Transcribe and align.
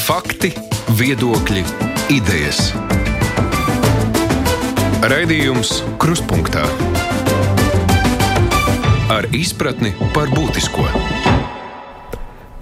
Fakti, 0.00 0.48
viedokļi, 0.96 1.60
idejas. 2.14 2.70
Raidījums 5.04 5.74
Krustpunktā 6.00 6.64
ar 9.12 9.28
izpratni 9.36 9.92
par 10.14 10.32
būtisko. 10.32 10.86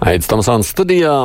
Aizsmeļamies 0.03 0.29
Tomsons 0.33 0.73
studijā. 0.75 1.15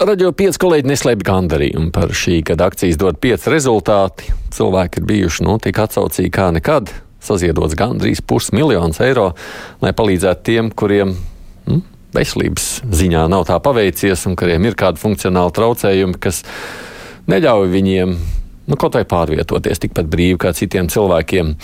Radio 0.00 0.30
5 0.36 0.60
kolēģi 0.62 0.92
neslēpj 0.92 1.26
gandarījumu 1.26 1.90
par 1.94 2.14
šī 2.14 2.40
gada 2.46 2.70
akcijas 2.70 3.00
dot 3.00 3.18
5 3.20 3.50
rezultāti. 3.50 4.30
Cilvēki 4.54 5.02
ir 5.02 5.08
bijuši 5.10 5.48
nu, 5.48 5.58
tik 5.62 5.82
atsaucīgi 5.82 6.30
kā 6.32 6.52
nekad. 6.54 6.94
Saziedots 7.20 7.74
gandrīz 7.76 8.22
pusmiljons 8.22 9.02
eiro, 9.04 9.32
lai 9.82 9.92
palīdzētu 9.98 10.46
tiem, 10.46 10.70
kuriem 10.70 11.16
nu, 11.66 11.82
veselības 12.16 12.68
ziņā 12.90 13.26
nav 13.30 13.46
tā 13.48 13.60
paveicies 13.62 14.26
un 14.30 14.36
kuriem 14.38 14.66
ir 14.68 14.76
kādi 14.78 15.00
funkcionāli 15.02 15.54
traucējumi, 15.56 16.18
kas 16.22 16.42
neļauj 17.30 17.72
viņiem 17.72 18.14
nu, 18.70 18.78
kaut 18.78 18.94
vai 18.94 19.04
pārvietoties 19.08 19.82
tikpat 19.82 20.08
brīvi 20.10 20.38
kā 20.40 20.52
citiem 20.56 20.88
cilvēkiem, 20.90 21.54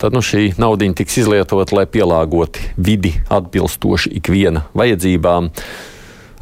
tad 0.00 0.14
nu, 0.14 0.22
šī 0.24 0.52
nauda 0.62 0.88
tiks 0.98 1.18
izlietota, 1.24 1.76
lai 1.78 1.86
pielāgotu 1.90 2.62
vidi 2.78 3.14
atbilstoši 3.32 4.14
ikviena 4.20 4.66
vajadzībām 4.78 5.50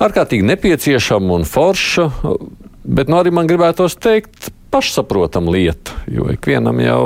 ārkārtīgi 0.00 0.46
nepieciešama 0.48 1.36
un 1.36 1.44
forša, 1.48 2.08
bet 2.84 3.10
nu, 3.12 3.20
arī 3.20 3.32
man 3.34 3.48
gribētos 3.48 3.96
teikt, 4.00 4.52
pašsaprotama 4.70 5.52
lieta. 5.52 5.96
Jo 6.10 6.30
ikvienam 6.32 6.80
jau, 6.84 7.04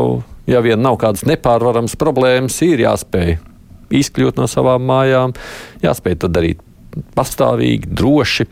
ja 0.51 0.61
vien 0.65 0.83
nav 0.83 0.99
kādas 1.03 1.25
nepārvaramas 1.29 1.97
problēmas, 2.01 2.61
ir 2.67 2.85
jāspēj 2.85 3.39
izkļūt 3.91 4.41
no 4.41 4.49
savām 4.51 4.85
mājām, 4.89 5.35
jāspēj 5.85 6.21
to 6.25 6.31
darīt 6.33 6.63
pastāvīgi, 7.17 7.91
droši. 7.91 8.49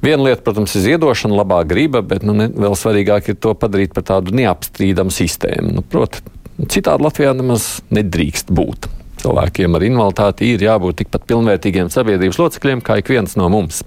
Viena 0.00 0.30
lieta, 0.30 0.40
protams, 0.44 0.74
ir 0.78 0.86
ziedošana, 0.86 1.36
labā 1.42 1.60
griba, 1.68 2.00
bet 2.00 2.24
nu, 2.24 2.32
ne, 2.36 2.48
vēl 2.48 2.76
svarīgāk 2.78 3.32
ir 3.32 3.36
to 3.36 3.52
padarīt 3.58 3.92
par 3.96 4.06
tādu 4.08 4.32
neapstrīdamu 4.38 5.12
sistēmu. 5.12 5.74
Nu, 5.76 5.84
Protams, 5.84 6.24
citādi 6.72 7.04
Latvijā 7.04 7.34
nemaz 7.36 7.68
nedrīkst 7.92 8.52
būt. 8.56 8.88
Cilvēkiem 9.20 9.76
ar 9.76 9.84
invaliditāti 9.84 10.54
ir 10.54 10.64
jābūt 10.64 11.02
tikpat 11.02 11.26
pilnvērtīgiem 11.28 11.90
sabiedrības 11.92 12.40
locekļiem 12.40 12.80
kā 12.84 12.96
ik 13.00 13.12
viens 13.12 13.36
no 13.36 13.50
mums. 13.52 13.82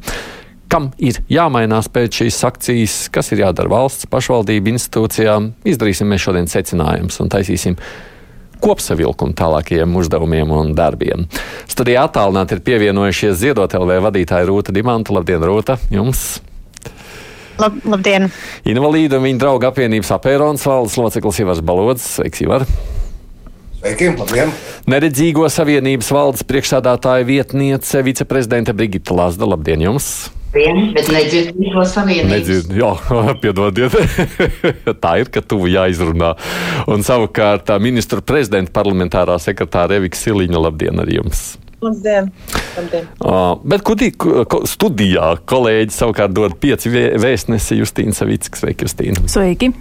Kam 0.70 0.92
ir 1.02 1.20
jāmainās 1.30 1.90
pēc 1.94 2.22
šīs 2.22 2.40
akcijas, 2.46 2.98
kas 3.14 3.32
ir 3.34 3.44
jādara 3.44 3.70
valsts, 3.74 4.08
pašvaldību 4.10 4.74
institūcijām, 4.74 5.52
izdarīsim 5.70 6.10
mēs 6.10 6.26
šodien 6.28 6.50
secinājumus 6.50 7.20
un 7.22 7.34
taisīsim 7.34 7.78
kopsavilkumu 8.64 9.36
tālākajiem 9.38 10.00
uzdevumiem 10.00 10.54
un 10.56 10.72
darbiem. 10.78 11.28
Studijā 11.70 12.08
attālināti 12.08 12.58
ir 12.58 12.64
pievienojušies 12.66 13.38
Ziedot 13.42 13.76
LV 13.78 14.00
vadītāja 14.08 14.48
Rūta 14.50 14.76
Dimanta. 14.76 15.16
Labdien, 15.16 15.44
Rūta! 15.44 15.78
Jums! 15.94 16.42
Lab, 17.62 17.76
labdien! 17.86 18.32
Invalīdu 18.66 19.20
un 19.20 19.28
viņa 19.28 19.42
draugu 19.44 19.70
apvienības 19.70 20.14
apērons 20.16 20.64
valdes 20.66 20.98
loceklis 20.98 21.42
Ivars 21.44 21.62
Balods. 21.66 22.08
Sveiks, 22.18 22.42
Ivar! 22.46 22.66
Sveiki, 23.84 24.14
labdien! 24.16 24.54
Neredzīgo 24.90 25.50
savienības 25.52 26.10
valdes 26.16 26.46
priekšsādātāja 26.48 27.28
vietniece, 27.28 28.02
viceprezidente 28.08 28.74
Brigita 28.76 29.16
Lazda. 29.18 29.50
Labdien 29.50 29.84
jums! 29.84 30.10
Vien, 30.54 30.92
bet 30.94 31.10
nedzirdīgo 31.10 31.82
savienību. 31.90 32.30
Nedzird, 32.30 32.74
jā, 32.78 32.92
piedodiet. 33.44 33.96
tā 35.04 35.16
ir, 35.24 35.32
ka 35.34 35.42
tuvu 35.42 35.72
jāizrunā. 35.74 36.36
Un 36.94 37.06
savukārt 37.06 37.66
tā 37.72 37.80
ministra 37.82 38.22
prezidenta 38.22 38.74
parlamentārā 38.76 39.40
sekretāra 39.42 39.98
Evika 39.98 40.20
Siliņa. 40.20 40.62
Labdien 40.68 41.02
arī 41.02 41.18
jums! 41.18 41.44
Labdien! 41.84 42.30
Labdien. 42.78 43.10
Uh, 43.20 43.58
bet 43.68 43.84
kudī, 43.84 44.12
ko, 44.16 44.62
studijā 44.70 45.34
kolēģi 45.50 45.98
savukārt 45.98 46.36
dod 46.38 46.56
pieci 46.62 46.94
vē, 46.94 47.08
vēstnesi 47.20 47.82
Justīna 47.82 48.16
Savickas. 48.16 48.62
Sveiki, 48.62 48.88
Justīna! 48.88 49.26
Sveiki! 49.34 49.74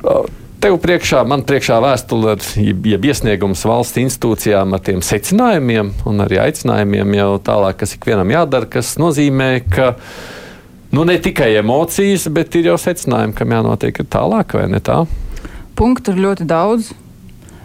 Uh, 0.00 0.24
Tev 0.60 0.74
priekšā, 0.76 1.22
man 1.24 1.40
priekšā 1.48 1.78
vēstule, 1.80 2.34
jeb 2.60 3.04
iesniegums 3.08 3.62
valsts 3.64 3.96
institūcijām 4.02 4.74
ar 4.76 4.82
tiem 4.84 5.00
secinājumiem 5.00 5.94
un 6.10 6.20
arī 6.20 6.36
aicinājumiem 6.42 7.14
jau 7.16 7.30
tālāk, 7.46 7.78
kas 7.80 7.94
ikvienam 7.96 8.28
jādara, 8.28 8.68
kas 8.68 8.90
nozīmē, 9.00 9.48
ka 9.72 9.94
nu, 10.92 11.06
ne 11.08 11.16
tikai 11.16 11.54
emocijas, 11.62 12.28
bet 12.28 12.60
ir 12.60 12.68
jau 12.68 12.76
secinājumi, 12.82 13.32
kam 13.38 13.56
jānotiek 13.56 14.02
tālāk, 14.12 14.52
vai 14.60 14.66
ne 14.68 14.82
tā? 14.84 14.98
Punktu 15.80 16.12
ir 16.12 16.20
ļoti 16.26 16.44
daudz. 16.50 16.92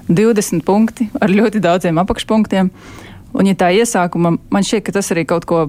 20 0.07 0.63
punkti 0.63 1.09
ar 1.19 1.35
ļoti 1.35 1.59
daudziem 1.65 1.99
apakšpunktiem. 1.99 2.71
Un, 3.35 3.49
ja 3.49 3.59
tā 3.59 3.73
iesākuma, 3.75 4.37
man 4.39 4.63
šķiet, 4.63 4.87
ka 4.87 4.95
tas 5.01 5.11
arī 5.11 5.25
kaut 5.27 5.43
ko 5.49 5.65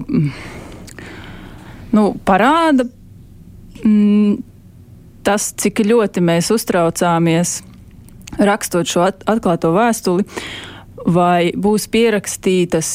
nu, 1.91 2.03
parāda. 2.23 2.87
Mm, 3.83 4.37
tas, 5.27 5.51
cik 5.59 5.83
ļoti 5.87 6.23
mēs 6.23 6.51
uztraucāmies 6.55 7.59
rakstot 8.37 8.87
šo 8.89 9.05
atklāto 9.07 9.73
vēstuli, 9.75 10.25
vai 11.07 11.51
būs 11.55 11.87
pierakstītas, 11.91 12.93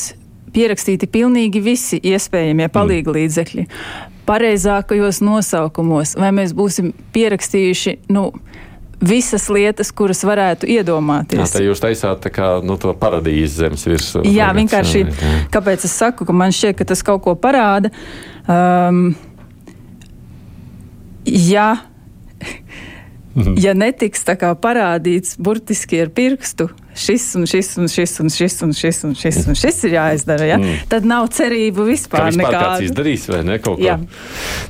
pierakstīti 0.52 1.08
pilnīgi 1.12 1.62
visi 1.64 2.00
iespējamie 2.12 2.68
palīga 2.72 3.14
līdzekļi, 3.16 3.66
pareizākajos 4.28 5.22
nosaukumos, 5.24 6.16
vai 6.20 6.30
mēs 6.36 6.54
būsim 6.56 6.92
pierakstījuši, 7.14 7.96
nu, 8.14 8.28
visas 9.02 9.48
lietas, 9.50 9.90
kuras 9.90 10.22
varētu 10.22 10.68
iedomāties. 10.70 11.40
Jā, 11.40 11.48
tā 11.56 11.64
jūs 11.64 11.82
taisāt 11.82 12.22
tā 12.22 12.30
kā, 12.34 12.52
nu, 12.62 12.76
to 12.78 12.92
paradīzes 12.98 13.58
zemes 13.58 13.86
virsmu. 13.88 14.22
Jā, 14.30 14.52
vienkārši, 14.54 15.04
kāpēc 15.52 15.88
es 15.88 15.96
saku, 15.98 16.28
ka 16.28 16.36
man 16.36 16.54
šķiet, 16.54 16.78
ka 16.78 16.86
tas 16.92 17.02
kaut 17.06 17.24
ko 17.24 17.34
parāda. 17.34 17.90
Um, 18.46 19.08
ja 21.26 21.72
ja 23.62 23.74
netiks 23.76 24.24
parādīts 24.62 25.36
burtiski 25.40 26.00
ar 26.04 26.10
pirkstu, 26.14 26.68
šis 26.98 27.24
un 27.38 27.46
šis 27.48 27.70
un 27.80 27.88
šis 27.88 28.18
un 28.20 28.30
šis 28.32 28.58
un 28.66 28.74
šis 28.76 29.00
un 29.08 29.14
šis, 29.16 29.38
un 29.48 29.58
šis 29.58 29.80
ir 29.88 29.96
jāizdara, 29.96 30.48
ja? 30.50 30.58
mm. 30.60 30.84
tad 30.92 31.06
nav 31.08 31.30
cerību 31.32 31.86
vispār, 31.88 32.28
vispār 32.28 32.42
nekādu. 32.42 32.58
Kāds 32.58 32.86
izdarīs 32.90 33.24
vai 33.32 33.40
ne 33.48 33.58
kaut 33.62 33.80
ko? 33.80 33.96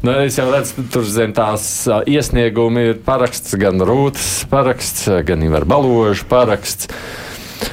Nu, 0.07 0.15
es 0.23 0.39
jau 0.39 0.47
redzu, 0.53 0.87
tur 0.95 1.09
zem 1.09 1.35
tās 1.37 1.67
iesniegumi 1.89 2.89
ir 2.93 3.03
paraksts, 3.07 3.57
gan 3.61 3.83
Rūtas 3.83 4.47
paraksts, 4.53 5.11
gan 5.27 5.43
Ivar 5.47 5.67
Baloža 5.69 6.29
paraksts. 6.31 6.91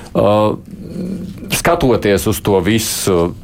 Uh, 0.10 0.58
skatoties 1.70 2.28
uz 2.28 2.42
to 2.42 2.58
visu, 2.66 3.36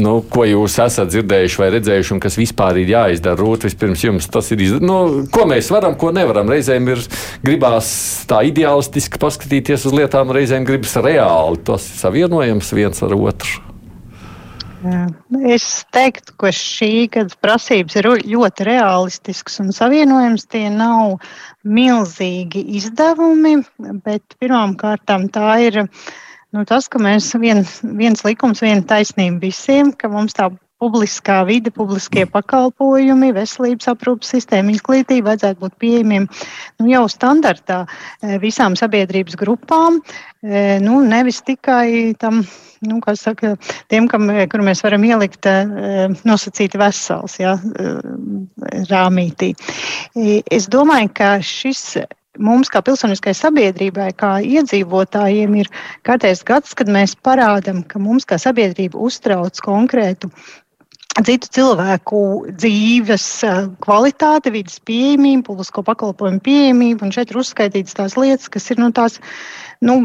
nu, 0.00 0.14
ko 0.32 0.46
jūs 0.48 0.78
esat 0.80 1.10
dzirdējuši 1.12 1.60
vai 1.60 1.68
redzējuši, 1.74 2.14
un 2.14 2.22
kas 2.24 2.38
vispār 2.40 2.80
ir 2.80 2.88
jāizdara, 2.94 3.36
Rūt, 3.36 3.66
vispirms 3.68 4.04
jums 4.06 4.30
tas 4.32 4.48
ir 4.54 4.62
izdarīts. 4.64 4.86
Nu, 4.88 5.26
ko 5.32 5.44
mēs 5.50 5.68
varam, 5.74 5.96
ko 6.00 6.08
nevaram. 6.14 6.48
Reizēm 6.48 6.88
ir 6.94 7.04
gribās 7.44 7.90
tā 8.30 8.40
ideālistiski 8.48 9.20
paskatīties 9.20 9.84
uz 9.90 9.96
lietām, 9.96 10.32
reizēm 10.32 10.64
gribas 10.64 10.96
reāli. 10.96 11.60
Tas 11.68 11.84
ir 11.90 12.00
savienojams 12.00 12.72
viens 12.78 13.04
ar 13.04 13.12
otru. 13.18 13.62
Jā. 14.86 15.06
Es 15.52 15.70
teiktu, 15.92 16.32
ka 16.40 16.52
šī 16.54 17.08
gada 17.12 17.36
prasības 17.42 17.96
ir 18.00 18.12
ļoti 18.24 18.70
realistiskas 18.70 19.60
un 19.60 19.72
savienojams. 19.76 20.48
Tie 20.48 20.68
nav 20.72 21.18
milzīgi 21.66 22.62
izdevumi, 22.80 23.58
bet 24.06 24.38
pirmām 24.40 24.78
kārtām 24.80 25.28
tā 25.34 25.58
ir 25.66 25.84
nu, 26.56 26.64
tas, 26.68 26.88
ka 26.88 27.00
mēs 27.02 27.32
vien, 27.40 27.64
viens 27.98 28.24
likums, 28.24 28.62
viena 28.64 28.84
taisnība 28.88 29.44
visiem, 29.44 29.92
ka 29.92 30.08
mums 30.12 30.36
tā 30.36 30.48
publiskā 30.80 31.40
vide, 31.48 31.70
publiskie 31.72 32.26
pakalpojumi, 32.28 33.30
veselības 33.36 33.88
aprūpas 33.92 34.34
sistēma, 34.34 34.74
izglītība 34.74 35.30
vajadzētu 35.30 35.62
būt 35.62 35.76
pieejamiem 35.80 36.26
nu, 36.28 36.88
jau 36.90 37.06
standartā 37.08 37.78
visām 38.42 38.76
sabiedrības 38.76 39.38
grupām, 39.40 40.02
nu, 40.84 40.98
nevis 41.08 41.40
tikai 41.46 42.12
tam, 42.20 42.42
nu, 42.84 43.00
saka, 43.16 43.54
tiem, 43.92 44.08
kam, 44.12 44.28
kur 44.52 44.64
mēs 44.66 44.84
varam 44.84 45.06
ielikt 45.08 45.48
nosacīti 46.28 46.80
vesels, 46.80 47.38
jā, 47.40 47.56
rāmītī. 48.92 49.54
Es 50.52 50.68
domāju, 50.72 51.12
ka 51.16 51.32
šis 51.40 51.86
mums, 52.38 52.70
kā 52.72 52.82
pilsoniskai 52.84 53.34
sabiedrībai, 53.36 54.10
kā 54.18 54.36
iedzīvotājiem, 54.44 55.56
ir 55.62 55.70
kārtējs 56.06 56.44
gads, 56.46 56.76
kad 56.78 56.90
mēs 56.92 57.16
parādām, 57.26 57.82
ka 57.86 58.02
mums 58.02 58.28
kā 58.28 58.38
sabiedrība 58.40 59.00
uztrauc 59.08 59.60
konkrētu 59.64 60.30
citu 61.24 61.48
cilvēku 61.56 62.18
dzīves 62.60 63.26
kvalitāte, 63.84 64.52
vidas 64.52 64.76
pieejamība, 64.84 65.46
publisko 65.46 65.84
pakalpojumu 65.86 66.42
pieejamība. 66.44 67.06
Un 67.06 67.14
šeit 67.14 67.32
ir 67.32 67.40
uzskaitītas 67.40 67.96
tās 67.96 68.16
lietas, 68.20 68.50
kas 68.52 68.68
ir 68.74 68.82
nu, 68.82 68.90
tās, 68.96 69.16
nu, 69.80 69.96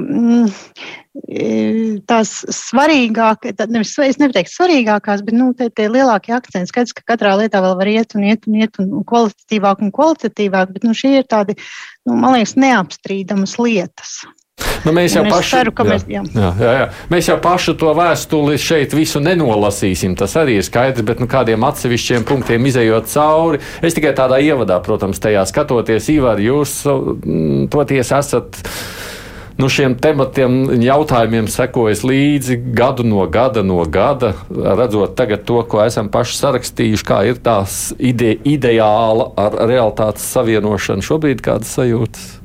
tās 2.07 2.33
svarīgākās, 2.55 3.59
nevis, 3.67 3.93
es 4.07 4.21
neteiktu 4.21 4.55
svarīgākās, 4.55 5.23
bet 5.27 5.35
nu, 5.35 5.51
tie, 5.57 5.67
tie 5.75 5.89
lielākie 5.91 6.35
akcenti. 6.37 6.71
Skaidrs, 6.71 6.95
ka 6.95 7.07
katrā 7.13 7.35
lietā 7.41 7.63
vēl 7.63 7.75
var 7.81 7.91
iet 7.91 8.15
un 8.15 8.27
iet 8.29 8.47
un 8.47 8.59
iet 8.61 8.79
un 8.79 9.01
kvalitatīvāk 9.07 9.83
un 9.83 9.95
kvalitatīvāk, 9.95 10.75
bet 10.77 10.87
nu, 10.87 10.95
šie 10.95 11.17
ir 11.19 11.27
tādi, 11.27 11.59
nu, 12.07 12.15
man 12.15 12.37
liekas, 12.37 12.55
neapstrīdamas 12.59 13.57
lietas. 13.59 14.21
Nu, 14.85 14.93
mēs, 14.95 15.15
jau 15.15 15.23
paši, 15.29 15.51
ceru, 15.53 15.73
mēs- 15.85 16.07
jā. 16.09 16.23
jā, 16.33 16.49
jā, 16.59 16.71
jā. 16.79 16.87
mēs 17.11 17.29
jau 17.29 17.37
pašu 17.41 17.75
to 17.77 17.93
vēstuli 17.97 18.57
šeit 18.61 18.95
visu 18.97 19.21
nenolasīsim. 19.21 20.15
Tas 20.17 20.33
arī 20.39 20.57
ir 20.59 20.65
skaidrs, 20.65 21.05
bet 21.05 21.21
nu, 21.21 21.27
kādiem 21.29 21.61
atsevišķiem 21.67 22.25
punktiem 22.25 22.65
izējot 22.65 23.11
cauri. 23.13 23.61
Es 23.81 23.93
tikai 23.97 24.15
tādā 24.17 24.41
ievadā, 24.41 24.81
protams, 24.83 25.21
tajā 25.21 25.45
skatoties, 25.49 26.09
Ivar, 26.09 26.41
jūs 26.41 26.81
mm, 26.87 27.69
toties 27.73 28.11
esat. 28.17 28.61
Nu, 29.61 29.67
šiem 29.69 29.93
tematiem, 30.01 30.81
jautājumiem 30.81 31.45
sekojas 31.51 32.01
līdzi 32.07 32.55
gadu 32.73 33.03
no 33.05 33.27
gada, 33.29 33.61
no 33.61 33.83
gada, 33.85 34.31
redzot 34.49 35.13
tagad 35.19 35.43
to, 35.45 35.59
ko 35.69 35.83
esam 35.85 36.09
paši 36.09 36.39
sarakstījuši, 36.39 37.05
kā 37.05 37.19
ir 37.29 37.37
tās 37.43 37.91
ide, 37.99 38.33
ideāla 38.47 39.29
ar 39.37 39.59
realitātes 39.69 40.25
savienošanu. 40.33 41.05
Šobrīd 41.05 41.43
kādas 41.45 41.75
sajūtas? 41.77 42.40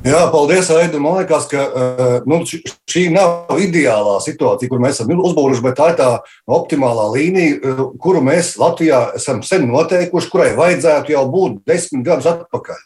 Jā, 0.00 0.20
paldies, 0.32 0.70
Aida. 0.72 0.96
Man 0.96 1.18
liekas, 1.18 1.44
ka 1.50 1.60
uh, 1.60 2.12
nu, 2.24 2.38
šī 2.48 3.02
nav 3.12 3.58
ideālā 3.60 4.14
situācija, 4.24 4.70
kur 4.72 4.80
mēs 4.80 4.96
esam 4.96 5.12
uzbūruši, 5.12 5.64
bet 5.66 5.76
tā 5.76 5.90
ir 5.92 5.98
tā 5.98 6.06
optimālā 6.48 7.04
līnija, 7.12 7.58
uh, 7.60 7.82
kuru 8.00 8.22
mēs 8.24 8.54
Latvijā 8.60 9.02
esam 9.18 9.42
sen 9.44 9.68
noteikuši, 9.68 10.30
kurai 10.32 10.54
vajadzētu 10.56 11.12
jau 11.12 11.26
būt 11.34 11.60
desmit 11.68 12.06
gadus 12.08 12.30
atpakaļ. 12.32 12.80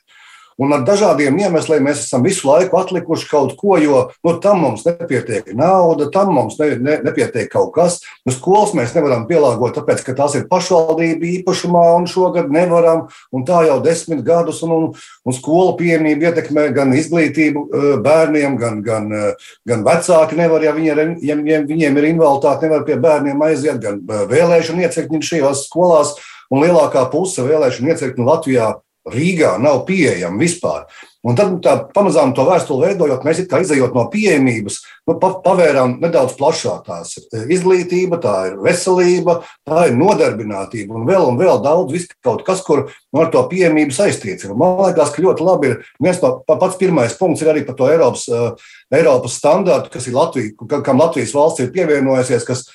Un 0.60 0.70
ar 0.74 0.84
dažādiem 0.86 1.34
iemesliem 1.40 1.82
mēs 1.88 2.04
esam 2.04 2.22
visu 2.22 2.46
laiku 2.46 2.78
atlikuši 2.78 3.26
kaut 3.30 3.56
ko, 3.58 3.74
jo 3.82 4.04
nu, 4.24 4.36
tam 4.42 4.60
mums 4.62 4.84
nepietiek 4.86 5.50
nauda, 5.58 6.06
tam 6.14 6.30
mums 6.36 6.58
ne, 6.60 6.74
ne, 6.78 6.98
nepietiek 7.02 7.50
kaut 7.50 7.72
kas. 7.74 7.98
Nu, 8.22 8.34
skolas 8.34 8.74
mēs 8.76 8.94
nevaram 8.94 9.26
pielāgot, 9.26 9.74
tāpēc, 9.74 10.04
ka 10.06 10.14
tās 10.18 10.36
ir 10.38 10.46
pašvaldība 10.50 11.26
īpašumā, 11.40 11.84
un 11.98 12.06
šogad 12.10 12.52
nevaram. 12.54 13.08
Un 13.34 13.46
tā 13.48 13.64
jau 13.66 13.80
desmit 13.82 14.22
gadus, 14.26 14.62
un, 14.66 14.76
un, 14.76 14.86
un 15.26 15.36
skolu 15.36 15.74
pieejamība 15.80 16.30
ietekmē 16.30 16.68
gan 16.76 16.94
izglītību 16.94 17.64
eh, 17.64 17.88
bērniem, 18.04 18.54
gan, 18.60 18.78
gan, 18.86 19.10
eh, 19.10 19.50
gan 19.66 19.82
vecāki 19.86 20.38
nevar, 20.38 20.62
ja, 20.62 20.76
viņi 20.76 20.94
ir, 20.94 21.02
ja 21.26 21.38
viņiem 21.66 21.98
ir 21.98 22.08
invaliditāte, 22.12 22.68
nevar 22.68 22.86
pie 22.86 23.00
bērniem 23.02 23.42
aiziet, 23.48 23.82
gan 23.82 24.00
eh, 24.06 24.24
vēlēšana 24.30 24.86
iecirkņi 24.86 25.22
šajās 25.32 25.66
skolās, 25.66 26.14
un 26.52 26.62
lielākā 26.62 27.08
puse 27.10 27.42
vēlēšana 27.42 27.94
iecirkņu 27.94 28.30
Latvijā 28.30 28.74
Rīgā 29.04 29.58
nav 29.60 29.82
pieejama 29.88 30.40
vispār. 30.40 30.86
Un 31.24 31.36
tad 31.36 31.54
tā, 31.64 31.72
pamazām 31.96 32.34
to 32.36 32.44
vēstuli 32.44 32.90
veidojot, 32.90 33.22
mēs 33.24 33.38
kā 33.48 33.62
izējot 33.64 33.94
no 33.96 34.02
pieejamības, 34.12 34.76
nu, 35.08 35.14
pa, 35.20 35.30
pavērām 35.44 35.94
nedaudz 36.02 36.34
plašāk. 36.36 36.84
Tā 36.84 36.98
ir 37.40 37.52
izglītība, 37.56 38.18
tā 38.20 38.34
ir 38.50 38.58
veselība, 38.64 39.38
tā 39.64 39.86
ir 39.88 39.96
nodarbinātība 39.96 40.96
un 40.98 41.06
vēl, 41.08 41.24
un 41.30 41.40
vēl 41.40 41.62
daudz 41.64 42.08
kaut 42.24 42.44
kas, 42.44 42.60
kur 42.64 42.86
nu, 42.86 43.22
ar 43.22 43.30
to 43.32 43.40
pieejamību 43.48 43.96
saistīts. 43.96 44.44
Ir. 44.44 44.56
Man 44.56 44.76
liekas, 44.82 45.12
ka 45.16 45.24
ļoti 45.24 45.48
labi 45.48 45.72
ir 45.72 45.78
viens 46.00 46.20
no 46.24 46.34
pa- 46.44 46.58
pats 46.60 46.80
pirmais 46.80 47.16
punkts 47.16 47.44
arī 47.44 47.64
par 47.64 47.76
to 47.80 47.88
Eiropas, 47.88 48.28
uh, 48.28 48.52
Eiropas 48.92 49.40
standārtu, 49.40 49.92
kas 49.92 50.08
ir 50.08 50.16
Latvija, 50.16 50.52
ka- 50.68 50.82
kam 50.84 51.00
Latvijas 51.00 51.32
valsts 51.36 51.60
ir 51.64 51.72
pievienojusies. 51.72 52.44
Kas, 52.44 52.66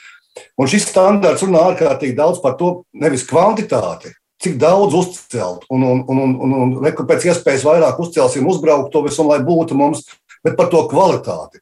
un 0.58 0.70
šis 0.70 0.90
standārts 0.90 1.46
runā 1.46 1.70
ārkārtīgi 1.70 2.18
daudz 2.18 2.42
par 2.42 2.58
to 2.58 2.84
nevis 2.94 3.26
kvantitāti, 3.30 4.14
cik 4.40 4.56
daudz 4.60 4.96
uzcelt, 4.96 5.66
un, 5.70 5.84
un, 5.84 6.04
un, 6.08 6.20
un, 6.24 6.36
un, 6.42 6.54
un 6.64 6.76
reku 6.84 7.04
pēc 7.08 7.28
iespējas 7.30 7.66
vairāk 7.68 8.00
uzcelsim, 8.00 8.48
uzbraukt 8.48 8.94
to 8.94 9.04
visu, 9.04 9.24
un 9.24 9.34
lai 9.34 9.42
būtu 9.44 9.76
mums, 9.76 10.06
bet 10.46 10.56
par 10.60 10.70
to 10.72 10.86
kvalitāti. 10.92 11.60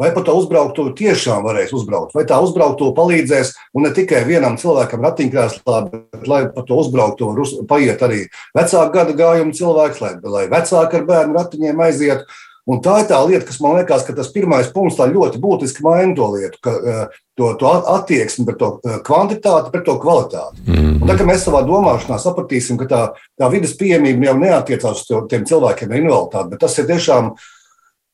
Vai 0.00 0.08
par 0.10 0.24
to 0.26 0.32
uzbrauktuvi 0.34 0.90
tiešām 0.98 1.44
varēs 1.46 1.70
uzbraukt, 1.76 2.16
vai 2.16 2.24
tā 2.26 2.40
uzbrauktuve 2.42 2.96
palīdzēs, 2.96 3.52
un 3.78 3.84
ne 3.86 3.92
tikai 3.94 4.24
vienam 4.26 4.56
cilvēkam 4.58 5.04
ratiņkrēslā, 5.06 5.76
bet 5.92 6.26
lai 6.26 6.40
par 6.50 6.64
to 6.66 6.80
uzbrauktuvi 6.82 7.30
var 7.30 7.42
uz- 7.44 7.54
paiet 7.70 8.02
arī 8.02 8.24
vecāku 8.58 8.90
gadu 8.96 9.14
gājumu 9.20 9.54
cilvēks, 9.54 10.00
lai, 10.02 10.12
lai 10.24 10.48
vecāki 10.50 10.98
ar 10.98 11.06
bērnu 11.12 11.38
ratiņiem 11.38 11.84
aiziet. 11.86 12.26
Un 12.64 12.80
tā 12.80 12.94
ir 13.02 13.08
tā 13.10 13.18
lieta, 13.28 13.44
kas 13.44 13.58
man 13.60 13.76
liekas, 13.76 14.06
ka 14.06 14.14
tas 14.16 14.30
pirmais 14.32 14.70
punkts 14.72 14.96
ļoti 14.96 15.40
būtiski 15.40 15.84
maina 15.84 16.14
to 16.16 16.30
lietu, 16.32 16.60
ka, 16.64 16.72
eh, 16.72 17.18
to, 17.36 17.50
to 17.60 17.72
attieksmi 17.92 18.46
pret 18.48 18.60
to 18.60 18.70
eh, 18.80 19.00
kvantitāti, 19.04 19.72
pret 19.74 19.84
to 19.84 19.98
kvalitāti. 20.00 20.64
Mm. 20.64 20.94
Un 21.02 21.10
tā 21.10 21.18
kā 21.18 21.26
mēs 21.28 21.44
savā 21.44 21.60
domāšanā 21.68 22.16
sapratīsim, 22.22 22.78
ka 22.80 22.88
tā, 22.88 23.02
tā 23.36 23.50
vidas 23.52 23.76
pieejamība 23.76 24.30
jau 24.30 24.38
neatiecās 24.40 25.04
uz 25.04 25.28
tiem 25.28 25.44
cilvēkiem 25.50 25.92
ar 25.92 26.00
invaliditāti, 26.00 26.54
bet 26.54 26.64
tas 26.64 26.78
ir 26.80 26.88
tiešām 26.88 27.28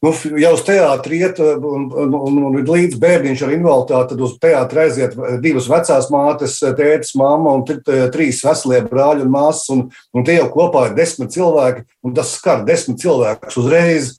nu, 0.03 0.13
jau 0.43 0.53
uz 0.57 0.65
teātri 0.67 1.21
iet 1.23 1.39
un, 1.47 1.87
un, 1.87 2.17
un, 2.19 2.41
un 2.51 2.59
līdz 2.59 2.99
bērniņš 2.99 3.45
ar 3.47 3.55
invaliditāti, 3.55 4.17
tad 4.17 4.25
uz 4.27 4.37
teātri 4.43 4.83
aiziet 4.83 5.15
divas 5.45 5.69
vecās 5.71 6.11
mātes, 6.11 6.57
tētis, 6.59 7.15
mamma 7.21 7.55
un 7.55 7.63
trīs 7.69 8.43
veselie 8.43 8.83
brāļi 8.83 9.29
un 9.29 9.31
māsas, 9.31 9.71
un, 9.77 9.87
un 10.11 10.27
tie 10.27 10.41
jau 10.41 10.51
kopā 10.57 10.89
ir 10.89 10.99
desmit 10.99 11.31
cilvēki, 11.39 11.87
un 12.03 12.19
tas 12.19 12.35
skar 12.35 12.67
desmit 12.67 12.99
cilvēkus 12.99 13.63
uzreiz. 13.63 14.17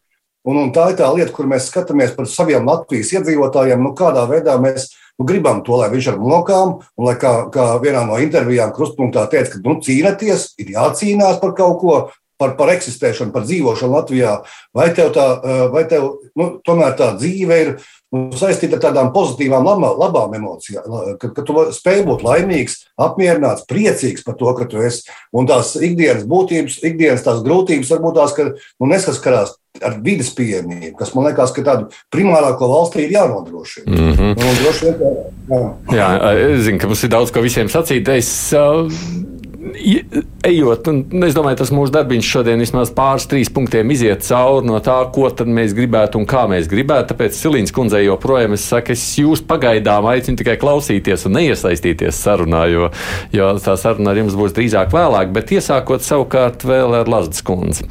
Un, 0.47 0.57
un 0.57 0.71
tā 0.73 0.88
ir 0.91 0.97
tā 0.97 1.09
lieta, 1.13 1.33
kur 1.35 1.45
mēs 1.49 1.67
skatāmies 1.69 2.15
par 2.15 2.25
saviem 2.29 2.65
Latvijas 2.65 3.11
iedzīvotājiem, 3.13 3.83
nu, 3.83 3.93
kādā 3.97 4.23
veidā 4.29 4.55
mēs 4.61 4.88
nu, 5.19 5.25
gribam 5.29 5.61
to, 5.65 5.75
lai 5.77 5.91
viņš 5.91 6.07
ar 6.13 6.17
mokām, 6.21 6.79
un 6.97 7.05
lai 7.05 7.13
kā, 7.21 7.33
kā 7.53 7.67
vienā 7.83 8.01
no 8.07 8.17
intervijām 8.23 8.73
krustpunktā 8.73 9.27
teica, 9.29 9.53
ka 9.53 9.61
nu, 9.67 9.77
cīnāties, 9.85 10.47
ir 10.61 10.73
jācīnās 10.73 11.38
par 11.43 11.53
kaut 11.59 11.77
ko, 11.83 11.99
par, 12.41 12.55
par 12.57 12.73
eksistēšanu, 12.73 13.33
par 13.35 13.45
dzīvošanu 13.45 13.93
Latvijā. 13.99 14.35
Vai 14.73 14.89
tev, 14.97 15.11
tā, 15.13 15.27
vai 15.73 15.85
tev 15.89 16.07
nu, 16.39 16.55
tomēr 16.65 16.97
tā 16.97 17.11
dzīve 17.19 17.59
ir 17.65 17.73
nu, 18.11 18.27
saistīta 18.37 18.77
ar 18.77 18.83
tādām 18.85 19.11
pozitīvām, 19.15 19.65
labā, 19.65 19.91
labām 19.99 20.35
emocijām, 20.37 21.15
ka, 21.21 21.31
ka 21.35 21.45
tu 21.47 21.65
spēj 21.75 22.03
būt 22.07 22.25
laimīgs, 22.27 22.77
apmierināts, 22.99 23.65
priecīgs 23.69 24.25
par 24.27 24.37
to, 24.39 24.51
ka 24.57 24.67
tu 24.71 24.83
esi. 24.83 25.07
Un 25.35 25.47
tās 25.49 25.73
ikdienas 25.79 26.27
būtības, 26.29 26.81
ikdienas 26.87 27.25
tās 27.25 27.41
grūtības 27.45 27.91
varbūt 27.95 28.19
tās, 28.19 28.35
ka 28.37 28.47
nu, 28.51 28.91
nesaskarās 28.91 29.55
ar 29.81 29.95
vidas 30.03 30.29
pieejamību, 30.35 30.93
kas 30.99 31.13
man 31.15 31.29
liekas, 31.29 31.53
ka 31.55 31.63
tādu 31.65 31.87
primārāko 32.13 32.67
valstī 32.69 33.05
ir 33.05 33.15
jānodrošina. 33.15 33.87
Mm 33.87 34.13
-hmm. 34.13 34.31
Un, 34.35 34.57
droši 34.63 34.91
jā. 35.49 35.61
Jā, 35.95 36.09
es 36.51 36.65
zinu, 36.67 36.79
ka 36.79 36.87
mums 36.91 37.03
ir 37.03 37.09
daudz 37.09 37.31
ko 37.31 37.41
visiem 37.41 37.69
sacīt. 37.71 38.07
Es, 38.09 38.51
uh, 38.53 38.91
ejot, 40.47 40.88
un 40.91 41.25
es 41.25 41.35
domāju, 41.38 41.59
tas 41.62 41.71
mūsu 41.73 41.94
darbiņš 41.95 42.29
šodien 42.35 42.62
vismaz 42.62 42.91
pāris, 42.95 43.27
trīs 43.29 43.51
punktiem 43.53 43.91
iziet 43.94 44.25
cauri 44.27 44.69
no 44.69 44.79
tā, 44.83 44.97
ko 45.15 45.29
mēs 45.45 45.75
gribētu 45.77 46.21
un 46.21 46.27
kā 46.29 46.45
mēs 46.51 46.69
gribētu. 46.71 47.12
Tāpēc 47.12 47.38
Silīns 47.38 47.73
kundzei 47.75 48.06
joprojām 48.06 48.56
es 48.57 48.68
saku, 48.69 48.95
es 48.95 49.03
jūs 49.19 49.44
pagaidām 49.47 50.07
aicinu 50.12 50.39
tikai 50.39 50.57
klausīties 50.62 51.27
un 51.29 51.38
neiesaistīties 51.39 52.23
sarunā, 52.23 52.65
jo, 52.71 52.91
jo 53.35 53.51
tā 53.63 53.77
saruna 53.79 54.13
ar 54.13 54.21
jums 54.21 54.38
būs 54.38 54.56
drīzāk 54.57 54.94
vēlāk, 54.95 55.33
bet 55.35 55.53
iesākot 55.57 56.06
savukārt 56.06 56.65
vēl 56.67 57.01
ar 57.01 57.12
Lazdas 57.12 57.45
kundzi. 57.45 57.88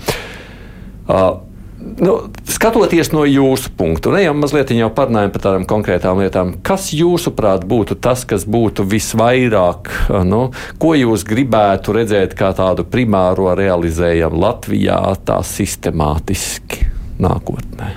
Uh, 1.11 1.50
Nu, 1.81 2.15
skatoties 2.45 3.09
no 3.15 3.23
jūsu 3.25 3.71
punktu, 3.77 4.11
ne 4.13 4.21
jau 4.21 4.35
mazliet 4.37 4.73
jau 4.77 4.91
parunājam 4.93 5.31
par 5.33 5.45
tādām 5.47 5.65
konkrētām 5.69 6.21
lietām, 6.21 6.53
kas 6.67 6.91
jūsuprāt 6.93 7.65
būtu 7.69 7.97
tas, 8.05 8.27
kas 8.29 8.45
būtu 8.45 8.85
visvairāk, 8.89 9.89
nu, 10.29 10.43
ko 10.83 10.93
jūs 10.99 11.25
gribētu 11.29 11.97
redzēt 11.97 12.37
kā 12.37 12.53
tādu 12.57 12.85
primāro 12.85 13.55
realizējumu 13.57 14.43
Latvijā, 14.45 15.01
tā 15.25 15.41
sistemātiski 15.47 16.85
nākotnē? 17.21 17.91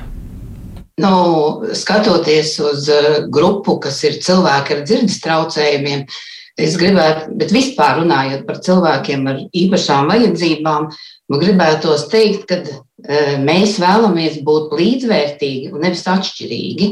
Nu, 1.03 1.13
skatoties 1.75 2.53
uz 2.63 2.87
uh, 2.93 3.23
grupu, 3.33 3.79
kas 3.83 3.97
ir 4.07 4.19
cilvēki 4.23 4.77
ar 4.77 4.83
dzirdes 4.85 5.19
traucējumiem, 5.25 6.05
es 6.61 6.77
gribētu, 6.79 7.33
bet 7.39 7.51
vispār 7.51 7.99
runājot 8.03 8.47
par 8.47 8.63
cilvēkiem 8.63 9.27
ar 9.31 9.43
īpašām 9.63 10.11
vajadzībām, 10.13 10.89
man 11.33 11.41
gribētos 11.41 12.07
teikt, 12.13 12.45
ka 12.47 12.61
mēs 13.43 13.77
vēlamies 13.83 14.39
būt 14.47 14.73
līdzvērtīgi 14.79 15.73
un 15.73 15.83
nevis 15.83 16.05
atšķirīgi. 16.07 16.89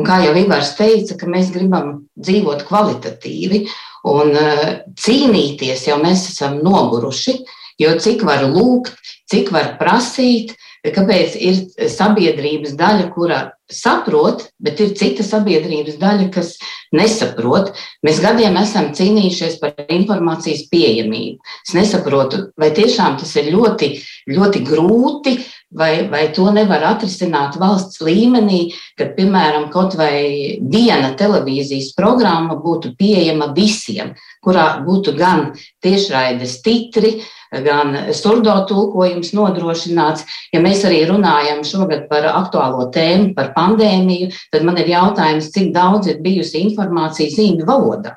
Un 0.00 0.06
kā 0.06 0.20
jau 0.24 0.32
Ivars 0.40 0.74
teica, 0.78 1.16
ka 1.20 1.28
mēs 1.28 1.50
gribam 1.52 2.06
dzīvot 2.16 2.64
kvalitatīvi 2.68 3.66
un 4.08 4.32
uh, 4.32 4.62
cīnīties, 4.96 5.88
jau 5.90 5.98
mēs 6.00 6.30
esam 6.32 6.60
noguruši, 6.64 7.36
jo 7.80 7.92
cik 8.00 8.24
var 8.24 8.46
lūgt, 8.48 8.96
cik 9.28 9.52
var 9.52 9.74
prasīt, 9.80 10.54
Kāpēc 10.80 11.34
ir 11.36 11.88
sabiedrības 11.92 12.72
daļa, 12.78 13.10
kura 13.12 13.40
saprot, 13.70 14.46
bet 14.58 14.80
ir 14.80 14.94
cita 14.96 15.24
sabiedrības 15.26 15.98
daļa, 16.00 16.28
kas 16.32 16.54
nesaprot? 16.96 17.74
Mēs 18.06 18.22
gadiem 18.24 18.56
esam 18.56 18.88
cīnījušies 18.96 19.58
par 19.60 19.76
informācijas 19.92 20.64
pieejamību. 20.72 21.36
Es 21.68 21.76
nesaprotu, 21.76 22.46
vai 22.56 22.70
tiešām 22.76 23.18
tas 23.20 23.34
ir 23.36 23.50
ļoti, 23.52 23.90
ļoti 24.32 24.62
grūti, 24.70 25.34
vai, 25.76 26.08
vai 26.08 26.22
to 26.34 26.48
nevar 26.54 26.86
atrisināt 26.94 27.58
valsts 27.60 28.00
līmenī, 28.02 28.62
kad, 28.98 29.12
piemēram, 29.18 29.68
kaut 29.74 29.98
vai 30.00 30.56
viena 30.60 31.12
televīzijas 31.18 31.92
programma 31.98 32.56
būtu 32.56 32.94
pieejama 32.98 33.52
visiem, 33.56 34.14
kurā 34.40 34.80
būtu 34.86 35.14
gan 35.18 35.50
tiešraides 35.84 36.56
titri, 36.64 37.18
gan 37.50 37.96
surdo 38.14 38.54
tulkojums 38.70 39.32
nodrošināts. 39.34 40.24
Ja 40.54 40.62
mēs 40.62 40.84
arī 40.86 41.02
runājam 41.10 41.64
šogad 41.66 42.06
par 42.10 42.28
aktuālo 42.30 42.88
tēmu, 42.94 43.34
par 43.34 43.52
pandēmiju, 43.56 44.30
tad 44.52 44.66
man 44.66 44.78
ir 44.78 44.92
jautājums, 44.94 45.50
cik 45.54 45.72
daudz 45.74 46.10
ir 46.12 46.22
bijusi 46.22 46.62
informācija 46.68 47.30
zīmju 47.34 47.66
valodā. 47.68 48.16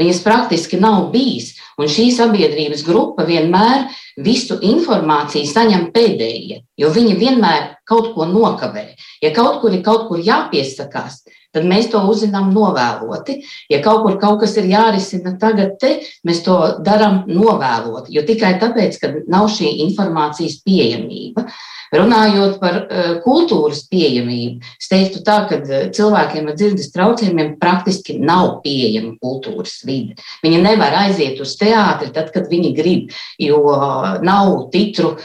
Viņas 0.00 0.22
praktiski 0.24 0.78
nav 0.80 1.10
bijis. 1.12 1.52
Un 1.80 1.88
šī 1.88 2.06
sabiedrības 2.12 2.82
grupa 2.84 3.26
vienmēr 3.28 3.90
visu 4.24 4.56
informāciju 4.64 5.48
saņem 5.48 5.90
pēdējie, 5.92 6.62
jo 6.80 6.90
viņi 6.92 7.16
vienmēr 7.20 7.66
kaut 7.88 8.12
ko 8.14 8.26
nokavē. 8.28 8.86
Ja 9.24 9.32
kaut 9.36 9.60
kur 9.60 9.72
ir 9.72 9.82
kaut 9.84 10.06
kur 10.08 10.20
jāpiesakās, 10.20 11.22
tad 11.52 11.66
mēs 11.68 11.90
to 11.92 12.00
uzzinām 12.08 12.50
novēloti. 12.54 13.38
Ja 13.72 13.82
kaut 13.84 14.02
kur 14.06 14.18
kaut 14.22 14.40
kas 14.42 14.56
ir 14.60 14.70
jārisina 14.72 15.34
tagad, 15.40 15.76
te, 15.80 15.94
mēs 16.26 16.42
to 16.46 16.58
darām 16.84 17.22
novēloti, 17.30 18.14
jo 18.16 18.24
tikai 18.28 18.56
tāpēc, 18.62 18.98
ka 19.02 19.12
nav 19.30 19.50
šī 19.52 19.70
informācijas 19.86 20.60
pieejamība. 20.66 21.46
Runājot 21.92 22.56
par 22.60 22.76
uh, 22.80 23.08
kultūras 23.20 23.82
pieejamību, 23.92 24.62
es 24.80 24.88
teiktu 24.88 25.20
tā, 25.26 25.42
ka 25.50 25.58
uh, 25.60 25.72
cilvēkiem 25.92 26.48
ar 26.48 26.56
dzirdes 26.56 26.88
traucējumiem 26.94 27.54
praktiski 27.60 28.16
nav 28.16 28.62
pieejama 28.64 29.18
kultūras 29.20 29.74
vide. 29.84 30.16
Viņi 30.44 30.62
nevar 30.64 30.96
aiziet 31.02 31.40
uz 31.44 31.52
teātri 31.60 32.08
tad, 32.14 32.30
kad 32.32 32.48
viņi 32.48 32.72
grib, 32.78 33.12
jo 33.42 33.60
uh, 33.74 34.16
nav 34.24 34.70
titru 34.72 35.18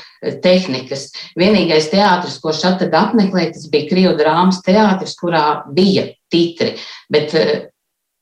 tehnikas. 0.43 1.07
Vienīgais 1.39 1.87
teātris, 1.93 2.39
ko 2.43 2.51
šeit 2.55 2.83
apmeklēja, 2.87 3.53
tas 3.55 3.69
bija 3.71 3.87
Krievijas 3.87 4.19
drāmas 4.19 4.61
teātris, 4.65 5.15
kurā 5.19 5.45
bija 5.73 6.09
titri. 6.33 6.73
Bet 7.13 7.31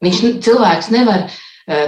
viņš 0.06 0.22
cilvēks 0.46 0.92
nevar 0.94 1.30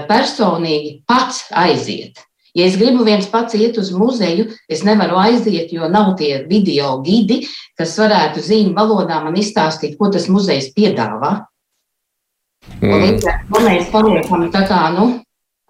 personīgi 0.09 1.01
pats 1.09 1.45
aiziet. 1.53 2.26
Ja 2.57 2.65
es 2.65 2.77
gribu 2.79 3.05
viens 3.05 3.27
pats 3.29 3.53
iet 3.53 3.77
uz 3.77 3.91
muzeju, 3.93 4.47
es 4.69 4.81
nevaru 4.87 5.19
aiziet, 5.21 5.69
jo 5.73 5.85
nav 5.93 6.15
tie 6.17 6.41
video 6.49 6.95
gidi, 7.05 7.43
kas 7.77 7.93
varētu 8.01 8.41
zīmju 8.41 8.73
valodā 8.77 9.19
man 9.21 9.37
izstāstīt, 9.37 9.93
ko 9.99 10.09
tas 10.13 10.25
muzejs 10.31 10.71
piedāvā. 10.73 11.35
Mm. 12.81 13.21
To 13.53 13.61
mēs 13.61 13.91
paliekam 13.93 14.47
tā 14.53 14.65
kā, 14.69 14.81
nu, 14.97 15.09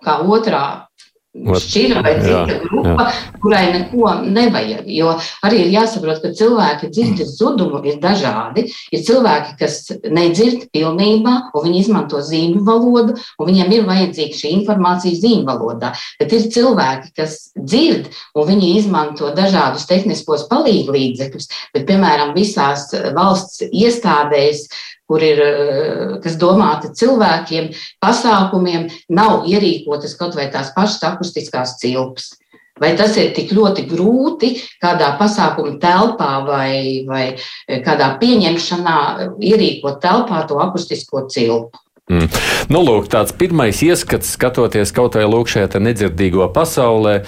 kā 0.03 0.21
otrā 0.23 0.86
šķira 1.35 2.01
vai 2.05 2.13
cita 2.21 2.55
jā, 2.55 2.59
grupa, 2.63 3.05
jā. 3.07 3.33
kurai 3.41 3.63
neko 3.73 4.13
nevajag. 4.25 4.87
Jo 4.89 5.13
arī 5.45 5.65
ir 5.65 5.73
jāsaprot, 5.75 6.21
ka 6.23 6.31
cilvēki 6.37 6.89
dzirdes 6.93 7.35
zudumu 7.37 7.81
ir 7.85 7.99
dažādi. 8.03 8.67
Ir 8.93 9.03
cilvēki, 9.05 9.55
kas 9.59 9.79
nedzird 10.03 10.67
pilnībā, 10.73 11.35
un 11.53 11.65
viņi 11.67 11.83
izmanto 11.83 12.21
zīmju 12.25 12.63
valodu, 12.67 13.17
un 13.37 13.51
viņiem 13.51 13.75
ir 13.77 13.87
vajadzīga 13.89 14.41
šī 14.41 14.53
informācija 14.61 15.21
zīmju 15.21 15.45
valodā. 15.47 15.93
Bet 16.21 16.33
ir 16.33 16.49
cilvēki, 16.53 17.13
kas 17.17 17.37
dzird, 17.57 18.09
un 18.37 18.49
viņi 18.51 18.73
izmanto 18.81 19.31
dažādus 19.37 19.87
tehniskos 19.89 20.47
palīglīdzekļus, 20.51 21.49
bet, 21.75 21.87
piemēram, 21.89 22.35
visās 22.37 22.89
valsts 23.15 23.65
iestādēs 23.67 24.67
kur 25.07 25.23
ir, 25.23 25.39
eh, 25.39 26.17
kas 26.23 26.35
domāti 26.39 26.91
cilvēkiem, 26.91 27.71
pasākumiem, 28.03 28.89
nav 29.09 29.47
ierīkotas 29.47 30.17
kaut 30.19 30.35
vai 30.35 30.49
tās 30.51 30.73
pašas 30.75 31.03
akustiskās 31.13 31.77
cilpas. 31.81 32.35
Vai 32.77 32.91
tas 32.93 33.15
ir 33.17 33.31
tik 33.33 33.49
ļoti 33.57 33.87
grūti 33.89 34.51
kādā 34.83 35.15
pasākuma 35.17 35.79
telpā 35.81 36.45
vai, 36.45 37.03
vai 37.07 37.23
kādā 37.67 38.11
pieņemšanā 38.21 38.97
ierīkot 39.41 39.97
telpā 40.03 40.43
to 40.47 40.59
akustisko 40.61 41.25
cilpu? 41.25 41.81
Mm. 42.07 42.29
Nu, 42.71 42.79
lūk, 42.85 43.09
tāds 43.11 43.33
pirmais 43.35 43.81
ieskats, 43.83 44.29
skatoties 44.37 44.93
kaut 44.95 45.17
vai 45.19 45.25
lūk 45.27 45.49
šajā 45.51 45.81
nedzirdīgo 45.83 46.47
pasaulē. 46.55 47.23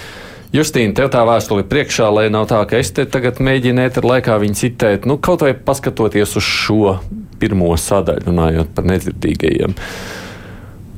Justīna, 0.54 0.94
tev 0.96 1.10
tā 1.12 1.20
vēstule 1.28 1.62
priekšā, 1.68 2.08
lai 2.10 2.24
nav 2.32 2.48
tā, 2.50 2.62
ka 2.66 2.80
es 2.80 2.88
te 2.94 3.04
tagad 3.06 3.38
mēģinu 3.44 3.84
ēter 3.84 4.06
laikā 4.08 4.38
viņu 4.42 4.56
citēt, 4.58 5.04
nu, 5.06 5.18
kaut 5.22 5.44
vai 5.44 5.52
paskatoties 5.54 6.32
uz 6.40 6.46
šo 6.46 6.96
pirmo 7.40 7.70
sadaļu, 7.78 8.28
runājot 8.30 8.74
par 8.76 8.88
nedzirdīgajiem. 8.90 9.76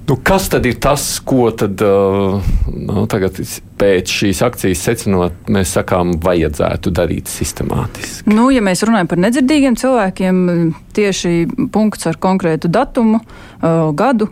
Nu, 0.08 0.16
kas 0.18 0.48
tad 0.50 0.66
ir 0.66 0.80
tas, 0.82 1.04
ko 1.24 1.46
tad, 1.54 1.78
uh, 1.86 2.42
nu, 2.74 3.04
pēc 3.78 4.10
šīs 4.10 4.42
akcijas 4.42 4.82
secinot, 4.82 5.36
mēs 5.52 5.76
sakām, 5.76 6.16
vajadzētu 6.22 6.90
darīt 6.90 7.30
sistemātiski? 7.30 8.26
Nu, 8.34 8.48
ja 8.50 8.64
mēs 8.66 8.82
runājam 8.84 9.08
par 9.12 9.22
nedzirdīgiem 9.22 9.78
cilvēkiem, 9.78 10.40
tieši 10.98 11.32
punkts 11.72 12.10
ar 12.10 12.18
konkrētu 12.20 12.70
datumu, 12.72 13.22
uh, 13.22 13.92
gadu, 13.96 14.28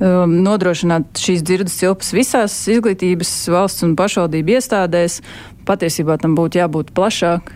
um, 0.00 0.40
nodrošināt 0.44 1.22
šīs 1.22 1.44
dzirdes 1.46 1.78
cilpas 1.80 2.10
visās 2.16 2.56
izglītības 2.74 3.30
valsts 3.54 3.86
un 3.86 3.94
pašvaldību 3.98 4.58
iestādēs. 4.58 5.20
Patiesībā 5.70 6.18
tam 6.22 6.34
būtu 6.38 6.60
jābūt 6.60 6.92
plašāk 6.98 7.54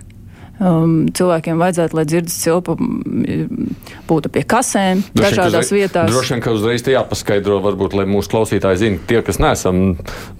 um, 0.60 0.92
cilvēkiem 1.16 1.60
vajadzētu, 1.60 1.96
lai 1.98 2.04
dzirdes 2.08 2.36
cilpa 2.42 2.76
mm, 2.76 3.72
būtu 4.08 4.32
pie 4.34 4.44
kasēm, 4.48 5.02
droši 5.14 5.38
dažādās 5.38 5.72
vien, 5.72 5.84
vietās. 5.84 6.12
Droši 6.12 6.36
vien, 6.36 6.44
ka 6.44 6.54
uzreiz 6.56 6.84
tie 6.86 6.94
jāpaskaidro, 6.96 7.60
varbūt, 7.64 7.96
lai 7.98 8.06
mūsu 8.10 8.32
klausītāji 8.34 8.82
zina, 8.84 9.02
tie, 9.08 9.20
kas 9.26 9.40
neesam, 9.42 9.82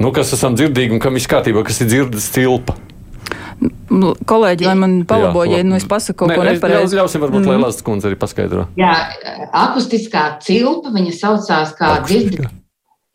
nu, 0.01 0.13
kas 0.17 0.35
esam 0.37 0.59
dzirdīgi 0.59 0.97
un 0.97 1.03
kam 1.03 1.19
viss 1.19 1.31
kārtībā, 1.31 1.65
kas 1.67 1.83
ir 1.85 1.91
dzirdes 1.91 2.31
cilpa. 2.37 2.77
Nu, 3.91 4.15
kolēģi, 4.27 4.65
lai 4.65 4.77
man 4.79 4.95
palabo, 5.09 5.43
ja 5.45 5.61
nu 5.67 5.77
es 5.77 5.85
pasaku 5.89 6.23
kaut 6.23 6.31
ne, 6.33 6.39
ko 6.39 6.47
nepareizi. 6.47 6.97
Ļausim, 6.97 7.21
varbūt, 7.21 7.43
mm. 7.43 7.51
lai 7.51 7.61
Lāsas 7.67 7.85
kundze 7.85 8.09
arī 8.09 8.17
paskaidro. 8.21 8.65
Jā, 8.81 8.95
akustiskā 9.67 10.25
cilpa, 10.45 10.95
viņa 10.95 11.13
saucās 11.19 11.75
kā 11.77 11.99
dzirdes. 12.07 12.57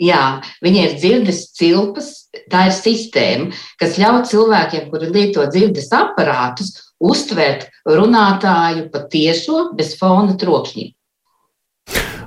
Jā, 0.01 0.41
viņa 0.59 0.81
ir 0.83 0.95
dzirdes 0.99 1.37
cilpas, 1.55 2.09
tā 2.51 2.65
ir 2.67 2.73
sistēma, 2.75 3.61
kas 3.79 3.95
ļauj 4.01 4.25
cilvēkiem, 4.27 4.89
kuri 4.91 5.07
lieto 5.07 5.45
dzirdes 5.47 5.87
aparātus, 5.95 6.73
uztvert 7.01 7.67
runātāju 7.85 8.89
patiešo 8.93 9.71
bez 9.77 9.95
fona 9.99 10.37
trokšņiem. 10.39 10.93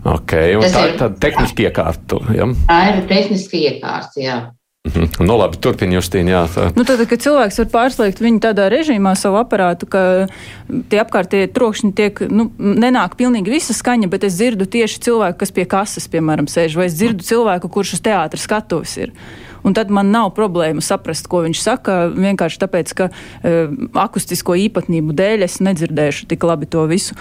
Okay, 0.09 0.55
tā 0.63 0.85
ir 0.87 0.95
tāda 1.01 1.17
tehniska 1.21 1.67
iekārta. 1.67 2.21
Ja? 2.37 2.47
Tā 2.69 2.79
ir 2.93 3.03
tehniska 3.11 3.59
iekārta, 3.59 4.23
jā. 4.23 4.39
Mhm. 4.89 5.27
Nu, 5.27 5.35
labi, 5.37 5.59
turpiniet, 5.61 5.99
Justīna. 5.99 6.33
Jā, 6.33 6.43
tā. 6.53 6.69
Nu, 6.77 6.85
tad, 6.87 7.03
kad 7.11 7.21
cilvēks 7.21 7.59
var 7.61 7.69
pārslēgt 7.73 8.23
viņu 8.23 8.41
tādā 8.45 8.69
režīmā, 8.73 9.13
savu 9.19 9.41
aparātu, 9.41 9.89
ka 9.91 10.03
tie 10.89 11.03
apkārtējie 11.03 11.51
trokšņi 11.53 11.91
tiek, 11.99 12.23
nu, 12.31 12.49
nenāk 12.57 13.19
pilnīgi 13.19 13.53
visa 13.53 13.77
skaņa, 13.77 14.09
bet 14.13 14.25
es 14.29 14.39
dzirdu 14.39 14.69
tieši 14.71 15.03
cilvēku, 15.09 15.41
kas 15.43 15.53
pie 15.53 15.67
kases, 15.69 16.09
piemēram, 16.13 16.49
sēž, 16.49 16.79
vai 16.79 16.89
es 16.89 16.97
dzirdu 16.97 17.27
cilvēku, 17.27 17.69
kurš 17.75 17.99
uz 17.99 18.05
teātra 18.07 18.41
skatuves 18.41 18.97
ir. 19.03 19.13
Un 19.67 19.77
tad 19.77 19.93
man 19.95 20.13
nav 20.15 20.33
problēma 20.37 20.85
saprast, 20.85 21.29
ko 21.31 21.43
viņš 21.47 21.63
saka. 21.65 22.01
Vienkārši 22.15 22.63
tāpēc, 22.65 22.97
ka 22.99 23.11
uh, 23.11 23.77
akustisko 23.99 24.59
īpatnību 24.69 25.17
dēļ 25.19 25.47
es 25.49 25.61
nedzirdēšu 25.65 26.29
tik 26.31 26.47
labi 26.49 26.71
to 26.71 26.87
visu. 26.91 27.17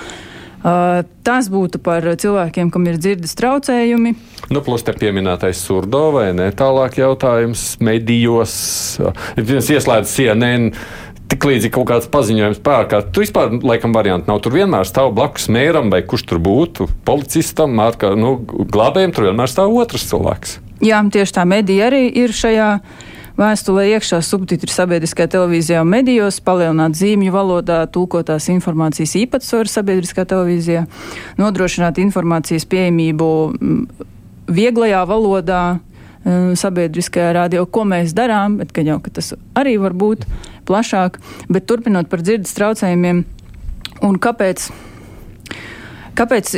Uh, 0.58 1.04
tas 1.22 1.48
būtu 1.54 1.80
par 1.86 2.06
cilvēkiem, 2.18 2.72
kam 2.74 2.88
ir 2.90 2.98
dzirdes 2.98 3.36
traucējumi. 3.38 4.16
Nu, 4.50 4.64
plus 4.66 4.84
te 4.84 4.96
pieminētais 4.98 5.60
surdo 5.62 6.08
vai 6.16 6.32
ne 6.36 6.50
tālāk 6.50 6.98
jautājums 6.98 7.76
medijos. 7.84 8.56
Viens 9.38 9.70
ieslēdz 9.70 10.16
CNN. 10.16 10.72
Tik 11.28 11.44
līdzi 11.44 11.70
kaut 11.76 11.90
kāds 11.90 12.08
paziņojums 12.08 12.62
pārkārt, 12.64 13.10
tu 13.12 13.20
vispār 13.20 13.52
laikam 13.60 13.92
variantu 13.92 14.32
nav. 14.32 14.40
Tur 14.46 14.56
vienmēr 14.56 14.88
stāv 14.88 15.12
blakus 15.16 15.50
mēram 15.52 15.92
vai 15.92 16.00
kurš 16.08 16.24
tur 16.30 16.40
būtu, 16.40 16.88
policistam, 17.08 17.76
ārkā, 17.84 18.14
nu, 18.16 18.38
glābējiem, 18.48 19.12
tur 19.12 19.28
vienmēr 19.28 19.52
stāv 19.52 19.76
otrs 19.76 20.08
cilvēks. 20.08 20.56
Jā, 20.84 21.00
tieši 21.02 21.34
tā 21.34 21.46
medija 21.50 21.88
arī 21.90 22.04
ir 22.22 22.34
šajā 22.38 22.68
vēstulē 23.38 23.86
iekšā 23.96 24.20
subtitri 24.26 24.70
sabiedriskajā 24.70 25.32
televīzijā 25.34 25.82
un 25.82 25.90
medijos, 25.90 26.38
palielināt 26.42 26.98
zīmju 26.98 27.34
valodā 27.34 27.80
tulkotās 27.94 28.50
informācijas 28.54 29.16
īpatsvaru 29.24 29.72
sabiedriskā 29.72 30.26
televīzijā, 30.30 30.86
nodrošināt 31.42 32.02
informācijas 32.02 32.66
pieejamību 32.70 33.30
mm, 33.54 33.80
vieglajā 34.54 35.04
valodā, 35.10 35.62
mm, 36.24 36.58
sabiedriskajā 36.62 37.32
radio, 37.38 37.66
ko 37.66 37.86
mēs 37.90 38.14
darām, 38.18 38.60
bet 38.62 38.78
jau 38.78 39.00
tas 39.14 39.34
arī 39.58 39.78
var 39.82 39.98
būt 39.98 40.26
plašāk. 40.70 41.18
Bet 41.50 41.66
turpinot 41.70 42.10
par 42.10 42.26
dzirdes 42.26 42.54
traucējumiem 42.58 43.24
un 44.06 44.22
kāpēc. 44.22 44.70
Kāpēc 46.18 46.54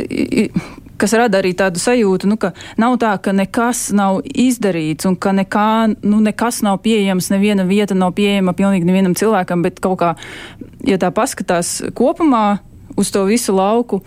kas 1.00 1.14
rada 1.16 1.40
arī 1.40 1.52
tādu 1.56 1.80
sajūtu, 1.82 2.28
nu, 2.30 2.38
ka 2.40 2.52
nav 2.80 2.98
tā, 3.02 3.14
ka 3.22 3.34
nekas 3.36 3.88
nav 3.96 4.20
izdarīts 4.24 5.08
un 5.08 5.16
ka 5.16 5.32
nekā, 5.36 5.68
nu, 6.04 6.20
nekas 6.24 6.60
nav 6.66 6.80
pieejams, 6.84 7.30
neviena 7.32 7.66
vieta 7.68 7.96
nav 7.98 8.14
pieejama 8.18 8.54
pilnīgi 8.56 8.88
nevienam 8.88 9.16
cilvēkam, 9.18 9.64
bet 9.66 9.80
kaut 9.82 10.00
kā, 10.02 10.14
ja 10.86 11.00
tā 11.00 11.12
paskatās 11.14 11.78
kopumā 11.96 12.60
uz 13.00 13.12
to 13.14 13.24
visu 13.28 13.54
lauku, 13.56 14.02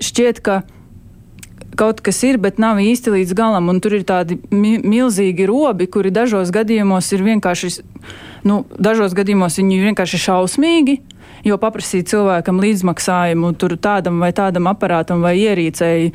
šķiet, 0.00 0.42
ka 0.44 0.62
kaut 1.80 2.02
kas 2.04 2.18
ir, 2.26 2.38
bet 2.42 2.58
nav 2.60 2.80
īsti 2.82 3.14
līdz 3.14 3.36
galam. 3.36 3.70
Tur 3.80 3.96
ir 3.96 4.04
tādi 4.08 4.38
mi 4.52 4.76
milzīgi 4.78 5.46
robi, 5.48 5.88
kuri 5.90 6.12
dažos 6.12 6.52
gadījumos 6.54 7.08
ir 7.16 7.24
vienkārši, 7.24 7.72
nu, 8.48 8.62
dažos 8.76 9.16
gadījumos 9.16 9.58
viņi 9.60 9.78
ir 9.78 9.88
vienkārši 9.90 10.20
šausmīgi 10.26 11.00
jo 11.46 11.58
paprasīt 11.60 12.10
cilvēkam 12.10 12.60
līdzmaksājumu 12.62 13.52
tur 13.60 13.76
tādam 13.80 14.20
vai 14.22 14.30
tādam 14.36 14.68
aparātam 14.70 15.24
vai 15.24 15.36
ierīcēji 15.40 16.12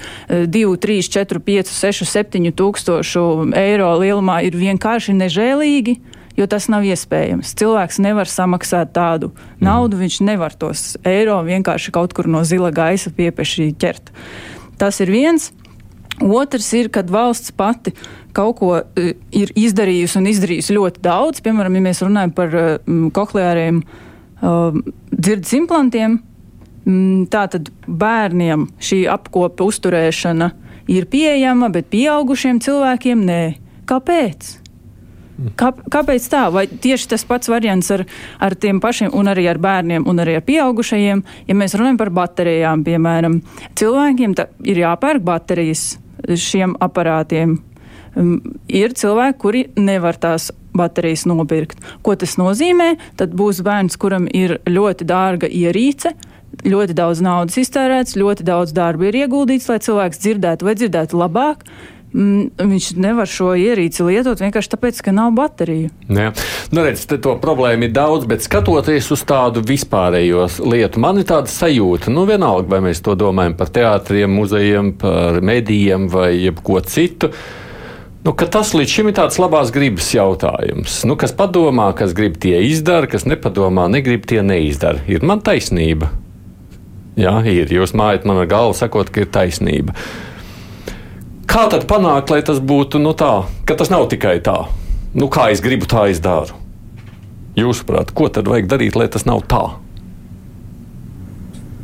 2, 0.52 0.76
3, 0.86 1.10
4, 1.18 1.42
5, 1.50 1.74
6, 1.74 2.06
7 2.12 2.52
tūkstošu 2.60 3.26
eiro 3.58 3.92
lielumā 4.02 4.42
ir 4.48 4.58
vienkārši 4.60 5.18
nežēlīgi. 5.18 6.00
Jo 6.36 6.50
tas 6.52 6.66
nav 6.68 6.84
iespējams. 6.84 7.54
Cilvēks 7.56 8.02
nevar 8.04 8.28
samaksāt 8.28 8.90
tādu 8.92 9.30
naudu, 9.64 10.02
viņš 10.02 10.18
nevar 10.28 10.52
tos 10.52 10.98
eiro 11.08 11.38
vienkārši 11.48 11.94
kaut 11.96 12.12
kur 12.12 12.28
no 12.28 12.42
zila 12.44 12.74
gaisa 12.76 13.14
piepieši 13.16 13.70
ķert. 13.80 14.12
Tas 14.76 15.00
ir 15.00 15.14
viens. 15.16 15.54
Otrs 16.20 16.68
ir, 16.76 16.90
kad 16.92 17.08
valsts 17.12 17.52
pati 17.56 17.92
kaut 18.36 18.60
ko 18.60 18.74
uh, 18.76 19.08
ir 19.36 19.52
izdarījusi 19.56 20.20
un 20.20 20.28
izdarījusi 20.32 20.76
ļoti 20.76 21.02
daudz. 21.04 21.40
Piemēram, 21.44 21.76
ja 21.76 21.86
mēs 21.88 22.04
runājam 22.04 22.36
par 22.36 22.56
uh, 22.56 23.00
kohleāriem 23.16 23.80
uh, 23.80 24.04
dzirdes 24.42 25.54
implantiem, 25.58 26.20
um, 26.86 27.24
tātad 27.32 27.72
bērniem 27.88 28.68
šī 28.84 29.06
apkopa 29.12 29.68
uzturēšana 29.68 30.52
ir 30.92 31.08
pieejama, 31.10 31.72
bet 31.74 31.90
pieaugušiem 31.94 32.62
cilvēkiem 32.64 33.26
nē. 33.26 33.42
Kāpēc? 33.90 34.56
Kā, 35.60 35.74
kāpēc 35.92 36.26
tā? 36.32 36.46
Vai 36.54 36.64
tieši 36.68 37.10
tas 37.12 37.26
pats 37.28 37.50
variants 37.52 37.90
ar, 37.92 38.06
ar 38.40 38.56
tiem 38.56 38.80
pašiem, 38.84 39.12
un 39.14 39.28
arī 39.28 39.50
ar 39.52 39.60
bērniem, 39.62 40.06
un 40.08 40.24
arī 40.24 40.38
ar 40.40 40.46
pieaugušajiem? 40.48 41.24
Ja 41.50 41.58
mēs 41.58 41.76
runājam 41.76 42.00
par 42.00 42.12
baterijām, 42.16 42.86
piemēram, 42.88 43.42
cilvēkiem 43.76 44.36
ir 44.64 44.84
jāpērk 44.86 45.26
baterijas 45.26 45.98
šiem 46.40 46.78
aparātiem. 46.82 47.58
Um, 48.16 48.38
ir 48.72 48.96
cilvēki, 48.96 49.40
kuri 49.42 49.66
nevar 49.76 50.16
tās 50.16 50.48
baterijas 50.78 51.26
nopirkt. 51.30 51.82
Ko 52.06 52.16
tas 52.20 52.38
nozīmē? 52.42 52.96
Tad 53.20 53.36
būs 53.38 53.64
bērns, 53.66 53.98
kuram 54.02 54.30
ir 54.32 54.60
ļoti 54.70 55.08
dārga 55.08 55.50
ierīce, 55.50 56.14
ļoti 56.66 56.96
daudz 56.96 57.24
naudas 57.26 57.58
iztērēts, 57.60 58.16
ļoti 58.20 58.46
daudz 58.48 58.76
darba 58.76 59.10
ir 59.10 59.24
ieguldīts, 59.26 59.68
lai 59.72 59.82
cilvēks 59.84 60.22
dzirdētu 60.24 60.68
vai 60.68 60.78
dzirdētu 60.80 61.20
labāk 61.20 61.66
mm, 62.16 62.70
viņš 62.72 62.90
nevar 63.02 63.30
šo 63.30 63.52
ierīci 63.60 64.06
lietot 64.08 64.42
vienkārši 64.44 64.72
tāpēc, 64.76 65.02
ka 65.06 65.14
nav 65.16 65.34
bateriju. 65.38 65.92
Jā. 66.08 66.32
Nu, 66.72 66.86
redz, 66.86 67.06
to 67.12 67.36
problēmu 67.42 67.90
ir 67.90 67.94
daudz, 67.96 68.28
bet 68.30 68.46
skatoties 68.46 69.12
uz 69.14 69.26
tādu 69.28 69.64
vispārējo 69.66 70.48
lietu, 70.72 71.02
man 71.04 71.22
ir 71.22 71.28
tāda 71.30 71.52
sajūta, 71.52 72.14
nu 72.14 72.26
vienalga, 72.30 72.70
vai 72.76 72.82
mēs 72.88 73.04
to 73.06 73.18
domājam 73.20 73.58
par 73.60 73.72
teātriem, 73.76 74.32
muzejiem, 74.40 74.96
par 75.02 75.42
medijiem 75.46 76.10
vai 76.12 76.32
jebko 76.38 76.82
citu. 76.88 77.34
Nu, 78.26 78.32
tas 78.34 78.72
līdz 78.74 78.90
šim 78.90 79.10
ir 79.12 79.16
tāds 79.20 79.36
labās 79.38 79.70
gribas 79.70 80.08
jautājums. 80.10 81.04
Nu, 81.06 81.14
kas 81.14 81.30
padomā, 81.38 81.92
kas 81.94 82.16
grib, 82.18 82.40
tie 82.42 82.58
izdara, 82.66 83.06
kas 83.06 83.28
nepadomā, 83.30 83.86
negrib, 83.94 84.24
tie 84.26 84.42
neizdara. 84.42 85.04
Ir 85.06 85.22
man 85.22 85.44
taisnība. 85.46 86.10
Jā, 87.22 87.36
ir. 87.46 87.70
Jūs 87.70 87.94
mājat 87.94 88.26
man 88.26 88.42
ar 88.42 88.50
galvu 88.50 88.74
sakot, 88.74 89.12
ka 89.14 89.22
ir 89.22 89.30
taisnība. 89.30 89.94
Kā 91.46 91.68
tad 91.70 91.86
panākt, 91.86 92.34
lai 92.34 92.42
tas 92.42 92.58
būtu 92.58 92.98
nu, 93.00 93.14
tā, 93.14 93.46
ka 93.70 93.78
tas 93.78 93.94
nav 93.94 94.10
tikai 94.10 94.40
tā? 94.42 94.58
Nu, 95.14 95.30
kā 95.30 95.52
es 95.54 95.62
gribu, 95.62 95.86
tā 95.86 96.10
es 96.10 96.18
daru. 96.18 96.58
Jūsuprāt, 97.56 98.10
ko 98.18 98.28
tad 98.34 98.50
vajag 98.50 98.74
darīt, 98.74 98.98
lai 98.98 99.06
tas 99.08 99.30
nav 99.30 99.46
tā? 99.46 99.68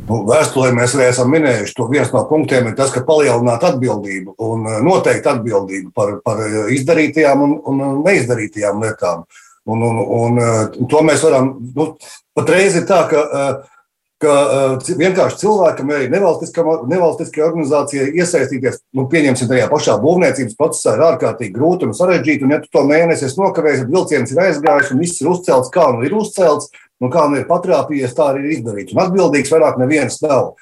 Nu, 0.08 0.22
vēsturē 0.26 0.72
mēs 0.74 0.96
arī 0.96 1.06
esam 1.12 1.30
minējuši, 1.30 1.74
ka 1.76 1.86
viens 1.90 2.10
no 2.14 2.24
punktiem 2.26 2.68
ir 2.68 2.74
tas, 2.78 2.90
ka 2.90 3.04
palielināt 3.06 3.62
atbildību 3.68 4.34
un 4.42 4.66
eh, 4.66 4.80
noteikti 4.82 5.30
atbildību 5.30 5.92
par, 5.94 6.16
par 6.26 6.42
eh, 6.42 6.72
izdarītajām 6.76 7.44
un, 7.46 7.54
un 7.70 7.84
neizdarītajām 8.02 8.82
lietām. 8.82 9.22
Un, 9.70 9.84
un, 9.86 10.00
un, 10.02 10.40
eh, 10.42 10.80
to 10.90 11.04
mēs 11.06 11.22
varam. 11.22 11.52
Nu, 11.76 11.92
patreiz 12.34 12.80
ir 12.80 12.88
tā, 12.88 13.04
ka 13.12 13.22
uh, 13.22 13.78
ka 14.22 14.32
uh, 14.42 14.90
vienkārši 14.98 15.40
cilvēkam, 15.42 15.90
arī 15.92 16.08
nevalstiskajai 16.12 17.46
organizācijai 17.46 18.08
iesaistīties, 18.22 18.78
nu, 18.96 19.04
pieņemsim, 19.10 19.50
tajā 19.50 19.68
pašā 19.72 19.96
būvniecības 20.02 20.56
procesā 20.58 20.94
ir 20.96 21.04
ārkārtīgi 21.10 21.54
grūti 21.56 21.88
un 21.88 21.96
sarežģīti. 21.98 22.46
Un, 22.46 22.54
ja 22.54 22.60
tu 22.62 22.70
to 22.72 22.84
mēnesi 22.88 23.26
esi 23.28 23.40
nokavējis, 23.40 23.84
tad 23.84 23.94
vilciens 23.94 24.34
ir 24.34 24.42
aizgājis 24.46 24.92
un 24.94 25.02
viss 25.02 25.22
ir 25.22 25.30
uzcelts, 25.32 25.72
kā 25.74 25.88
nu 25.94 26.06
ir 26.06 26.14
uzcelts, 26.18 26.70
un 27.02 27.12
kā 27.12 27.26
nu 27.30 27.40
ir 27.40 27.48
patrāpījies, 27.50 28.14
tā 28.18 28.30
arī 28.32 28.46
ir 28.46 28.58
izdarīts. 28.58 28.94
Un 28.94 29.02
atbildīgs 29.06 29.52
vairāk 29.52 29.80
neviens 29.82 30.20
nav. 30.22 30.54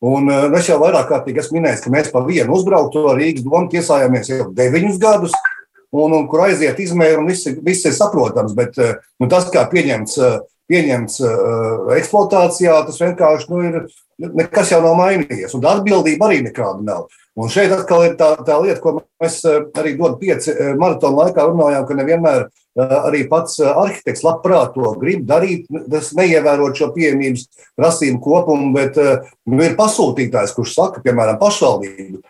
Un 0.00 0.30
uh, 0.32 0.46
es 0.56 0.70
jau 0.70 0.78
vairāk 0.80 1.10
kārtīgi 1.10 1.42
esmu 1.42 1.58
minējis, 1.58 1.82
ka 1.84 1.92
mēs 1.92 2.12
pa 2.14 2.22
vienu 2.24 2.54
uzbraukto 2.56 3.10
Rīgas 3.18 3.44
domu 3.44 3.68
tiesājāmies 3.72 4.30
jau 4.32 4.46
deviņus 4.56 5.02
gadus. 5.02 5.34
Un, 5.90 6.14
un 6.14 6.28
kur 6.30 6.44
aiziet 6.44 6.78
izmēri, 6.78 7.18
un 7.18 7.26
viss, 7.26 7.50
viss 7.66 7.88
ir 7.88 7.92
saprotams. 7.96 8.54
Bet 8.56 8.78
uh, 8.80 8.94
nu, 9.20 9.28
tas, 9.28 9.50
kā 9.52 9.66
pieņemts 9.68 10.16
pieņemts 10.70 11.18
uh, 11.26 11.90
eksploatācijā, 11.98 12.78
tas 12.86 13.02
vienkārši 13.02 13.52
nu, 13.52 13.64
ir. 13.66 13.90
Nekas 14.20 14.68
jau 14.68 14.82
nav 14.84 14.98
mainījies, 14.98 15.54
un 15.56 15.62
atbildība 15.64 16.26
arī 16.26 16.42
nekāda 16.44 16.84
nav. 16.84 17.06
Un 17.40 17.48
šeit 17.48 17.70
atkal 17.72 18.02
ir 18.04 18.18
tā, 18.18 18.34
tā 18.44 18.58
lieta, 18.60 18.76
ko 18.82 18.98
mēs 19.00 19.38
arī 19.48 19.94
dodu 19.96 20.18
pieci 20.20 20.52
maratona 20.76 21.24
laikā 21.24 21.46
runājām, 21.48 21.86
ka 21.88 21.96
nevienmēr 21.96 22.42
arī 22.78 23.22
pats 23.30 23.56
arhitekts 23.64 24.24
labprāt 24.26 24.74
to 24.74 24.92
grib 25.00 25.24
darīt, 25.28 25.70
tas 25.90 26.10
neievērot 26.18 26.76
šo 26.76 26.90
pieejamības 26.94 27.46
prasību 27.78 28.20
kopumu, 28.24 28.74
bet 28.76 28.98
nu, 29.00 29.62
ir 29.64 29.78
pasūtītājs, 29.78 30.52
kurš 30.58 30.74
saka, 30.76 31.04
piemēram, 31.06 31.38
pašvaldību, 31.40 32.20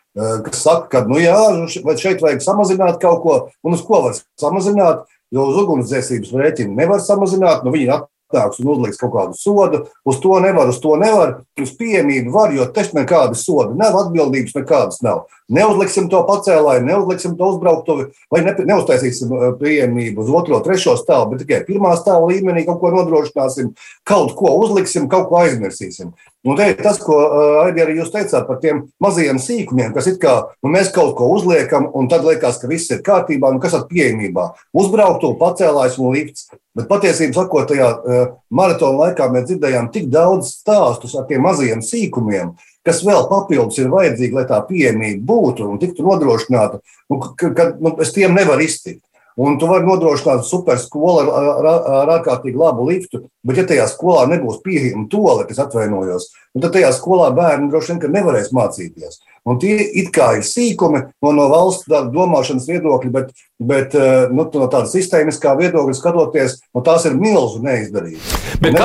kas 0.46 0.62
saka, 0.62 0.86
ka, 0.92 1.04
nu 1.10 1.18
jā, 1.18 1.36
šeit 1.74 2.22
vajag 2.22 2.44
samazināt 2.44 3.00
kaut 3.02 3.24
ko, 3.24 3.40
un 3.66 3.76
uz 3.76 3.82
ko 3.86 4.04
var 4.06 4.16
samazināt, 4.40 5.08
jo 5.34 5.50
uz 5.50 5.60
ugunsdzēsības 5.64 6.32
rēķinu 6.38 6.76
nevar 6.78 7.02
samazināt, 7.04 7.66
nu 7.66 7.74
viņi 7.74 7.90
atnāks 8.30 8.60
un 8.60 8.70
uzliks 8.70 8.98
kaut 9.00 9.12
kādu 9.14 9.36
sodu. 9.38 9.84
Uz 10.04 10.20
to 10.22 10.38
nevar, 10.40 10.68
uz 10.70 10.80
to 10.80 10.96
nevar. 11.00 11.40
Uz 11.60 11.72
pieejamību 11.76 12.32
var, 12.32 12.54
jo 12.54 12.66
te 12.72 12.84
nekāda 12.94 13.36
soda 13.36 13.74
nav, 13.76 13.96
atbildības 14.06 14.54
nekādas 14.56 15.02
nav. 15.02 15.26
Neuzliksim 15.50 16.08
to 16.10 16.22
pacēlāju, 16.28 16.84
neuzliksim 16.86 17.34
to 17.36 17.50
uzbrauktuvi, 17.52 18.06
vai 18.30 18.42
ne, 18.46 18.54
neuztaisīsim 18.54 19.32
uh, 19.34 19.46
pieejamību 19.60 20.22
uz 20.22 20.30
otro, 20.40 20.60
trešo 20.64 20.94
stāvu, 21.00 21.32
bet 21.32 21.42
tikai 21.44 21.64
pirmā 21.66 21.96
stāva 21.98 22.30
līmenī 22.30 22.64
kaut 22.68 22.78
ko 22.80 22.92
nodrošināsim, 22.94 23.72
kaut 24.06 24.36
ko 24.38 24.54
uzliksim, 24.62 25.10
kaut 25.10 25.28
ko 25.30 25.42
aizmirsīsim. 25.42 26.14
Un 26.48 26.56
te 26.56 26.70
ir 26.70 26.78
tas, 26.80 26.96
ko 26.96 27.18
uh, 27.20 27.66
arī 27.68 27.98
jūs 27.98 28.08
teicāt 28.14 28.46
par 28.48 28.56
tiem 28.62 28.86
mazajiem 29.04 29.36
sīkumiem, 29.42 29.90
kas 29.92 30.06
it 30.08 30.16
kā 30.22 30.32
nu, 30.64 30.70
mēs 30.72 30.88
kaut 30.94 31.12
ko 31.18 31.26
uzliekam, 31.34 31.90
un 31.92 32.08
tad 32.08 32.24
liekas, 32.24 32.56
ka 32.62 32.70
viss 32.70 32.88
ir 32.94 33.02
kārtībā, 33.04 33.50
nu 33.52 33.60
kas 33.60 33.76
ir 33.76 33.84
pieejamībā. 33.90 34.46
Uzbrauktu, 34.72 35.34
pacēlājs 35.40 35.98
un 36.00 36.16
lifts. 36.16 36.48
Bet 36.76 36.88
patiesībā, 36.88 37.36
sakot, 37.36 37.68
tajā 37.68 37.90
uh, 37.92 38.24
maratona 38.56 39.02
laikā 39.10 39.28
mēs 39.34 39.50
dzirdējām 39.50 39.90
tik 39.92 40.08
daudz 40.08 40.54
stāstus 40.62 41.18
ar 41.20 41.28
tiem 41.28 41.44
mazajiem 41.44 41.84
sīkumiem, 41.84 42.54
kas 42.88 43.04
vēl 43.04 43.28
papildus 43.28 43.82
ir 43.82 43.92
vajadzīgi, 43.92 44.38
lai 44.40 44.46
tā 44.48 44.62
pieejamība 44.64 45.20
būtu 45.28 45.68
un 45.68 45.82
tiktu 45.82 46.08
nodrošināta, 46.08 46.80
nu, 47.12 47.20
ka, 47.20 47.52
ka 47.52 47.70
nu, 47.76 47.98
es 48.00 48.16
tiem 48.16 48.32
nevaru 48.38 48.64
iztikt. 48.64 49.04
Un 49.38 49.58
tu 49.60 49.68
vari 49.70 49.86
nodrošināt 49.86 50.42
superskolu 50.48 51.22
ar, 51.22 51.50
ar, 51.62 51.82
ar 52.02 52.12
ārkārtīgi 52.18 52.58
labu 52.58 52.88
liftu, 52.88 53.22
bet, 53.46 53.60
ja 53.60 53.66
tajā 53.68 53.86
skolā 53.92 54.26
nebūs 54.30 54.58
pieejama 54.64 55.06
toalete, 55.12 55.54
es 55.54 55.62
atvainojos, 55.62 56.30
tad 56.58 56.72
tajā 56.74 56.90
skolā 56.96 57.30
bērni 57.34 57.70
droši 57.70 57.94
vien 57.94 58.16
nevarēs 58.18 58.50
mācīties. 58.56 59.20
Un 59.48 59.56
tie 59.56 59.78
it 59.80 60.10
kā 60.12 60.34
ir 60.36 60.42
sīkumi 60.44 61.00
no, 61.24 61.30
no 61.32 61.46
valsts 61.48 61.88
domāšanas 61.88 62.66
viedokļa, 62.68 63.10
bet, 63.14 63.30
bet 63.56 63.94
eh, 63.96 64.26
nu, 64.28 64.44
no 64.44 64.66
tādas 64.68 64.92
sistēmiskā 64.92 65.54
viedokļa 65.56 65.94
skatoties, 65.96 66.58
no 66.76 66.82
tās 66.84 67.06
ir 67.08 67.16
milzu 67.16 67.62
neizdarījums. 67.64 68.34
Bet, 68.60 68.76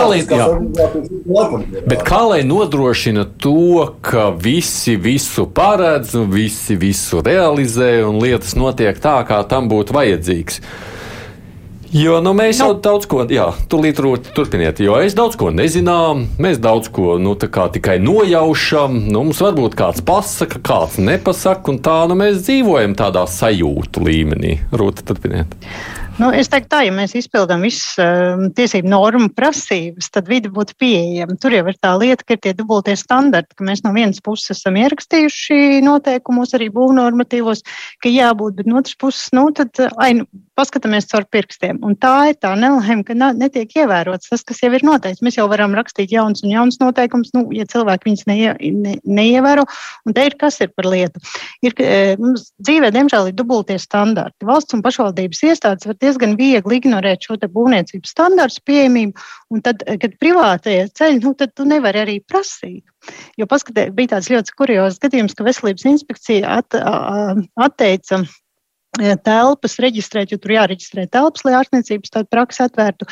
bet 1.92 2.06
kā 2.08 2.22
lai 2.30 2.40
nodrošina 2.48 3.26
to, 3.44 3.90
ka 4.06 4.30
visi 4.32 4.96
visu 4.96 5.44
paredz, 5.52 6.16
visi 6.32 6.80
visu 6.80 7.20
realizē 7.26 7.98
un 8.08 8.22
lietas 8.24 8.56
notiek 8.56 8.96
tā, 9.04 9.18
kā 9.28 9.42
tam 9.52 9.68
būtu 9.72 9.98
vajadzīgs? 10.36 10.62
Jo 11.96 12.18
nu, 12.20 12.34
mēs 12.36 12.60
jau 12.60 12.74
nu. 12.74 12.80
daudz 12.84 13.06
ko, 13.08 13.22
jā, 13.32 13.46
tūlīt 13.72 14.02
turpiniet, 14.36 14.82
jo 14.84 14.98
es 15.00 15.14
daudz 15.16 15.38
ko 15.40 15.48
nezinām, 15.54 16.26
mēs 16.42 16.58
daudz 16.60 16.90
ko 16.92 17.16
nu, 17.22 17.38
tikai 17.40 18.00
nojaušam. 18.04 18.98
Nu, 19.06 19.22
mums 19.24 19.40
varbūt 19.40 19.78
kāds 19.80 20.04
pasaka, 20.04 20.60
kāds 20.60 20.98
nepasaka, 21.00 21.72
un 21.72 21.80
tā 21.80 22.02
nu, 22.10 22.18
mēs 22.20 22.42
dzīvojam 22.44 22.98
tādā 23.00 23.24
sajūtu 23.30 24.04
līmenī. 24.10 24.58
Rūta, 24.76 25.06
turpiniet. 25.08 25.56
Nu, 26.16 26.30
es 26.32 26.48
teiktu, 26.48 26.70
tā, 26.72 26.78
ja 26.86 26.94
mēs 26.96 27.12
izpildām 27.20 27.66
visas 27.66 27.98
uh, 28.00 28.46
tiesību 28.56 28.88
normu 28.88 29.28
prasības, 29.36 30.08
tad 30.16 30.30
vidi 30.32 30.48
būtu 30.48 30.78
pieejama. 30.80 31.36
Tur 31.44 31.52
jau 31.52 31.66
ir 31.68 31.76
tā 31.84 31.92
lieta, 32.00 32.24
ka 32.24 32.38
ir 32.38 32.40
tie 32.46 32.54
dubultie 32.56 32.96
standarti, 32.96 33.58
ka 33.60 33.68
mēs 33.68 33.84
no 33.84 33.92
vienas 33.92 34.24
puses 34.24 34.54
esam 34.56 34.80
ierakstījuši 34.80 35.82
noteikumos, 35.84 36.56
arī 36.56 36.70
būvnormatīvos, 36.72 37.66
ka 38.00 38.14
jābūt, 38.14 38.56
bet 38.62 38.72
no 38.72 38.80
otras 38.80 38.96
puses, 39.02 39.28
nu, 39.36 39.50
tad 39.60 39.76
ai, 40.00 40.14
nu, 40.22 40.30
paskatāmies 40.56 41.10
caur 41.12 41.28
pirkstiem. 41.36 41.82
Un 41.84 41.98
tā 42.00 42.14
ir 42.32 42.40
tā 42.40 42.54
nelēma, 42.56 43.04
ka 43.04 43.18
netiek 43.36 43.76
ievērots 43.84 44.32
tas, 44.32 44.48
kas 44.48 44.64
jau 44.64 44.72
ir 44.72 44.88
noteikts. 44.88 45.24
Mēs 45.26 45.36
jau 45.36 45.50
varam 45.52 45.76
rakstīt 45.76 46.16
jaunas 46.16 46.46
un 46.46 46.54
jaunas 46.54 46.80
noteikumus, 46.80 47.34
nu, 47.36 47.44
ja 47.56 47.68
cilvēki 47.68 48.08
viņus 48.08 48.26
neie, 48.32 48.56
ne, 48.72 48.96
neievēro. 49.04 49.68
Un 50.08 50.16
te 50.16 50.30
ir 50.30 50.40
kas 50.40 50.62
ir 50.64 50.72
par 50.72 50.88
lietu. 50.88 51.20
Ir, 51.66 51.76
mums 52.24 52.54
dzīvē, 52.64 52.94
diemžēl, 52.96 53.34
ir 53.34 53.36
dubultie 53.36 53.76
standarti. 53.84 54.48
Valsts 54.48 54.80
un 54.80 54.84
pašvaldības 54.86 55.44
iestādes 55.52 55.92
var 55.92 56.00
diezgan 56.06 56.38
viegli 56.40 56.80
ignorēt 56.80 57.28
šo 57.28 57.38
būvniecības 57.42 58.14
standartu 58.16 58.64
pieejamību, 58.70 59.28
tad, 59.66 59.84
kad 60.02 60.18
privātie 60.22 60.78
ceļi, 60.96 61.22
nu, 61.26 61.34
tad 61.38 61.56
tu 61.58 61.68
nevari 61.68 62.04
arī 62.06 62.18
prasīt. 62.24 62.86
Jo 63.40 63.50
paskatē, 63.50 63.90
bija 63.96 64.16
tāds 64.16 64.32
ļoti 64.32 64.56
kuriozs 64.58 65.02
gadījums, 65.04 65.36
ka 65.38 65.46
veselības 65.46 65.86
inspekcija 65.92 66.60
at, 66.62 66.78
atteica 67.68 68.24
telpas 69.26 69.78
reģistrēt, 69.84 70.32
jo 70.32 70.40
tur 70.42 70.56
jāreģistrē 70.56 71.06
telpas, 71.12 71.46
lai 71.46 71.56
ārstniecības 71.60 72.14
tādu 72.14 72.30
praksi 72.32 72.64
atvērtu. 72.66 73.08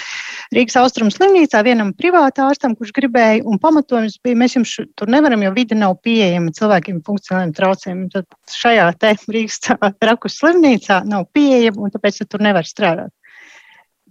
Rīgas 0.55 0.77
austrumu 0.81 1.13
slimnīcā 1.13 1.63
vienam 1.65 1.93
privātā 1.97 2.47
ārstam, 2.49 2.75
kurš 2.77 2.93
gribēja, 2.95 3.43
un 3.45 3.59
pamatojums 3.61 4.19
bija, 4.23 4.39
mēs 4.39 4.57
jums 4.57 4.75
tur 4.99 5.11
nevaram, 5.11 5.43
jo 5.43 5.53
vide 5.55 5.77
nav 5.79 5.97
pieejama 6.05 6.53
cilvēkiem 6.55 7.01
funkcionāliem 7.07 7.55
traucējumiem. 7.57 8.09
Tad 8.13 8.55
šajā 8.55 8.87
te 9.01 9.15
Rīgas 9.33 9.59
rakus 10.03 10.39
slimnīcā 10.41 11.03
nav 11.09 11.27
pieejama, 11.35 11.85
un 11.85 11.93
tāpēc 11.93 12.23
tur 12.27 12.43
nevar 12.43 12.67
strādāt 12.67 13.13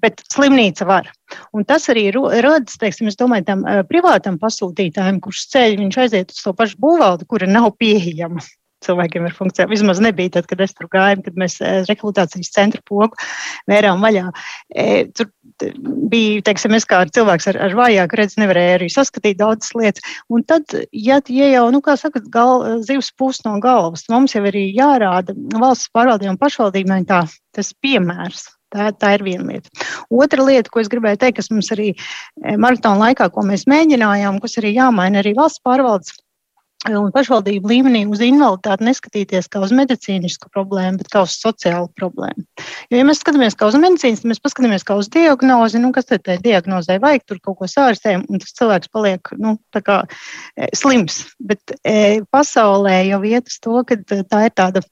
bet 0.02 0.22
slimnīca 0.32 0.86
var. 0.88 1.06
Un 1.54 1.62
tas 1.68 1.86
arī 1.92 2.08
rodas, 2.14 2.74
teiksim, 2.80 3.10
domāju, 3.18 3.46
tam 3.46 3.62
privātam 3.86 4.38
pasūtītājam, 4.42 5.20
kurš 5.22 5.44
ceļ, 5.52 5.76
viņš 5.78 6.00
aiziet 6.04 6.34
uz 6.34 6.42
to 6.42 6.54
pašu 6.58 6.80
būvvaldi, 6.82 7.28
kura 7.30 7.46
nav 7.46 7.70
pieejama. 7.78 8.42
Cilvēkiem 8.82 9.28
ir 9.28 9.36
funkcija. 9.36 9.68
Vismaz 9.70 10.00
nebija 10.02 10.36
tad, 10.38 10.48
kad 10.50 10.62
es 10.64 10.74
tur 10.76 10.88
gāju, 10.92 11.22
kad 11.26 11.38
mēs 11.38 11.58
rekrūtācijas 11.88 12.52
centra 12.54 12.82
pogu 12.88 13.18
vērām 13.70 14.02
vaļā. 14.04 14.28
E, 14.74 14.86
tur 15.16 15.30
bija, 15.62 16.42
teiksim, 16.48 16.74
es 16.78 16.86
kā 16.88 17.02
cilvēks 17.06 17.50
ar, 17.52 17.60
ar 17.68 17.76
vājāku 17.78 18.18
redzi, 18.18 18.40
nevarēju 18.42 18.78
arī 18.78 18.88
saskatīt 18.92 19.38
daudzas 19.42 19.74
lietas. 19.78 20.16
Un 20.32 20.46
tad, 20.48 20.74
ja, 20.92 21.20
ja 21.28 21.52
jau, 21.52 21.68
nu, 21.74 21.82
kā 21.84 21.96
saka, 22.00 22.24
gal, 22.32 22.66
zivs 22.86 23.12
pūst 23.18 23.46
no 23.48 23.58
galvas, 23.62 24.08
mums 24.12 24.34
jau 24.36 24.44
arī 24.48 24.68
jārāda 24.74 25.36
valsts 25.58 25.92
pārvaldībām 25.94 26.40
pašvaldībām 26.40 27.06
tā, 27.08 27.24
tas 27.54 27.72
piemērs 27.84 28.48
Tā, 28.72 28.88
tā 28.96 29.10
ir 29.18 29.24
viena 29.26 29.44
lieta. 29.50 29.68
Otra 30.08 30.44
lieta, 30.46 30.70
ko 30.72 30.80
es 30.80 30.88
gribēju 30.92 31.20
teikt, 31.20 31.42
kas 31.42 31.50
mums 31.52 31.68
arī 31.74 31.90
eh, 31.92 32.56
maratona 32.56 33.08
laikā, 33.08 33.28
ko 33.34 33.44
mēs 33.44 33.66
mēģinājām, 33.68 34.40
kas 34.40 34.56
arī 34.62 34.72
jāmaina 34.78 35.20
arī 35.20 35.34
valsts 35.36 35.60
pārvaldes 35.66 36.14
eh, 36.14 36.22
un 36.90 37.12
pašvaldību 37.14 37.70
līmenī 37.70 38.02
uz 38.10 38.22
invaliditāti 38.24 38.86
neskatīties 38.88 39.48
kā 39.52 39.62
uz 39.62 39.74
medicīnisku 39.76 40.50
problēmu, 40.54 40.98
bet 41.02 41.10
kā 41.12 41.22
uz 41.26 41.36
sociālu 41.38 41.90
problēmu. 41.98 42.44
Jo, 42.90 42.98
ja 42.98 43.06
mēs 43.06 43.22
skatāmies 43.22 43.56
kā 43.58 43.68
uz 43.70 43.78
medicīnas, 43.78 44.22
tad 44.22 44.32
mēs 44.32 44.42
paskatāmies 44.42 44.86
kā 44.88 44.96
uz 44.98 45.10
diagnozi, 45.12 45.82
nu, 45.82 45.92
kas 45.94 46.10
tad 46.10 46.24
tai 46.26 46.38
diagnozē 46.42 46.98
vajag, 47.02 47.26
tur 47.28 47.42
kaut 47.44 47.60
ko 47.60 47.70
sārstējam, 47.70 48.26
un 48.28 48.42
tas 48.42 48.56
cilvēks 48.58 48.90
paliek, 48.94 49.34
nu, 49.38 49.54
kā 49.78 50.02
e, 50.02 50.70
slims. 50.78 51.22
Bet 51.42 51.76
e, 51.86 52.22
pasaulē 52.34 52.98
jau 53.12 53.22
iet 53.30 53.52
uz 53.52 53.60
to, 53.62 53.78
ka 53.86 53.98
tā 54.08 54.46
ir 54.48 54.56
tāda 54.58 54.82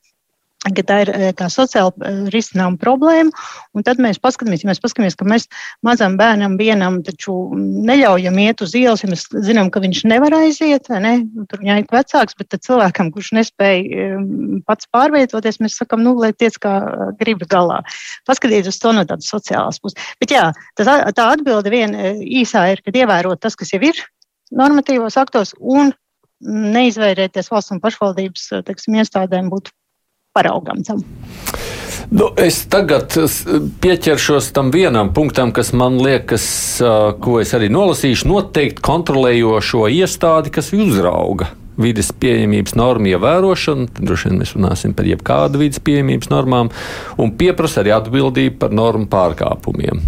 ka 0.60 0.82
tā 0.84 0.96
ir 1.04 1.10
eh, 1.14 1.30
kā 1.36 1.48
sociāli 1.48 2.04
eh, 2.04 2.16
risināma 2.34 2.76
problēma. 2.80 3.32
Un 3.76 3.84
tad 3.86 4.00
mēs 4.02 4.20
paskatāmies, 4.20 4.64
ja 4.64 4.68
mēs 4.68 4.82
paskatāmies, 4.82 5.16
ka 5.16 5.24
mēs 5.28 5.46
mazam 5.86 6.18
bērnam 6.20 6.58
vienam 6.60 6.98
taču 7.06 7.32
neļaujam 7.56 8.36
iet 8.44 8.60
uz 8.66 8.74
ielas, 8.76 9.04
ja 9.04 9.08
mēs 9.08 9.24
zinām, 9.46 9.70
ka 9.72 9.80
viņš 9.80 10.02
nevar 10.10 10.36
aiziet, 10.42 10.90
ne? 10.92 11.14
Nu, 11.24 11.46
tur 11.48 11.64
jāiet 11.64 11.88
vecāks, 11.94 12.36
bet 12.36 12.58
cilvēkam, 12.60 13.08
kurš 13.14 13.32
nespēja 13.38 14.20
pats 14.68 14.90
pārvietoties, 14.92 15.62
mēs 15.64 15.80
sakam, 15.80 16.04
nu, 16.04 16.12
lai 16.20 16.34
tiec 16.36 16.60
kā 16.60 16.76
grib 17.20 17.46
galā. 17.48 17.80
Paskatieties 18.28 18.74
uz 18.74 18.82
to 18.82 18.92
no 18.96 19.06
tādas 19.08 19.32
sociālās 19.32 19.80
puses. 19.80 20.12
Bet 20.20 20.36
jā, 20.36 20.50
tas, 20.76 20.92
tā 21.16 21.30
atbilde 21.32 21.72
viena 21.72 22.10
eh, 22.10 22.22
īsā 22.42 22.68
ir, 22.74 22.84
kad 22.84 23.00
ievērot 23.00 23.40
tas, 23.40 23.56
kas 23.56 23.72
jau 23.72 23.80
ir 23.80 24.04
normatīvos 24.52 25.16
aktos 25.20 25.56
un 25.60 25.94
neizvairēties 26.40 27.50
valsts 27.52 27.72
un 27.74 27.80
pašvaldības 27.82 28.46
teiksim, 28.64 28.96
iestādēm 29.00 29.50
būt 29.52 29.68
paraugam 30.32 30.82
tam. 30.86 31.02
Nu, 32.10 32.32
es 32.38 32.64
tagad 32.66 33.14
pieķeršos 33.82 34.50
tam 34.54 34.72
vienam 34.74 35.12
punktam, 35.14 35.52
kas 35.54 35.70
man 35.76 36.00
liekas, 36.02 36.44
ko 37.22 37.38
es 37.38 37.54
arī 37.54 37.68
nolasīšu. 37.70 38.26
Noteikti 38.30 38.82
kontrolējošo 38.82 39.86
iestādi, 39.94 40.50
kas 40.54 40.72
uzrauga 40.74 41.52
vidas 41.80 42.10
pieejamības 42.12 42.74
normu 42.76 43.12
ievērošanu, 43.14 43.88
tad 43.94 44.08
droši 44.10 44.28
vien 44.28 44.40
mēs 44.42 44.54
runāsim 44.56 44.94
par 44.96 45.06
jebkādu 45.08 45.62
vidas 45.62 45.80
pieejamības 45.86 46.28
normām, 46.32 46.70
un 47.16 47.34
pieprasa 47.38 47.80
arī 47.84 47.94
atbildību 47.96 48.58
par 48.60 48.74
normu 48.74 49.08
pārkāpumiem. 49.10 50.02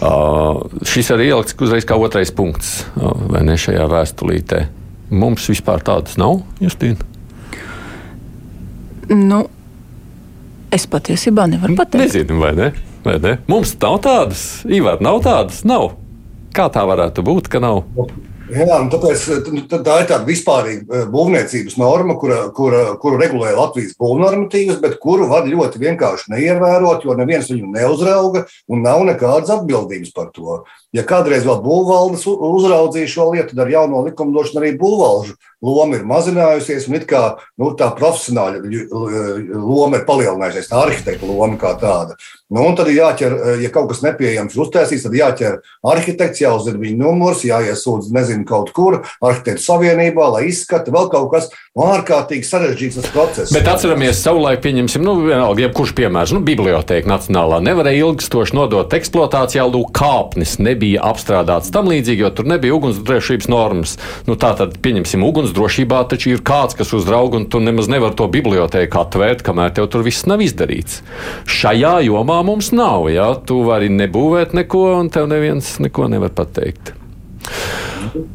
Uh, 0.00 0.62
šis 0.86 1.10
arī 1.12 1.28
ielikts 1.32 1.56
uzreiz 1.60 1.84
kā 1.88 1.98
otrais 2.00 2.30
punkts, 2.32 2.78
uh, 2.94 3.10
vai 3.32 3.42
ne 3.44 3.58
šajā 3.60 3.84
vēstulītē. 3.90 4.62
Mums 5.10 5.50
vispār 5.50 5.82
tādas 5.84 6.16
nav, 6.20 6.44
Justīna? 6.62 7.09
Nu, 9.10 9.42
es 10.70 10.86
patiesībā 10.86 11.48
nevaru 11.50 11.74
pateikt. 11.78 12.04
Nezinu, 12.04 12.38
vai 12.42 12.54
ne? 12.54 12.70
Vai 13.02 13.16
ne? 13.22 13.36
Mums 13.50 13.74
nav 13.82 13.98
tādas, 14.04 14.42
Ivar, 14.68 15.00
nav 15.02 15.22
tādas. 15.24 15.64
Nav. 15.66 15.94
Kā 16.54 16.68
tā 16.70 16.84
varētu 16.86 17.24
būt, 17.26 17.48
ka 17.50 17.62
nav? 17.62 17.84
Jā, 18.50 18.80
nu 18.82 18.90
tāpēc 18.90 19.24
nu, 19.54 19.62
tā 19.70 19.78
ir 19.78 20.08
tāda 20.10 20.24
vispārīga 20.26 20.82
eh, 20.82 21.04
būvniecības 21.10 21.76
norma, 21.78 22.16
kura, 22.18 22.40
kura, 22.54 22.80
kuru 22.98 23.20
regulē 23.20 23.52
Latvijas 23.54 23.94
būvnormatīvas, 24.00 24.80
bet 24.82 24.96
kuru 25.02 25.28
var 25.30 25.46
ļoti 25.46 25.78
vienkārši 25.78 26.32
neievērot, 26.34 27.06
jo 27.06 27.14
neviens 27.18 27.50
viņu 27.52 27.70
neuzrauga 27.76 28.44
un 28.70 28.82
nav 28.86 29.04
nekādas 29.06 29.54
atbildības 29.54 30.10
par 30.16 30.32
to. 30.34 30.64
Ja 30.96 31.04
kādreiz 31.06 31.44
vēl 31.46 31.60
būvvaldes 31.62 32.24
uzraudzīja 32.26 33.10
šo 33.12 33.28
lietu, 33.30 33.54
tad 33.54 33.62
ar 33.66 33.70
jauno 33.70 34.02
likumdošanu 34.08 34.62
arī 34.62 34.72
būvvalžu 34.80 35.36
loma 35.60 35.98
ir 35.98 36.06
mazinājusies, 36.08 36.88
un 36.88 37.02
kā, 37.08 37.22
nu, 37.60 37.72
tā 37.76 37.90
profesionāla 37.96 38.60
loma 38.60 40.00
ir 40.00 40.06
palielinājusies, 40.08 40.70
tā 40.70 40.84
arhitekta 40.86 41.28
loma 41.28 41.58
kā 41.60 41.74
tāda. 41.80 42.16
Nu, 42.50 42.64
tad 42.74 42.88
ir 42.90 42.96
jāķer, 42.96 43.36
ja 43.62 43.70
kaut 43.70 43.90
kas 43.92 44.00
nepieejams 44.02 44.56
ir 44.56 44.62
uztaisīts, 44.64 45.04
tad 45.04 45.14
jāķer 45.14 45.58
arhitekts, 45.92 46.40
jāuzzina 46.42 46.80
viņa 46.80 46.98
numurs, 46.98 47.44
jāiesūdz 47.46 48.08
nezinu 48.16 48.46
kaut 48.48 48.72
kur, 48.74 49.02
arhitektu 49.22 49.62
savienībā, 49.62 50.30
lai 50.34 50.48
izskata 50.48 50.90
vēl 50.94 51.10
kaut 51.12 51.28
kas. 51.34 51.50
Nu, 51.76 51.84
ārkārtīgi 51.92 52.48
sarežģīts 52.48 52.98
tas 52.98 53.12
process. 53.14 53.54
Bet 53.54 53.68
atceramies, 53.70 54.18
savulaik 54.18 54.64
pieņemsim, 54.64 55.04
nu, 55.06 55.14
vienalga, 55.28 55.68
jebkurš 55.68 55.94
piemērs, 56.00 56.34
nu, 56.34 56.42
biblioteka 56.42 57.06
nacionālā 57.06 57.60
nevarēja 57.68 58.08
ilgstoši 58.08 58.56
nodot 58.58 58.98
eksploatācijā, 58.98 59.68
lūk, 59.70 59.92
kāpnes 59.94 60.56
nebija 60.80 61.04
apstrādāts 61.04 61.68
tam 61.74 61.90
līdzīgi, 61.92 62.24
jo 62.24 62.30
tur 62.32 62.48
nebija 62.48 62.74
ugunsdrošības 62.78 63.48
normas. 63.52 63.98
Nu, 64.24 64.36
tā 64.40 64.54
tad, 64.56 64.78
pieņemsim, 64.80 65.20
ugunsdrošībā 65.28 66.00
taču 66.08 66.32
ir 66.32 66.40
kāds, 66.40 66.76
kas 66.78 66.94
uzrauga, 66.96 67.36
un 67.36 67.48
tu 67.52 67.60
nemaz 67.60 67.90
nevar 67.92 68.16
to 68.16 68.28
biblioteku 68.32 69.02
atvērt, 69.02 69.44
kamēr 69.44 69.74
tev 69.76 69.90
tur 69.92 70.06
viss 70.06 70.24
nav 70.30 70.40
izdarīts. 70.40 71.02
Šajā 71.44 71.98
jomā 72.08 72.40
mums 72.46 72.72
nav, 72.72 73.10
jā, 73.12 73.28
tu 73.44 73.60
vari 73.68 73.92
nebūvēt 73.92 74.56
neko, 74.56 74.86
un 75.02 75.12
tev 75.12 75.28
neviens 75.28 75.76
neko 75.84 76.08
nevar 76.08 76.32
pateikt. 76.32 76.94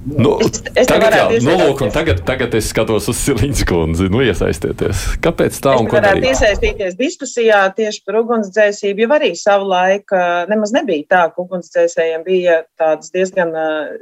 Nu, 0.06 0.36
es, 0.42 0.62
es 0.78 0.88
tagad, 0.88 1.14
jā, 1.18 1.40
nu, 1.44 1.56
lūk, 1.60 1.82
tagad, 1.94 2.22
tagad 2.28 2.54
es 2.58 2.70
skatos 2.72 3.10
uz 3.12 3.20
Siliņas 3.20 3.64
kundzi, 3.68 4.08
nu, 4.14 4.22
iesaistieties. 4.26 5.04
Kāpēc 5.24 5.58
tā 5.64 5.76
un 5.80 5.90
ko 5.90 5.98
darīt? 5.98 6.24
varētu 6.24 6.30
iesaistīties 6.32 6.98
diskusijā 7.00 7.62
tieši 7.78 8.04
par 8.08 8.20
ugunsdzēsību, 8.22 9.06
jo 9.06 9.16
arī 9.18 9.32
savu 9.40 9.70
laiku 9.72 10.20
nemaz 10.52 10.74
nebija 10.76 11.10
tā, 11.12 11.24
ka 11.34 11.46
ugunsdzēsējiem 11.46 12.26
bija 12.28 12.60
tādas 12.80 13.12
diezgan 13.16 13.52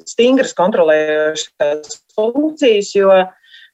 stingras 0.10 0.54
kontrolējošas 0.58 1.96
funkcijas, 2.16 2.92
jo 2.98 3.24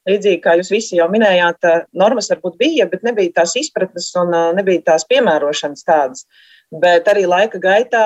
līdzīgi 0.10 0.44
kā 0.44 0.56
jūs 0.60 0.72
visi 0.74 1.00
jau 1.00 1.10
minējāt, 1.12 1.68
normas 1.98 2.32
varbūt 2.32 2.58
bija, 2.62 2.88
bet 2.92 3.04
nebija 3.06 3.42
tās 3.42 3.58
izpratnes 3.60 4.10
un 4.20 4.34
nebija 4.58 4.86
tās 4.94 5.06
piemērošanas 5.10 5.86
tādas. 5.88 6.26
Bet 6.70 7.08
arī 7.10 7.24
laika 7.26 7.58
gaitā 7.58 8.06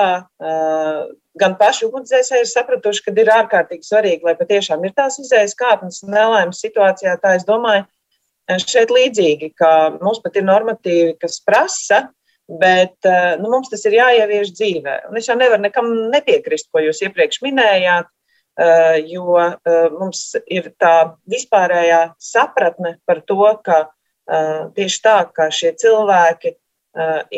gan 1.39 1.55
paši 1.59 1.87
ugunsdzēsēji 1.89 2.45
ir 2.45 2.49
sapratuši, 2.51 3.03
ka 3.03 3.13
ir 3.19 3.31
ārkārtīgi 3.33 3.87
svarīgi, 3.87 4.23
lai 4.23 4.35
patiešām 4.39 4.85
ir 4.85 4.93
tās 4.95 5.17
izējas 5.19 5.57
kāpnes 5.59 6.03
nelaimes 6.07 6.61
situācijā. 6.63 7.17
Tā 7.19 7.33
es 7.39 7.43
domāju, 7.47 7.83
šeit 8.63 8.93
līdzīgi, 8.93 9.51
ka 9.59 9.71
mums 9.99 10.21
pat 10.23 10.39
ir 10.39 10.47
normatīvi, 10.47 11.17
kas 11.19 11.41
prasa, 11.43 12.05
bet 12.47 12.95
nu, 13.41 13.49
mums 13.51 13.71
tas 13.73 13.83
ir 13.89 13.97
jāievieš 13.97 14.53
dzīvē. 14.55 14.97
Un 15.09 15.19
es 15.19 15.27
jau 15.27 15.35
nevaru 15.39 15.63
nekam 15.63 15.91
nepiekrist, 16.13 16.69
ko 16.71 16.83
jūs 16.83 17.03
iepriekš 17.03 17.41
minējāt, 17.43 18.07
jo 19.09 19.37
mums 19.97 20.25
ir 20.45 20.71
tā 20.79 20.95
vispārējā 21.27 22.01
sapratne 22.21 22.97
par 23.09 23.23
to, 23.27 23.43
ka 23.65 23.85
tieši 24.75 24.99
tā, 25.03 25.17
ka 25.35 25.49
šie 25.51 25.73
cilvēki 25.83 26.53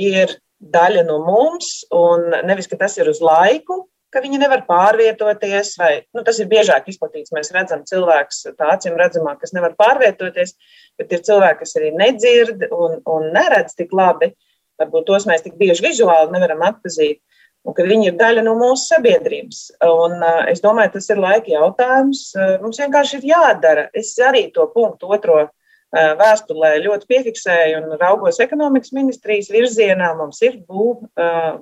ir 0.06 0.36
daļa 0.74 1.04
no 1.08 1.20
mums, 1.26 1.84
un 1.94 2.32
nevis, 2.48 2.70
ka 2.72 2.80
tas 2.80 2.98
ir 2.98 3.10
uz 3.12 3.22
laiku, 3.24 3.86
ka 4.14 4.22
viņi 4.24 4.40
nevar 4.40 4.64
pārvietoties, 4.68 5.74
vai 5.80 5.92
nu, 6.16 6.24
tas 6.24 6.40
ir 6.40 6.50
biežāk 6.52 6.88
izplatīts. 6.90 7.34
Mēs 7.36 7.52
redzam 7.56 7.84
cilvēkus, 7.88 8.46
tā 8.56 8.72
acīm 8.76 8.96
redzamā, 9.00 9.36
kas 9.42 9.54
nevar 9.56 9.76
pārvietoties, 9.80 10.56
bet 11.00 11.12
ir 11.12 11.24
cilvēki, 11.28 11.62
kas 11.64 11.76
arī 11.80 11.92
nedzird 12.00 12.68
un, 12.72 13.00
un 13.12 13.32
neredz 13.36 13.76
tik 13.76 13.92
labi. 13.96 14.32
Varbūt 14.80 15.08
tos 15.08 15.28
mēs 15.28 15.44
tik 15.44 15.58
bieži 15.60 15.84
vizuāli 15.86 16.34
nevaram 16.36 16.64
atpazīt, 16.68 17.22
un 17.66 17.76
ka 17.76 17.84
viņi 17.88 18.10
ir 18.12 18.18
daļa 18.20 18.44
no 18.46 18.56
mūsu 18.60 18.90
sabiedrības. 18.94 19.62
Un, 19.88 20.18
uh, 20.20 20.42
es 20.52 20.64
domāju, 20.64 20.96
tas 20.96 21.12
ir 21.12 21.22
laika 21.24 21.54
jautājums. 21.54 22.26
Uh, 22.36 22.58
mums 22.64 22.80
vienkārši 22.84 23.22
ir 23.22 23.30
jādara. 23.34 23.88
Es 23.96 24.14
arī 24.24 24.48
to 24.56 24.68
punktu 24.76 25.12
otro 25.16 25.40
uh, 25.44 25.54
vēstulē 25.96 26.72
ļoti 26.84 27.08
piefiksēju 27.10 27.82
un 27.82 27.98
raugos 28.02 28.40
ekonomikas 28.44 28.92
ministrijas 28.96 29.52
virzienā. 29.54 30.12
Mums 30.20 30.42
ir 30.44 30.58
būv, 30.68 31.06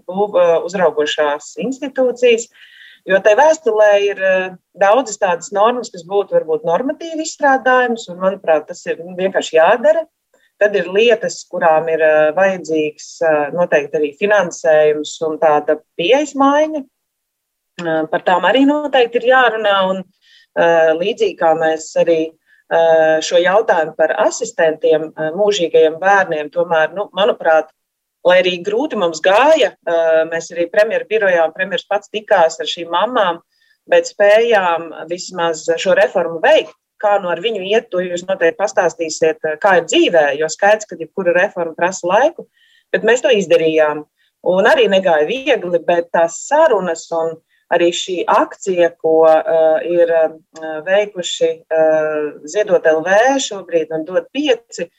būv 0.10 0.38
uzraugošās 0.68 1.54
institūcijas, 1.64 2.48
jo 3.10 3.20
tai 3.26 3.36
vēstulē 3.40 3.92
ir 4.08 4.24
daudzas 4.80 5.22
tādas 5.22 5.54
normas, 5.56 5.92
kas 5.94 6.06
būtu 6.10 6.38
varbūt 6.38 6.66
normatīvi 6.68 7.28
izstrādājumas, 7.28 8.08
un 8.10 8.22
manuprāt, 8.24 8.68
tas 8.72 8.84
ir 8.90 9.04
vienkārši 9.04 9.60
jādara. 9.60 10.08
Tad 10.62 10.76
ir 10.78 10.86
lietas, 10.94 11.42
kurām 11.50 11.88
ir 11.92 12.02
vajadzīgs 12.38 13.08
noteikti 13.58 13.98
arī 14.00 14.12
finansējums 14.20 15.16
un 15.28 15.40
tāda 15.42 15.80
pieejas 16.00 16.36
maiņa. 16.40 16.84
Par 18.12 18.22
tām 18.24 18.46
arī 18.48 18.62
noteikti 18.70 19.20
ir 19.20 19.32
jārunā. 19.34 19.78
Un, 19.90 20.04
līdzīgi 21.00 21.34
kā 21.40 21.56
mēs 21.58 21.88
arī 21.98 22.20
šo 23.24 23.40
jautājumu 23.42 23.96
par 23.98 24.16
asistentiem 24.24 25.10
mūžīgajiem 25.38 25.98
bērniem, 26.02 26.52
tomēr, 26.54 26.94
nu, 26.98 27.08
manuprāt, 27.14 27.70
lai 28.28 28.40
arī 28.42 28.58
grūti 28.64 28.98
mums 29.00 29.22
gāja, 29.24 29.74
mēs 30.32 30.52
arī 30.56 30.70
premjeras 30.72 31.10
birojā 31.10 31.44
un 31.48 31.56
premjeras 31.56 31.86
pats 31.90 32.12
tikās 32.14 32.60
ar 32.64 32.70
šīm 32.70 32.90
mamām, 32.94 33.42
bet 33.90 34.08
spējām 34.08 34.90
vismaz 35.10 35.66
šo 35.78 35.96
reformu 36.00 36.40
veikt. 36.44 36.74
Kā 37.04 37.18
nu 37.20 37.28
ar 37.28 37.42
viņu 37.44 37.66
iet, 37.68 37.90
to 37.92 38.00
jūs 38.00 38.24
noteikti 38.24 38.62
pastāstīsiet, 38.62 39.44
kā 39.60 39.74
ir 39.82 39.88
dzīvē, 39.90 40.28
jo 40.40 40.48
skaidrs, 40.48 40.88
ka 40.88 40.96
jebkura 40.96 41.34
reforma 41.36 41.76
prasa 41.76 42.08
laiku, 42.08 42.46
bet 42.96 43.04
mēs 43.04 43.26
to 43.26 43.32
izdarījām. 43.34 44.06
Un 44.48 44.68
arī 44.68 44.86
negāja 44.92 45.28
viegli, 45.28 45.82
bet 45.84 46.14
tās 46.16 46.38
sarunas 46.48 47.04
un 47.12 47.36
arī 47.74 47.90
šī 47.96 48.20
akcija, 48.30 48.92
ko 49.00 49.24
uh, 49.30 49.80
ir 49.88 50.12
uh, 50.18 50.38
veikuši 50.86 51.52
uh, 51.64 52.30
Ziedot 52.50 52.86
LV 52.90 53.40
šobrīd 53.48 53.94
un 53.96 54.06
dod 54.08 54.30
pieci, 54.36 54.90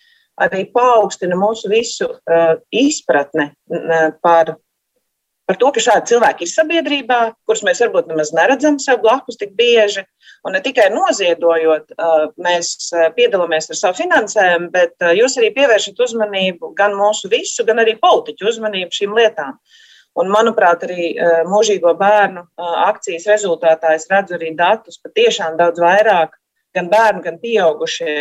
arī 0.40 0.64
paaugstina 0.74 1.38
mūsu 1.38 1.70
visu 1.70 2.10
uh, 2.10 2.56
izpratni 2.72 3.50
uh, 3.52 4.10
par 4.24 4.56
par 5.44 5.58
to, 5.60 5.70
ka 5.76 5.82
šādi 5.82 6.12
cilvēki 6.14 6.46
ir 6.46 6.50
sabiedrībā, 6.50 7.18
kurus 7.44 7.62
mēs 7.66 7.82
varbūt 7.84 8.08
nemaz 8.08 8.32
neredzam 8.36 8.78
sev 8.80 9.02
blakus 9.04 9.36
tik 9.40 9.52
bieži. 9.58 10.04
Un 10.44 10.56
ne 10.56 10.60
tikai 10.64 10.90
noziedojot, 10.92 11.92
mēs 12.44 12.90
piedalāmies 13.16 13.70
ar 13.72 13.78
savu 13.78 13.98
finansējumu, 14.00 14.70
bet 14.72 15.04
jūs 15.18 15.36
arī 15.40 15.52
pievēršat 15.56 16.00
uzmanību 16.06 16.72
gan 16.78 16.96
mūsu 16.96 17.30
visu, 17.32 17.64
gan 17.68 17.82
arī 17.84 17.96
politiķu 18.00 18.48
uzmanību 18.50 18.96
šīm 18.98 19.16
lietām. 19.16 19.58
Un, 20.14 20.30
manuprāt, 20.30 20.84
arī 20.86 21.08
mūžīgo 21.50 21.90
bērnu 21.98 22.44
akcijas 22.84 23.26
rezultātā 23.26 23.96
es 23.96 24.06
redzu 24.10 24.36
arī 24.36 24.52
datus 24.54 25.00
patiešām 25.02 25.56
daudz 25.58 25.82
vairāk 25.82 26.36
gan 26.74 26.90
bērni, 26.90 27.22
gan 27.24 27.38
pieaugušie, 27.42 28.14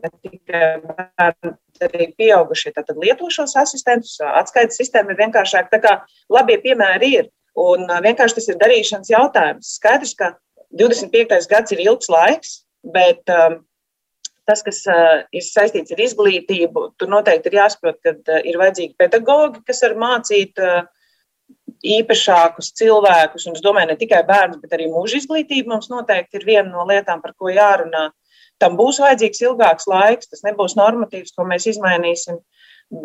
ne 0.00 0.10
tikai 0.24 0.64
bērni, 0.84 1.52
bet 1.52 1.86
arī 1.88 2.08
pieaugušie. 2.18 2.72
Tātad 2.76 3.00
lieto 3.00 3.30
šos 3.32 3.56
asistentus, 3.60 4.16
atskaites 4.24 4.80
sistēma 4.80 5.14
ir 5.14 5.20
vienkāršāka. 5.22 5.72
Tā 5.72 5.80
kā 5.84 5.94
labie 6.32 6.58
piemēri 6.64 7.12
ir. 7.20 7.30
Un 7.60 7.86
vienkārši 7.86 8.40
tas 8.40 8.48
ir 8.50 8.58
darīšanas 8.60 9.12
jautājums. 9.12 9.76
Skaidrs, 9.78 10.16
ka 10.18 10.32
25. 10.74 11.46
gads 11.50 11.74
ir 11.74 11.84
ilgs 11.84 12.10
laiks, 12.10 12.56
bet 12.94 13.30
um, 13.30 13.60
tas, 14.48 14.64
kas 14.66 14.82
uh, 14.90 15.22
ir 15.32 15.44
saistīts 15.46 15.94
ar 15.94 16.02
izglītību, 16.02 16.88
tur 16.98 17.12
noteikti 17.12 17.52
ir 17.52 17.60
jāsaprot, 17.60 18.00
ka 18.02 18.16
uh, 18.16 18.40
ir 18.42 18.58
vajadzīgi 18.60 18.98
pedagogi, 19.00 19.62
kas 19.68 19.84
var 19.86 19.94
mācīt 20.02 20.60
uh, 20.60 20.82
īpašākus 21.84 22.72
cilvēkus, 22.78 23.46
un 23.48 23.58
es 23.58 23.64
domāju, 23.64 23.92
ne 23.92 23.96
tikai 24.00 24.22
bērnus, 24.26 24.60
bet 24.62 24.74
arī 24.76 24.88
mūža 24.92 25.20
izglītība 25.20 25.74
mums 25.74 25.90
noteikti 25.92 26.40
ir 26.40 26.46
viena 26.48 26.68
no 26.70 26.86
lietām, 26.88 27.22
par 27.24 27.34
ko 27.36 27.52
jārunā. 27.52 28.08
Tam 28.62 28.78
būs 28.78 29.00
vajadzīgs 29.02 29.42
ilgāks 29.44 29.88
laiks, 29.90 30.30
tas 30.30 30.44
nebūs 30.46 30.76
normatīvs, 30.78 31.34
ko 31.34 31.46
mēs 31.48 31.66
izmainīsim, 31.72 32.38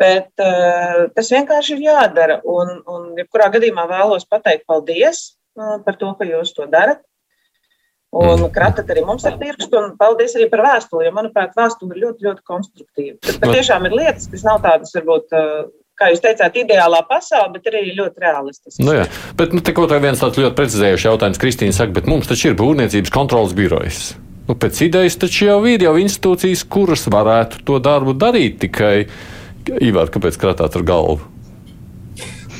bet 0.00 0.30
uh, 0.40 1.08
tas 1.16 1.30
vienkārši 1.34 1.76
ir 1.76 1.86
jādara. 1.88 2.40
Un, 2.46 2.80
un 2.88 3.12
jebkurā 3.18 3.50
gadījumā 3.56 3.86
vēlos 3.90 4.28
pateikt 4.30 4.68
paldies 4.70 5.24
uh, 5.58 5.80
par 5.84 5.98
to, 6.00 6.12
ka 6.18 6.28
jūs 6.28 6.54
to 6.56 6.68
darat. 6.70 7.02
Un 8.10 8.48
kratat 8.50 8.88
arī 8.90 9.04
mums 9.06 9.22
ar 9.28 9.36
pirkstu, 9.38 9.70
un 9.78 9.92
paldies 9.98 10.32
arī 10.34 10.48
par 10.50 10.64
vēstuli, 10.64 11.04
jo, 11.06 11.12
manuprāt, 11.14 11.52
vēstule 11.54 11.94
ir 11.94 12.00
ļoti, 12.06 12.24
ļoti 12.26 12.42
konstruktīva. 12.46 13.18
Tas 13.22 13.38
patiešām 13.42 13.86
ir 13.86 13.94
lietas, 13.94 14.26
kas 14.32 14.42
nav 14.46 14.58
tādas, 14.64 14.90
varbūt, 14.96 15.30
uh, 15.30 15.68
kā 16.00 16.10
jūs 16.12 16.22
teicāt, 16.24 16.56
ideālā 16.62 17.02
pasaule, 17.08 17.52
bet 17.56 17.68
arī 17.70 17.84
ļoti 17.98 18.24
realistiski. 18.24 18.84
Nu 18.86 18.96
jā, 18.96 19.06
bet 19.38 19.54
nu, 19.56 19.62
kaut 19.64 19.92
kā 19.92 20.00
viens 20.02 20.22
tāds 20.22 20.40
ļoti 20.40 20.56
precizējušs 20.58 21.06
jautājums, 21.10 21.40
Kristīna 21.42 21.76
saka, 21.76 21.94
bet 22.00 22.08
mums 22.10 22.30
taču 22.30 22.50
ir 22.50 22.58
būvniecības 22.60 23.12
kontrolas 23.14 23.56
birojas. 23.56 24.14
Nu, 24.48 24.56
pēc 24.58 24.80
idejas 24.88 25.18
taču 25.20 25.46
jau 25.46 25.60
ir 25.70 25.84
jau 25.84 25.92
institūcijas, 26.00 26.64
kuras 26.66 27.04
varētu 27.12 27.60
to 27.68 27.76
darbu 27.84 28.16
darīt, 28.18 28.58
tikai 28.64 28.94
Ivar, 29.84 30.08
kāpēc 30.10 30.40
krātāt 30.40 30.74
ar 30.74 30.86
galvu? 30.88 31.20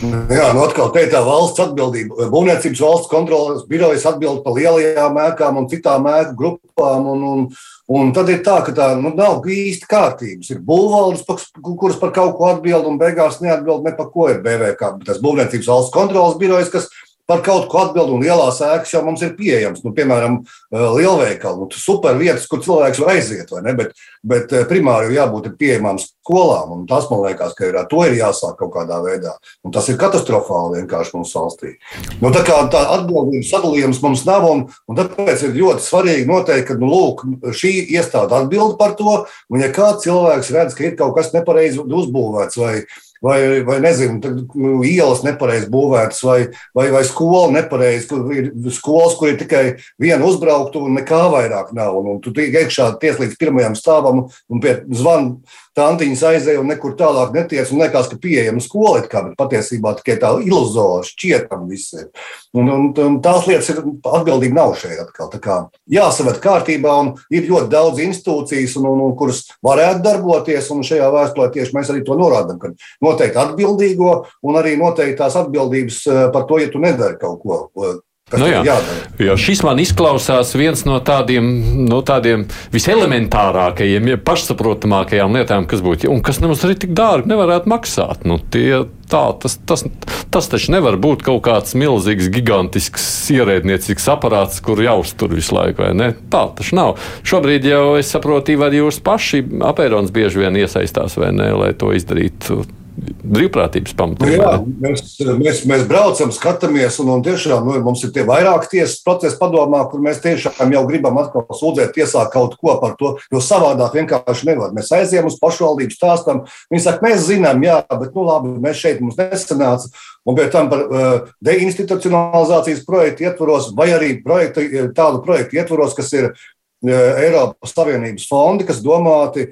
Jā, 0.00 0.46
nu 0.56 0.62
atkal 0.64 0.88
te 0.94 1.02
ir 1.04 1.10
tā 1.12 1.20
valsts 1.24 1.60
atbildība. 1.60 2.28
Būvniecības 2.32 2.80
valsts 2.80 3.10
kontrolas 3.10 3.66
birojas 3.68 4.06
atbild 4.08 4.40
par 4.44 4.56
lielajām 4.56 5.18
ēkām 5.26 5.58
un 5.60 5.68
citām 5.72 6.08
ēku 6.08 6.36
grupām. 6.38 7.10
Un, 7.12 7.26
un, 7.32 7.42
Un 7.90 8.12
tad 8.14 8.28
ir 8.30 8.44
tā, 8.46 8.60
ka 8.62 8.70
tā 8.70 8.92
nu, 8.94 9.10
nav 9.18 9.42
īsti 9.50 9.88
kārtības. 9.90 10.52
Ir 10.52 10.60
būvvaldes, 10.62 11.24
kuras 11.58 11.96
par 11.98 12.12
kaut 12.14 12.36
ko 12.38 12.46
atbild, 12.52 12.86
un 12.86 13.00
beigās 13.00 13.40
neatbild 13.42 13.82
ne 13.82 13.92
par 13.98 14.12
ko 14.14 14.28
ir 14.30 14.38
BVK. 14.44 14.92
Tas 15.08 15.18
būvniecības 15.24 15.70
valsts 15.72 15.94
kontrolas 15.96 16.38
birojas, 16.38 16.70
kas 16.70 16.86
par 17.30 17.44
kaut 17.46 17.68
ko 17.70 17.84
atbild, 17.84 18.10
un 18.10 18.24
lielās 18.24 18.58
ēkas 18.64 18.90
jau 18.96 19.04
mums 19.06 19.22
ir 19.22 19.36
pieejamas. 19.38 19.84
Nu, 19.84 19.92
piemēram, 19.94 20.40
eh, 20.74 20.86
lielveikali, 20.96 21.60
nu, 21.62 21.68
super 21.78 22.16
vietas, 22.18 22.48
kur 22.50 22.62
cilvēks 22.64 22.98
var 23.02 23.12
aiziet, 23.14 23.52
vai 23.54 23.62
ne? 23.62 23.74
Bet, 23.78 23.92
bet 24.26 24.52
eh, 24.52 24.64
primāri 24.70 25.12
jau 25.12 25.20
jābūt 25.20 25.46
pieejamām 25.60 26.00
skolām, 26.02 26.72
un 26.74 26.86
tas 26.90 27.06
man 27.10 27.22
liekas, 27.28 27.54
ka 27.54 27.68
ir, 27.68 27.78
ar 27.78 27.86
to 27.90 28.02
ir 28.08 28.16
jāsāk 28.18 28.56
kaut 28.58 28.72
kādā 28.74 28.98
veidā. 29.04 29.36
Un 29.62 29.74
tas 29.76 29.86
ir 29.92 29.98
katastrofāli 30.00 30.80
vienkārši 30.80 31.14
mūsu 31.18 31.38
valstī. 31.38 31.74
Nu, 32.18 32.32
tā 32.34 32.42
kā 32.46 32.56
tā 32.72 32.82
atbildības 32.96 33.52
sadalījums 33.52 34.02
mums 34.02 34.24
nav, 34.26 34.48
un, 34.50 34.64
un 34.90 34.98
tāpēc 34.98 35.44
ir 35.46 35.54
ļoti 35.60 35.86
svarīgi 35.86 36.26
noteikt, 36.30 36.72
ka 36.72 36.78
nu, 36.80 36.90
lūk, 36.90 37.22
šī 37.54 37.76
iestāde 37.94 38.40
atbild 38.40 38.74
par 38.80 38.96
to, 38.98 39.20
un 39.52 39.62
ja 39.62 39.70
kāds 39.74 40.02
cilvēks 40.08 40.50
redz, 40.56 40.74
ka 40.74 40.88
ir 40.88 40.98
kaut 40.98 41.14
kas 41.18 41.30
nepareizi 41.36 41.78
uzbūvēts 41.78 42.58
vai 42.58 42.80
vai, 43.22 43.62
vai 43.64 43.78
nezinu, 43.84 44.20
tad, 44.20 44.40
nu, 44.54 44.80
ielas 44.86 45.22
nepareizi 45.26 45.68
būvētas, 45.72 46.22
vai, 46.24 46.38
vai, 46.76 46.88
vai 46.94 47.02
skola 47.08 47.52
nepareizi, 47.54 48.08
kur 48.10 48.32
ir 48.34 48.50
skolas, 48.74 49.16
kur 49.18 49.32
ir 49.32 49.38
tikai 49.40 49.64
viena 50.00 50.24
uzbraukta 50.26 50.80
un 50.80 50.96
nekā 50.98 51.22
vairāk 51.34 51.74
nav. 51.76 51.98
Un, 52.00 52.14
un 52.16 52.20
tu 52.24 52.32
tiek 52.36 52.54
iekšā 52.62 52.92
ties 53.02 53.20
līdz 53.20 53.36
pirmajam 53.40 53.76
stāvam 53.78 54.26
un 54.26 54.62
pie 54.64 54.80
zvana 54.88 55.36
tantiņas 55.80 56.22
aizēja 56.30 56.60
un 56.60 56.68
nekur 56.70 56.94
tālāk 56.98 57.32
netiec. 57.34 57.70
Un 57.72 57.82
liekas, 57.82 58.10
ka 58.10 58.18
pieejama 58.20 58.62
skola, 58.64 59.02
kā, 59.10 59.24
bet 59.28 59.38
patiesībā 59.40 59.94
tikai 59.98 60.18
tā 60.22 60.32
iluzora 60.44 61.06
šķietam 61.06 61.66
visiem. 61.70 62.10
Un, 62.56 62.70
un, 62.74 62.88
un 63.04 63.18
tās 63.24 63.46
lietas 63.48 63.70
ir 63.72 63.80
atbildīgi 63.80 64.56
nav 64.56 64.74
šeit 64.80 65.00
atkal. 65.02 65.30
Tā 65.32 65.40
kā 65.42 65.58
jāsavet 65.90 66.42
kārtībā 66.42 66.96
un 67.04 67.12
ir 67.32 67.48
ļoti 67.48 67.70
daudz 67.72 68.02
institūcijas, 68.04 68.76
un, 68.80 68.90
un, 68.92 69.04
un, 69.08 69.16
kuras 69.18 69.44
varētu 69.66 70.04
darboties. 70.06 70.70
Un 70.74 70.84
šajā 70.86 71.08
vēstulē 71.14 71.50
tieši 71.54 71.76
mēs 71.76 71.92
arī 71.94 72.04
to 72.06 72.18
norādām, 72.18 72.60
ka 72.60 72.74
noteikti 73.04 73.42
atbildīgo 73.44 74.14
un 74.46 74.60
arī 74.60 74.76
noteikti 74.80 75.18
tās 75.20 75.38
atbildības 75.40 76.04
eh, 76.06 76.22
par 76.34 76.46
to, 76.48 76.60
ja 76.62 76.70
tu 76.72 76.82
nedari 76.82 77.18
kaut 77.20 77.42
ko 77.44 78.00
Nu 78.38 78.46
jā, 78.46 78.76
jo 79.18 79.34
šis 79.40 79.64
man 79.66 79.80
izklausās 79.82 80.52
viens 80.54 80.84
no 80.86 81.00
tādiem, 81.02 81.46
no 81.88 81.98
tādiem 82.06 82.44
viselementārākajiem, 82.70 84.12
ja 84.12 84.20
pašsaprotamākajām 84.22 85.34
lietām, 85.34 85.66
kas 85.70 85.82
būtu, 85.82 86.06
un 86.12 86.22
kas 86.22 86.38
nemaz 86.42 86.62
arī 86.66 86.76
tik 86.78 86.94
dārgi 86.94 87.32
nevarētu 87.32 87.70
maksāt. 87.72 88.22
Nu, 88.30 88.38
tie, 88.38 88.84
tā, 89.10 89.24
tas, 89.42 89.58
tas, 89.66 89.82
tas 90.30 90.50
taču 90.52 90.76
nevar 90.76 91.00
būt 91.02 91.24
kaut 91.26 91.42
kāds 91.48 91.74
milzīgs, 91.78 92.30
gigantisks 92.30 93.08
ierēdniecisks 93.34 94.06
aparāts, 94.14 94.62
kur 94.62 94.78
jāuztur 94.84 95.34
visu 95.34 95.56
laiku? 95.58 95.90
Tā 96.30 96.44
taču 96.60 96.78
nav. 96.78 97.00
Šobrīd 97.26 97.66
jau 97.66 97.96
es 97.98 98.14
saprotu, 98.14 98.60
arī 98.62 98.84
jūs 98.84 99.02
paši 99.02 99.42
apērons 99.66 100.14
bieži 100.14 100.44
vien 100.44 100.62
iesaistās, 100.62 101.18
vai 101.18 101.34
ne, 101.34 101.50
lai 101.64 101.74
to 101.74 101.90
izdarītu 101.98 102.62
brīvprātības 103.00 103.94
pamatā. 103.96 104.26
Nu, 104.26 104.34
jā, 104.34 104.50
mēs, 104.84 105.02
mēs, 105.40 105.62
mēs 105.68 105.84
braucam, 105.88 106.32
skatāmies, 106.34 106.98
un, 107.02 107.10
un 107.14 107.24
tiešām 107.24 107.66
nu, 107.66 107.78
mums 107.84 108.04
ir 108.06 108.12
tie 108.14 108.24
vairāk 108.28 108.68
tiesas 108.70 109.00
procesi 109.06 109.38
padomā, 109.40 109.82
kur 109.90 110.02
mēs 110.04 110.22
tiešām 110.24 110.74
jau 110.74 110.84
gribam 110.88 111.18
atkal 111.22 111.46
sūdzēt 111.56 111.94
tiesā 111.96 112.26
kaut 112.32 112.56
ko 112.60 112.76
par 112.82 112.94
to, 113.00 113.14
jo 113.32 113.42
savādāk 113.44 113.98
vienkārši 114.00 114.50
nevar. 114.50 114.74
Mēs 114.76 114.92
aizējām 114.96 115.30
uz 115.30 115.40
pašvaldību 115.42 115.96
stāstam, 115.96 116.44
viņi 116.72 116.84
saka, 116.86 117.06
mēs 117.08 117.26
zinām, 117.28 117.64
jā, 117.66 117.80
bet 117.90 118.14
nu 118.16 118.28
labi, 118.28 118.54
mēs 118.62 118.80
šeit 118.84 119.02
mums 119.04 119.18
nesanāca. 119.20 119.90
Un 120.28 120.36
pēc 120.36 120.52
tam 120.52 120.68
par 120.68 120.86
uh, 120.86 121.28
deinstitucionalizācijas 121.44 122.84
projektu 122.86 123.24
ietvaros, 123.24 123.70
vai 123.76 123.88
arī 123.96 124.14
projektu, 124.24 124.66
tādu 124.96 125.22
projektu 125.24 125.60
ietvaros, 125.60 125.96
kas 125.96 126.12
ir 126.16 126.32
Eiropas 126.80 127.74
Savienības 127.76 128.24
fondi, 128.24 128.64
kas 128.64 128.78
domāti 128.80 129.50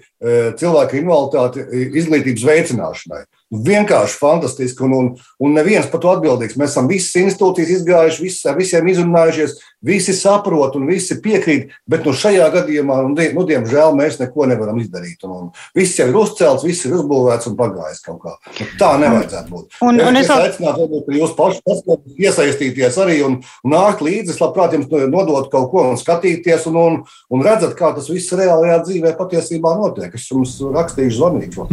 cilvēku 0.61 0.97
invaliditāti 0.97 1.65
izglītības 2.01 2.47
veicināšanai. 2.49 3.27
Vienkārši 3.51 4.19
fantastiski. 4.21 4.85
Un, 4.85 4.95
un, 4.95 5.11
un 5.41 5.57
neviens 5.57 5.89
par 5.91 6.03
to 6.03 6.13
atbildīgs. 6.13 6.59
Mēs 6.61 6.75
esam 6.75 6.89
visas 6.91 7.17
institūcijas 7.23 7.75
izgājuši, 7.79 8.25
visi, 8.25 8.45
ar 8.49 8.59
visiem 8.59 8.91
izrunājušies, 8.93 9.57
visi 9.85 10.15
saprot 10.17 10.77
un 10.79 10.87
visi 10.89 11.19
piekrīt. 11.23 11.73
Bet 11.89 12.07
nu, 12.07 12.15
šajā 12.17 12.49
gadījumā, 12.55 13.01
nu, 13.07 13.27
nu, 13.37 13.45
diemžēl, 13.49 13.95
mēs 13.99 14.21
neko 14.23 14.49
nevaram 14.51 14.79
izdarīt. 14.83 15.25
Un, 15.27 15.35
un 15.35 15.77
viss 15.77 15.99
jau 15.99 16.09
ir 16.11 16.19
uzcelts, 16.21 16.67
viss 16.67 16.87
ir 16.89 16.97
uzbūvēts 16.99 17.51
un 17.51 17.57
pagājis 17.59 18.03
kaut 18.07 18.21
kā. 18.25 18.35
Nu, 18.59 18.69
tā 18.81 18.93
nevajadzētu 19.03 19.55
būt. 19.55 19.79
Un, 19.89 20.01
un 20.05 20.21
es, 20.21 20.33
aicinātu, 20.35 20.87
varbūt, 20.87 21.13
jūs 21.19 21.35
paši 21.39 21.99
iesaistīties 22.29 23.01
arī 23.03 23.21
un 23.27 23.39
nākt 23.67 24.05
līdzi. 24.05 24.35
Es 24.35 24.43
labprāt 24.43 24.77
jums 24.77 24.91
nodot 25.13 25.51
kaut 25.53 25.71
ko 25.73 25.87
un 25.93 26.01
skatīties 26.01 26.69
un, 26.71 26.81
un, 26.83 27.01
un 27.35 27.45
redzat, 27.47 27.77
kā 27.79 27.93
tas 27.97 28.11
viss 28.13 28.35
reālajā 28.37 28.83
dzīvē 28.87 29.15
patiesībā 29.19 29.75
notiek. 29.79 30.15
Es 30.15 30.29
jums 30.31 30.59
rakstīšu 30.75 31.19
zvanīšu. 31.21 31.69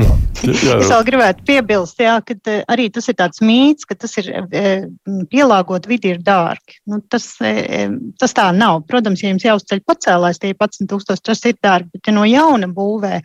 Es 0.45 0.91
vēl 0.91 1.05
gribētu 1.07 1.45
piebilst 1.47 1.65
piebilst, 1.65 1.99
jā, 1.99 2.15
ka 2.25 2.35
eh, 2.51 2.63
arī 2.71 2.89
tas 2.93 3.07
ir 3.09 3.15
tāds 3.15 3.41
mīts, 3.41 3.85
ka 3.85 3.95
tas 3.95 4.15
ir 4.17 4.29
eh, 4.51 4.87
pielāgot 5.31 5.87
vidi 5.87 6.13
ir 6.13 6.21
dārgi. 6.23 6.79
Nu, 6.87 7.01
tas, 7.01 7.35
eh, 7.41 7.89
tas 8.21 8.35
tā 8.35 8.49
nav. 8.55 8.83
Protams, 8.89 9.23
ja 9.23 9.31
jums 9.31 9.45
jāuzceļ 9.45 9.81
pacēlājs, 9.87 10.41
tie 10.41 10.53
11 10.53 10.89
tūkstoši, 10.91 11.25
tas 11.25 11.43
ir 11.49 11.57
dārgi, 11.63 11.89
bet 11.95 12.09
ja 12.09 12.15
no 12.15 12.25
jauna 12.29 12.69
būvē, 12.71 13.21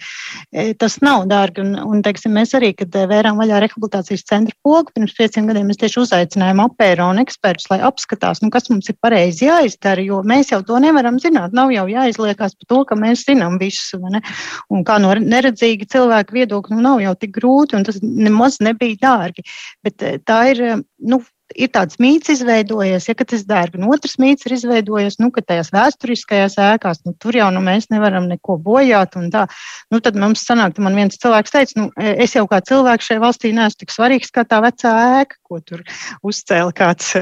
tas 0.80 0.98
nav 1.04 1.26
dārgi. 1.30 1.64
Un, 1.64 1.76
un 1.80 2.04
teiksim, 2.06 2.34
mēs 2.36 2.54
arī, 2.58 2.72
kad 2.78 2.94
vērām 3.10 3.40
vaļā 3.40 3.60
rehabilitācijas 3.64 4.26
centra 4.28 4.56
pogu, 4.64 4.92
pirms 4.94 5.16
pieciem 5.16 5.48
gadiem 5.50 5.70
mēs 5.70 5.80
tieši 5.80 6.02
uzaicinājām 6.04 6.64
apēru 6.66 7.10
ekspertus, 7.20 7.68
lai 7.70 7.80
apskatās, 7.86 8.42
nu, 8.42 8.50
kas 8.52 8.68
mums 8.70 8.90
ir 8.90 8.96
pareizi 9.02 9.46
jāizdara, 9.46 10.02
jo 10.04 10.20
mēs 10.26 10.52
jau 10.52 10.60
to 10.66 10.78
nevaram 10.82 11.18
zināt. 11.22 11.54
Nav 11.56 11.72
jau 11.74 11.86
jāizliekās 11.90 12.56
par 12.58 12.70
to, 12.72 12.82
ka 12.88 12.98
mēs 12.98 13.24
zinām 13.28 13.58
visu. 13.60 14.00
Un 14.00 14.84
kā 14.86 14.98
no 15.02 15.12
neredzīga 15.14 15.88
cilvēka 15.90 16.36
viedokļa, 16.36 16.76
nu, 16.76 16.84
nav 16.86 17.02
jau 17.04 17.16
tik 17.18 17.34
grūti, 17.38 17.78
un 17.78 17.86
tas 17.88 18.00
nemaz 18.02 18.60
nebija 18.64 19.00
dārgi. 19.02 19.46
Bet 19.84 20.06
eh, 20.06 20.18
tā 20.24 20.42
ir. 20.52 20.64
Nu, 21.00 21.22
ir 21.54 21.70
tāds 21.74 21.98
mīts 22.02 22.30
izveidojies, 22.34 23.08
ja 23.08 23.14
tas 23.18 23.42
ir 23.42 23.48
dārgi. 23.48 23.80
Un 23.80 23.90
otrs 23.94 24.16
mīts 24.22 24.46
ir 24.46 24.54
izveidojies, 24.56 25.18
nu, 25.22 25.30
ka 25.34 25.42
tajās 25.44 25.72
vēsturiskajās 25.74 26.56
ēkās, 26.62 27.02
nu, 27.06 27.14
tur 27.20 27.38
jau 27.38 27.50
nu, 27.54 27.62
mēs 27.64 27.90
nevaram 27.92 28.28
neko 28.30 28.58
bojāt. 28.62 29.18
Nu, 29.18 30.00
tad 30.00 30.18
mums 30.20 30.44
sanāk, 30.46 30.78
man 30.82 30.98
viens 30.98 31.20
cilvēks 31.20 31.54
teica, 31.54 31.76
nu, 31.80 31.90
e, 32.00 32.14
es 32.26 32.36
jau 32.36 32.46
kā 32.50 32.62
cilvēks 32.66 33.10
šajā 33.10 33.22
valstī 33.22 33.52
neesmu 33.56 33.84
tik 33.84 33.94
svarīgs 33.94 34.34
kā 34.34 34.46
tā 34.48 34.62
vecā 34.64 34.94
ēka, 35.20 35.40
ko 35.46 35.60
tur 35.64 35.86
uzcēla 36.26 36.76
kāds. 36.76 37.14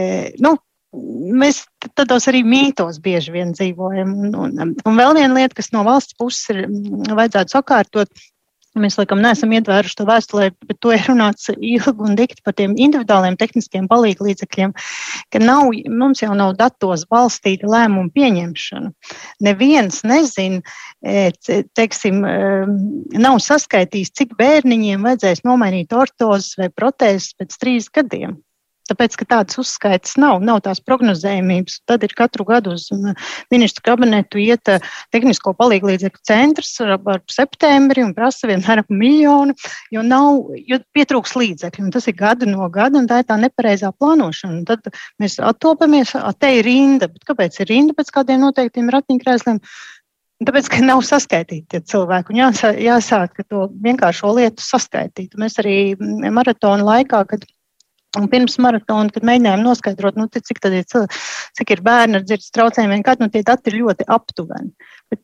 E, 0.00 0.34
nu, 0.42 0.56
Mēs 0.90 1.60
tādos 1.94 2.24
arī 2.26 2.40
mītos 2.42 2.96
bieži 3.02 3.30
vien 3.30 3.52
dzīvojam. 3.54 4.10
Un, 4.26 4.32
un, 4.34 4.72
un 4.74 4.98
vēl 4.98 5.14
viena 5.14 5.36
lieta, 5.36 5.54
kas 5.60 5.70
no 5.70 5.84
valsts 5.86 6.16
puses 6.18 6.50
ir 6.50 6.64
vajadzētu 7.14 7.54
sakārtot, 7.54 8.10
Mēs 8.78 8.94
laikam 9.00 9.18
neesam 9.18 9.50
ietvēruši 9.56 9.96
to 9.98 10.04
vēstulē, 10.06 10.44
bet 10.68 10.78
to 10.78 10.92
ir 10.94 11.02
runāts 11.08 11.48
ilgi 11.50 12.04
un 12.06 12.14
dikti 12.18 12.44
par 12.46 12.54
tiem 12.54 12.76
individuāliem 12.78 13.34
tehniskiem 13.40 13.88
palīdzekļiem, 13.90 14.74
ka 15.34 15.40
nav, 15.42 15.72
mums 15.90 16.22
jau 16.22 16.36
nav 16.38 16.54
datos 16.58 17.02
balstīta 17.10 17.66
lēmumu 17.66 18.12
pieņemšana. 18.14 18.92
Neviens 19.42 20.04
nezina, 20.06 20.62
e, 21.02 21.32
teiksim, 21.74 22.22
e, 22.22 22.36
nav 23.18 23.40
saskaitījis, 23.42 24.14
cik 24.20 24.36
bērniņiem 24.38 25.02
vajadzēs 25.02 25.42
nomainīt 25.42 25.90
ortozes 25.90 26.54
vai 26.60 26.70
protēzes 26.70 27.34
pēc 27.40 27.58
trīs 27.58 27.90
gadiem 27.90 28.38
tāpēc, 28.90 29.16
ka 29.20 29.26
tādas 29.34 29.60
uzskaitas 29.62 30.16
nav, 30.20 30.40
nav 30.44 30.60
tās 30.66 30.82
prognozējumības. 30.84 31.80
Tad 31.88 32.04
ir 32.06 32.14
katru 32.18 32.46
gadu 32.48 32.74
uz 32.76 32.88
uh, 32.94 33.12
ministru 33.52 33.84
kabinetu 33.86 34.40
iet 34.42 34.70
uh, 34.72 34.82
tehnisko 35.14 35.54
palīdzekļu 35.58 36.24
centrs 36.26 36.72
ar, 36.84 37.22
septembri 37.30 38.04
un 38.04 38.14
prasa 38.16 38.50
vienmēr 38.50 38.82
miljonu, 38.90 39.54
jo, 39.94 40.02
nav, 40.06 40.50
jo 40.68 40.80
pietrūks 40.96 41.36
līdzekļu. 41.38 41.86
Un 41.86 41.94
tas 41.94 42.10
ir 42.10 42.18
gadu 42.18 42.50
no 42.50 42.68
gada, 42.72 43.00
un 43.00 43.08
tā 43.10 43.22
ir 43.22 43.30
tā 43.30 43.38
nepareizā 43.40 43.92
plānošana. 43.96 44.60
Un 44.60 44.66
tad 44.68 44.90
mēs 45.22 45.38
attopamies, 45.38 46.16
te 46.42 46.52
ir 46.58 46.66
rinda, 46.66 47.10
kāpēc 47.28 47.62
ir 47.62 47.72
rinda 47.72 47.96
pēc 47.96 48.12
kādiem 48.18 48.44
noteiktiem 48.44 48.90
ratiņkrēsliem? 48.92 49.62
Tāpēc, 50.40 50.70
ka 50.72 50.78
nav 50.80 51.02
saskaitīti 51.04 51.66
tie 51.68 51.80
cilvēki. 51.84 52.32
Jāsāk, 52.38 52.78
jāsāk 52.80 53.42
to 53.52 53.66
vienkāršo 53.84 54.30
lietu 54.38 54.64
saskaitīt. 54.64 55.36
Mēs 55.36 55.58
arī 55.60 55.74
maratona 56.00 56.86
laikā, 56.86 57.20
kad 57.28 57.44
Un 58.18 58.26
pirms 58.30 58.56
maratona, 58.58 59.12
kad 59.14 59.26
mēģinājām 59.26 59.60
noskaidrot, 59.62 60.16
nu, 60.18 60.26
cik, 60.34 60.58
ir, 60.66 60.86
cik 61.58 61.74
ir 61.76 61.82
bērni 61.86 62.18
ar 62.18 62.24
dzirdes 62.26 62.50
traucējumiem, 62.56 63.04
kad 63.06 63.22
nu, 63.22 63.28
tie 63.30 63.44
dati 63.46 63.70
ir 63.70 63.82
ļoti 63.84 64.06
aptuveni. 64.10 64.72
Bet 65.12 65.20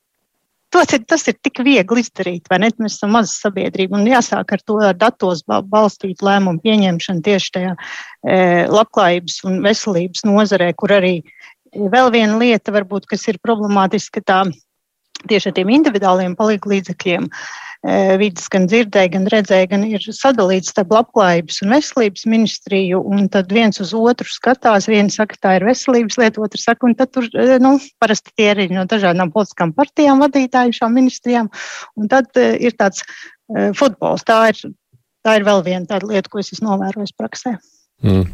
tos 0.71 0.93
ir, 0.95 1.03
tas 1.11 1.27
ir 1.27 1.35
tik 1.43 1.59
viegli 1.67 2.05
izdarīt, 2.05 2.47
vai 2.53 2.61
ne? 2.63 2.71
Mēs 2.79 2.99
esam 3.01 3.17
maza 3.17 3.33
sabiedrība 3.35 3.99
un 3.99 4.07
jāsāk 4.07 4.55
ar 4.55 4.63
to 4.63 4.79
ar 4.91 4.95
datos 4.99 5.43
balstīt 5.47 6.23
lēmumu 6.27 6.63
pieņemšanu 6.63 7.27
tieši 7.27 7.53
tajā 7.59 7.75
e, 7.75 8.39
labklājības 8.71 9.41
un 9.51 9.59
veselības 9.67 10.27
nozarē, 10.29 10.71
kur 10.79 10.95
arī 10.95 11.17
vēl 11.75 12.13
viena 12.15 12.39
lieta, 12.39 12.75
varbūt, 12.75 13.11
kas 13.11 13.27
ir 13.33 13.43
problemātiska, 13.43 14.23
tā 14.23 14.45
tieši 15.25 15.51
ar 15.51 15.57
tiem 15.57 15.73
individuāliem 15.81 16.37
palīdzekļiem. 16.39 16.71
līdzekļiem 16.75 17.31
vidas 18.19 18.49
gan 18.51 18.67
dzirdēja, 18.67 19.11
gan 19.13 19.27
redzēja, 19.31 19.69
gan 19.71 19.85
ir 19.87 20.03
sadalīts 20.03 20.73
starp 20.73 20.91
labklājības 20.95 21.61
un 21.63 21.75
veselības 21.77 22.25
ministriju, 22.27 23.03
un 23.15 23.29
tad 23.33 23.53
viens 23.53 23.79
uz 23.83 23.93
otru 23.95 24.27
skatās, 24.31 24.89
viens 24.91 25.15
saka, 25.15 25.39
tā 25.43 25.55
ir 25.59 25.67
veselības 25.69 26.19
lieta, 26.19 26.43
otrs 26.43 26.67
saka, 26.67 26.87
un 26.89 26.97
tad 26.99 27.13
tur, 27.15 27.29
nu, 27.63 27.77
parasti 28.03 28.35
tie 28.35 28.51
ir 28.57 28.75
no 28.75 28.87
dažādām 28.91 29.31
politiskām 29.35 29.75
partijām 29.77 30.25
vadītāji 30.25 30.81
šām 30.81 30.97
ministrijām, 30.99 31.51
un 31.97 32.11
tad 32.11 32.33
ir 32.37 32.75
tāds 32.75 33.05
futbols. 33.79 34.27
Tā 34.27 34.41
ir, 34.51 34.75
tā 35.23 35.39
ir 35.39 35.47
vēl 35.47 35.63
viena 35.67 35.87
tāda 35.87 36.11
lieta, 36.11 36.33
ko 36.33 36.43
es 36.43 36.55
esmu 36.57 36.73
novērojis 36.73 37.15
praksē. 37.15 37.59
Mm. 38.05 38.27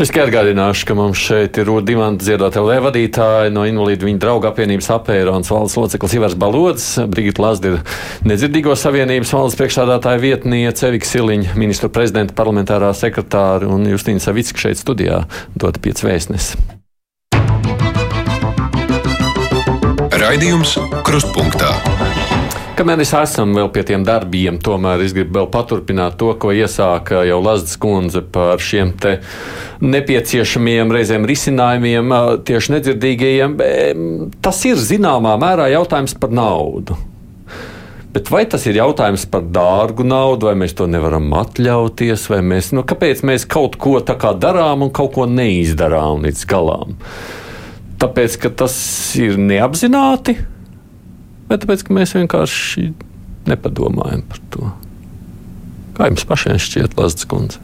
Es 0.00 0.08
tikai 0.08 0.24
atgādināšu, 0.24 0.86
ka 0.88 0.94
mums 0.96 1.20
šeit 1.20 1.58
ir 1.60 1.68
Dimanta 1.86 2.24
Ziedotā 2.24 2.62
LV 2.62 2.78
vadītāja 2.86 3.52
no 3.52 3.66
Invalīdu 3.68 4.08
viņa 4.08 4.22
drauga 4.24 4.50
apvienības 4.50 4.88
apērons 4.96 5.52
valsts 5.52 5.78
loceklis 5.78 6.16
Ivars 6.16 6.36
Balods, 6.40 6.86
Brigita 7.12 7.44
Lazda 7.44 7.74
ir 7.74 7.78
nedzirdīgo 8.26 8.74
savienības 8.78 9.34
valsts 9.36 9.60
priekšstādātāja 9.60 10.22
vietniece, 10.24 10.88
Evika 10.88 11.06
Siliņa, 11.06 11.54
ministru 11.60 11.92
prezidenta 11.92 12.34
parlamentārā 12.34 12.90
sekretāra 12.96 13.68
un 13.68 13.86
Justīna 13.92 14.24
Savicka 14.24 14.64
šeit 14.64 14.80
studijā 14.80 15.26
dot 15.54 15.78
piec 15.84 16.02
vēstnes. 16.02 16.54
Raidījums 20.22 20.78
Krustpunktā. 21.04 21.91
Mēs 22.82 23.12
esam 23.14 23.52
vēl 23.54 23.68
pie 23.70 23.82
tiem 23.86 24.02
darbiem, 24.06 24.56
tomēr 24.62 25.04
es 25.04 25.12
gribu 25.14 25.36
vēl 25.38 25.48
paturpināt 25.54 26.16
to, 26.18 26.32
ko 26.40 26.50
iesāka 26.50 27.20
jau 27.28 27.38
Lazdas 27.42 27.76
kundze 27.78 28.24
par 28.34 28.58
šiem 28.62 28.90
te 28.98 29.12
nepieciešamiem 29.82 30.90
reizēm 30.90 31.26
risinājumiem 31.28 32.14
tieši 32.48 32.74
nedzirdīgajiem. 32.74 33.54
Tas 34.42 34.64
ir 34.66 34.82
zināmā 34.82 35.36
mērā 35.38 35.68
jautājums 35.70 36.16
par 36.18 36.34
naudu. 36.34 36.98
Bet 38.12 38.28
vai 38.28 38.42
tas 38.50 38.66
ir 38.68 38.76
jautājums 38.76 39.24
par 39.30 39.46
dārgu 39.48 40.04
naudu, 40.04 40.50
vai 40.50 40.56
mēs 40.60 40.74
to 40.76 40.88
nevaram 40.90 41.30
atļauties, 41.38 42.26
vai 42.28 42.42
mēs, 42.44 42.72
nu, 42.76 42.82
kāpēc 42.84 43.22
mēs 43.24 43.46
kaut 43.48 43.78
ko 43.80 44.00
tā 44.04 44.18
kā 44.20 44.34
darām 44.36 44.84
un 44.84 44.90
kaut 44.92 45.14
ko 45.14 45.24
neizdarām 45.30 46.26
līdz 46.26 46.42
galam? 46.50 46.98
Tāpēc, 48.02 48.36
ka 48.42 48.50
tas 48.64 48.74
ir 49.16 49.38
neapzināti, 49.40 50.36
vai 51.52 51.60
tāpēc, 51.60 51.84
ka 51.84 51.96
mēs 51.96 52.14
vienkārši 52.16 52.88
nepadomājam 53.50 54.24
par 54.30 54.40
to? 54.54 54.70
Kā 55.98 56.08
jums 56.08 56.24
pašiem 56.28 56.60
šķiet, 56.62 56.96
Lazda 56.96 57.28
Kundze? 57.28 57.60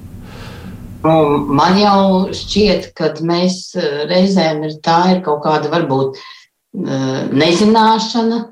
Nu, 1.05 1.15
man 1.55 1.79
jau 1.79 2.29
šķiet, 2.35 2.91
ka 2.99 3.13
mēs 3.25 3.71
eh, 3.79 4.05
reizēm 4.11 4.65
ir 4.67 4.77
tā 4.85 4.99
ir 5.15 5.23
kaut 5.25 5.41
kāda 5.47 5.71
varbūt 5.73 6.19
eh, 6.19 7.29
nezināšana 7.33 8.43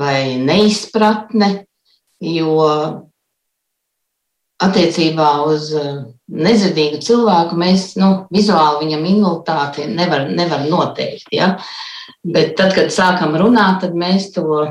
vai 0.00 0.38
neizpratne, 0.40 1.50
jo 2.24 2.56
attiecībā 4.64 5.28
uz 5.50 5.70
eh, 5.76 6.00
nedzirdīgu 6.48 7.02
cilvēku 7.04 7.60
mēs 7.60 7.92
nu, 8.00 8.10
vizuāli 8.32 8.86
viņam 8.86 9.06
invaliditāti 9.12 9.86
nevaram 9.92 10.34
nevar 10.40 10.66
noteikt. 10.72 11.28
Ja? 11.36 11.52
Bet 12.20 12.52
tad, 12.58 12.74
kad 12.76 12.92
sākam 12.92 13.32
runāt, 13.40 13.80
tad 13.84 13.94
mēs 13.96 14.28
to 14.34 14.66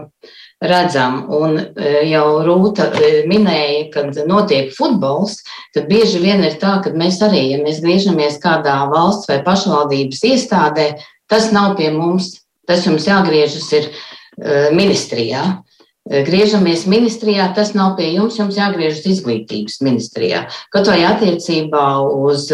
redzam. 0.61 1.23
Un 1.33 1.57
e, 1.59 1.93
jau 2.09 2.25
Rūta 2.45 2.89
e, 2.93 3.11
minēja, 3.29 3.85
kad 3.93 4.19
notiek 4.29 4.73
futbols, 4.75 5.39
tad 5.75 5.87
bieži 5.89 6.21
vien 6.23 6.43
ir 6.45 6.59
tā, 6.61 6.77
ka 6.83 6.93
mēs 6.93 7.21
arī, 7.25 7.47
ja 7.53 7.61
mēs 7.63 7.81
griežamies 7.83 8.37
kādā 8.43 8.81
valsts 8.91 9.29
vai 9.31 9.39
pašvaldības 9.45 10.21
iestādē, 10.33 10.91
tas 11.31 11.49
nav 11.55 11.77
pie 11.79 11.89
mums. 11.95 12.35
Tas 12.69 12.83
jums 12.85 13.07
jāgriežas 13.09 13.65
ir 13.73 13.89
e, 13.89 14.69
ministrijā. 14.75 15.63
Griežamies 16.09 16.87
ministrijā, 16.89 17.43
tas 17.53 17.75
nav 17.77 17.95
pie 17.97 18.07
jums, 18.15 18.37
jums 18.39 18.55
jāgriežas 18.57 19.03
izglītības 19.09 19.75
ministrijā. 19.85 20.43
Kaut 20.73 20.87
vai 20.89 21.03
attiecībā 21.05 21.83
uz 22.01 22.47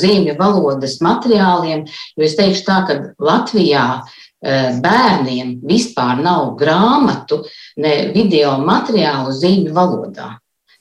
zīmju 0.00 0.34
valodas 0.40 0.96
materiāliem, 1.04 1.84
jo 2.18 2.26
es 2.26 2.34
teikšu 2.38 2.64
tā, 2.66 2.78
ka 2.88 2.96
Latvijā 3.22 3.84
uh, 4.00 4.16
bērniem 4.42 5.60
vispār 5.66 6.20
nav 6.22 6.56
grāmatu, 6.60 7.42
ne 7.76 8.12
video 8.14 8.58
materiālu 8.62 9.32
zīmju 9.32 9.72
valodā. 9.74 10.36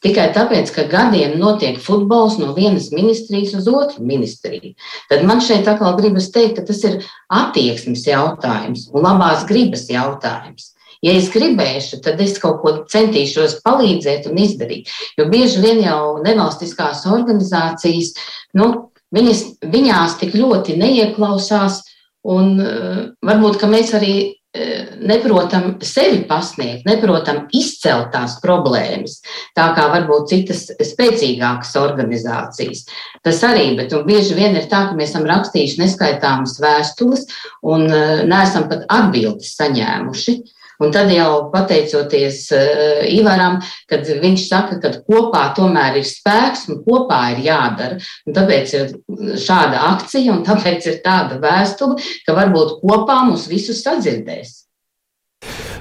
tikai 0.06 0.28
tāpēc, 0.36 0.70
ka 0.70 0.84
gadiem 0.86 1.40
notiek 1.40 1.80
futbols 1.82 2.38
no 2.38 2.54
vienas 2.54 2.92
ministrijas 2.92 3.56
uz 3.58 3.68
otru 3.68 4.04
ministriju. 4.06 4.76
Tad 5.10 5.24
man 5.26 5.42
šeit 5.42 5.68
atkal 5.68 5.96
gribas 5.98 6.30
teikt, 6.30 6.60
ka 6.60 6.66
tas 6.68 6.84
ir 6.84 7.00
attieksmes 7.34 8.06
jautājums 8.06 8.90
un 8.94 9.02
labās 9.02 9.48
gribas 9.50 9.88
jautājums. 9.90 10.76
Ja 11.02 11.14
es 11.14 11.32
gribēšu, 11.34 12.00
tad 12.06 12.22
es 12.22 12.38
kaut 12.42 12.62
ko 12.62 12.76
centīšos 12.92 13.60
palīdzēt 13.66 14.30
un 14.30 14.40
izdarīt. 14.42 14.90
Jo 15.18 15.28
bieži 15.32 15.62
vien 15.64 15.82
jau 15.84 16.20
nevalstiskās 16.26 17.04
organizācijas, 17.10 18.14
nu, 18.58 18.92
viņas, 19.16 19.44
viņās 19.74 20.18
tik 20.22 20.38
ļoti 20.38 20.78
neieklausās, 20.82 21.82
un 22.26 22.58
uh, 22.62 22.98
varbūt 23.26 23.64
mēs 23.70 23.94
arī 23.98 24.14
uh, 24.26 24.96
neprotam 25.06 25.76
sevi 25.86 26.24
pasniegt, 26.30 26.86
neprotam 26.88 27.44
izcelt 27.56 28.12
tās 28.16 28.38
problēmas, 28.44 29.20
tā 29.58 29.68
kā 29.78 29.88
varbūt 29.94 30.32
citas 30.34 30.66
spēcīgākas 30.92 31.76
organizācijas. 31.82 32.86
Tas 33.26 33.44
arī, 33.48 33.72
bet 33.80 33.94
bieži 34.08 34.38
vien 34.38 34.58
ir 34.58 34.70
tā, 34.72 34.88
ka 34.90 34.98
mēs 34.98 35.14
esam 35.14 35.28
rakstījuši 35.30 35.82
neskaitāmas 35.84 36.58
vēstules 36.64 37.28
un 37.64 37.88
uh, 37.90 38.26
neesam 38.28 38.70
pat 38.72 38.88
atbildes 38.90 39.56
saņēmuši. 39.60 40.40
Un 40.84 40.92
tad 40.96 41.12
jau 41.14 41.48
pateicoties 41.54 42.42
uh, 42.56 43.06
Ivaram, 43.12 43.62
kad 43.90 44.08
viņš 44.08 44.48
saka, 44.50 44.80
ka 44.84 44.92
kopā 45.06 45.46
tomēr 45.58 46.02
ir 46.02 46.08
spēks 46.08 46.68
un 46.72 46.82
kopā 46.86 47.22
ir 47.36 47.46
jādara. 47.48 48.02
Un 48.28 48.36
tāpēc 48.36 48.76
ir 48.80 48.94
šāda 49.40 49.86
akcija 49.94 50.36
un 50.36 50.44
tāpēc 50.48 50.90
ir 50.92 51.00
tāda 51.06 51.40
vēstule, 51.44 52.00
ka 52.28 52.36
varbūt 52.38 52.80
kopā 52.84 53.22
mūs 53.30 53.48
visus 53.52 53.84
sadzirdēs. 53.86 54.62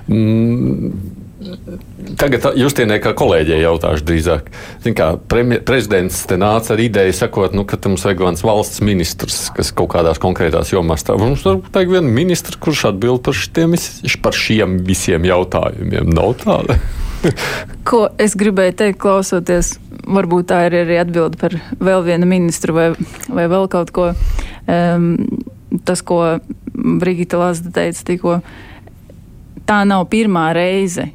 Mm. 0.07 1.24
Tagad 2.20 2.47
Justīnai 2.59 2.99
kā 3.03 3.12
kolēģei 3.16 3.61
jautāšu 3.62 4.07
drīzāk. 4.09 4.51
Zin 4.84 4.97
kā, 4.97 5.11
premjer, 5.30 5.62
prezidents 5.66 6.22
te 6.28 6.38
nāca 6.40 6.74
ar 6.74 6.82
ideju, 6.84 7.14
sakot, 7.16 7.55
nu, 7.57 7.66
ka 7.68 7.78
mums 7.86 8.05
vajag 8.07 8.24
viens 8.24 8.45
valsts 8.47 8.82
ministrs, 8.84 9.38
kas 9.55 9.72
kaut 9.76 9.92
kādās 9.95 10.20
konkrētās 10.22 10.72
jomās 10.74 11.05
strādā. 11.05 11.24
Mums 11.24 11.45
vajag 11.45 11.95
vienu 11.97 12.12
ministru, 12.14 12.59
kurš 12.62 12.88
atbild 12.92 13.24
par, 13.26 13.36
šitiem, 13.38 13.76
par 14.24 14.36
šiem 14.38 14.78
visiem 14.86 15.26
jautājumiem. 15.28 16.12
Nav 16.14 16.36
tāda. 16.45 16.78
Ko 17.88 18.07
es 18.20 18.36
gribēju 18.38 18.76
teikt, 18.80 19.01
klausoties, 19.03 19.74
varbūt 20.05 20.51
tā 20.53 20.64
ir 20.68 20.78
arī 20.82 21.01
atbilde 21.01 21.40
par 21.40 21.57
vēl 21.80 22.05
vienu 22.07 22.28
ministru 22.28 22.76
vai, 22.76 22.88
vai 23.28 23.49
vēl 23.51 23.68
kaut 23.72 23.92
ko. 23.95 24.12
Um, 24.68 25.14
tas, 25.84 26.01
ko 26.07 26.38
Brigita 26.74 27.40
Lazda 27.40 27.72
teica 27.74 28.07
tikko, 28.07 28.38
tā 29.68 29.82
nav 29.88 30.07
pirmā 30.12 30.51
reize, 30.57 31.09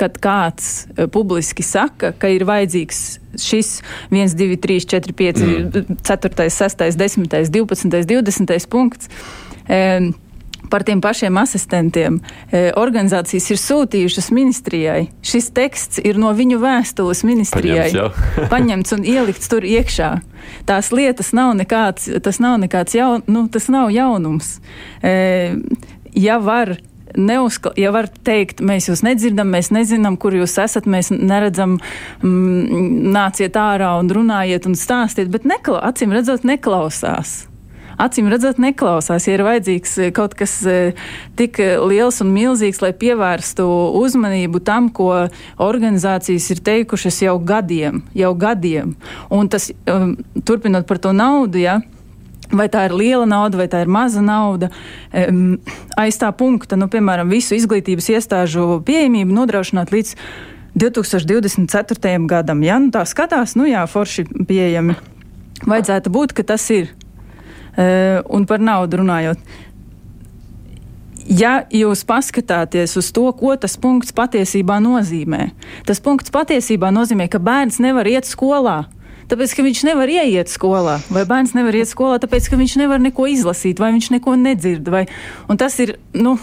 kad 0.00 0.18
kāds 0.22 0.86
uh, 0.86 1.06
publiski 1.12 1.64
saka, 1.66 2.12
ka 2.18 2.30
ir 2.32 2.46
vajadzīgs 2.48 3.04
šis 3.40 3.78
1, 4.10 4.34
2, 4.38 4.58
3, 4.62 4.80
4, 4.90 5.16
5, 5.20 5.44
mm. 5.44 5.96
4, 6.02 6.50
6, 6.50 6.84
10, 6.96 7.32
12, 7.50 8.06
20 8.06 8.68
punkts. 8.70 9.08
Par 10.70 10.82
tiem 10.82 11.00
pašiem 11.00 11.36
asistentiem. 11.38 12.16
E, 12.50 12.70
organizācijas 12.80 13.46
ir 13.52 13.60
sūtījušas 13.60 14.30
ministrijai. 14.34 15.10
Šis 15.24 15.50
teksts 15.54 16.00
ir 16.02 16.18
no 16.20 16.32
viņu 16.34 16.58
vēstules 16.62 17.20
ministrijai. 17.28 17.90
Paņemts, 17.92 18.48
paņemts 18.54 18.96
un 18.96 19.04
ielikts 19.06 19.52
tur 19.52 19.66
iekšā. 19.68 20.10
Tās 20.68 20.90
lietas 20.94 21.34
nav 21.36 21.52
nekāds, 21.60 22.08
tas 22.24 22.40
nav 22.42 22.56
nekāds 22.64 22.96
jaun, 22.96 23.22
nu, 23.28 23.44
tas 23.52 23.68
nav 23.72 23.92
jaunums. 23.94 24.56
Ja 26.14 26.40
var 26.40 26.76
neuzkla, 27.16 27.74
ja 27.80 27.92
var 27.94 28.08
teikt, 28.26 28.62
mēs 28.64 28.88
jūs 28.90 29.04
nedzirdam, 29.06 29.50
mēs 29.54 29.70
nezinām, 29.74 30.18
kur 30.20 30.36
jūs 30.36 30.56
esat, 30.62 30.88
mēs 30.90 31.12
neredzam, 31.14 31.78
mm, 32.22 33.10
nāciet 33.14 33.56
ārā 33.60 33.94
un 34.00 34.10
runājiet 34.12 34.68
un 34.68 34.78
stāstiet, 34.78 35.32
bet 35.32 35.48
nekla, 35.48 35.82
acīm 35.90 36.14
redzot, 36.14 36.46
neklausās. 36.48 37.44
Acīm 38.00 38.26
redzot, 38.26 38.58
neklausās, 38.58 39.28
ja 39.28 39.36
ir 39.36 39.44
vajadzīgs 39.46 39.92
eh, 40.02 40.10
kaut 40.14 40.34
kas 40.38 40.56
eh, 40.66 40.98
tik 41.38 41.60
liels 41.86 42.18
un 42.24 42.32
milzīgs, 42.34 42.80
lai 42.82 42.90
pievērstu 42.98 43.66
uzmanību 44.00 44.62
tam, 44.66 44.88
ko 44.90 45.28
organizācijas 45.62 46.50
ir 46.50 46.62
teikušas 46.66 47.22
jau 47.22 47.36
gadiem, 47.38 48.02
jau 48.18 48.32
gadiem. 48.34 48.96
Un 49.30 49.50
tas, 49.52 49.70
um, 49.90 50.16
turpinot 50.42 50.88
par 50.90 50.98
to 50.98 51.14
naudu, 51.14 51.62
ja, 51.62 51.78
Vai 52.52 52.66
tā 52.68 52.84
ir 52.88 52.94
liela 52.96 53.24
nauda, 53.28 53.58
vai 53.62 53.68
tā 53.72 53.80
ir 53.84 53.90
maza 53.90 54.20
nauda. 54.24 54.68
Um, 55.10 55.56
aiz 56.00 56.18
tā 56.20 56.28
punkta, 56.36 56.76
nu, 56.76 56.90
piemēram, 56.92 57.30
visu 57.32 57.56
izglītības 57.56 58.10
iestāžu 58.12 58.82
pieejamību 58.84 59.32
nodrošināt 59.34 59.94
līdz 59.94 60.14
2024. 60.76 62.26
gadam. 62.28 62.62
Ja 62.66 62.80
nu, 62.82 62.92
tā 62.94 63.04
skatās, 63.08 63.56
nu 63.56 63.68
jā, 63.70 63.86
forši 63.88 64.26
pieejami. 64.48 64.98
Vajadzētu 65.64 66.12
būt, 66.12 66.34
ka 66.36 66.44
tas 66.54 66.66
ir. 66.74 66.92
Uh, 67.74 68.20
un 68.30 68.44
par 68.46 68.62
naudu 68.62 69.00
runājot. 69.00 69.40
Ja 71.24 71.62
jūs 71.72 72.04
paskatāties 72.04 72.98
uz 73.00 73.08
to, 73.16 73.24
ko 73.32 73.54
tas 73.56 73.78
punkts 73.80 74.12
patiesībā 74.12 74.76
nozīmē, 74.84 75.48
tas 75.88 76.02
punkts 76.04 76.30
patiesībā 76.34 76.90
nozīmē, 76.92 77.30
ka 77.32 77.40
bērns 77.40 77.80
nevar 77.80 78.06
iet 78.10 78.28
skolā. 78.28 78.84
Tāpēc, 79.30 79.56
ka 79.56 79.64
viņš 79.64 79.82
nevar 79.88 80.10
ieiet 80.12 80.52
skolā, 80.52 80.98
vai 81.12 81.24
bērns 81.28 81.54
nevar 81.56 81.76
iet 81.78 81.90
skolā, 81.90 82.20
tāpēc, 82.22 82.50
ka 82.50 82.60
viņš 82.60 82.76
nevar 82.82 83.02
neko 83.02 83.28
izlasīt, 83.32 83.80
vai 83.82 83.94
viņš 83.96 84.12
neko 84.18 84.36
nedzird. 84.40 84.92
Vai, 84.92 85.06
tas 85.60 85.80
ir. 85.84 85.98
Nu, 86.14 86.38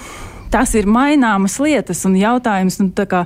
Tas 0.51 0.73
ir 0.75 0.83
maināmas 0.83 1.53
lietas, 1.63 2.01
un 2.03 2.17
jautājums, 2.19 2.75
nu, 2.81 2.89
kā 2.91 3.21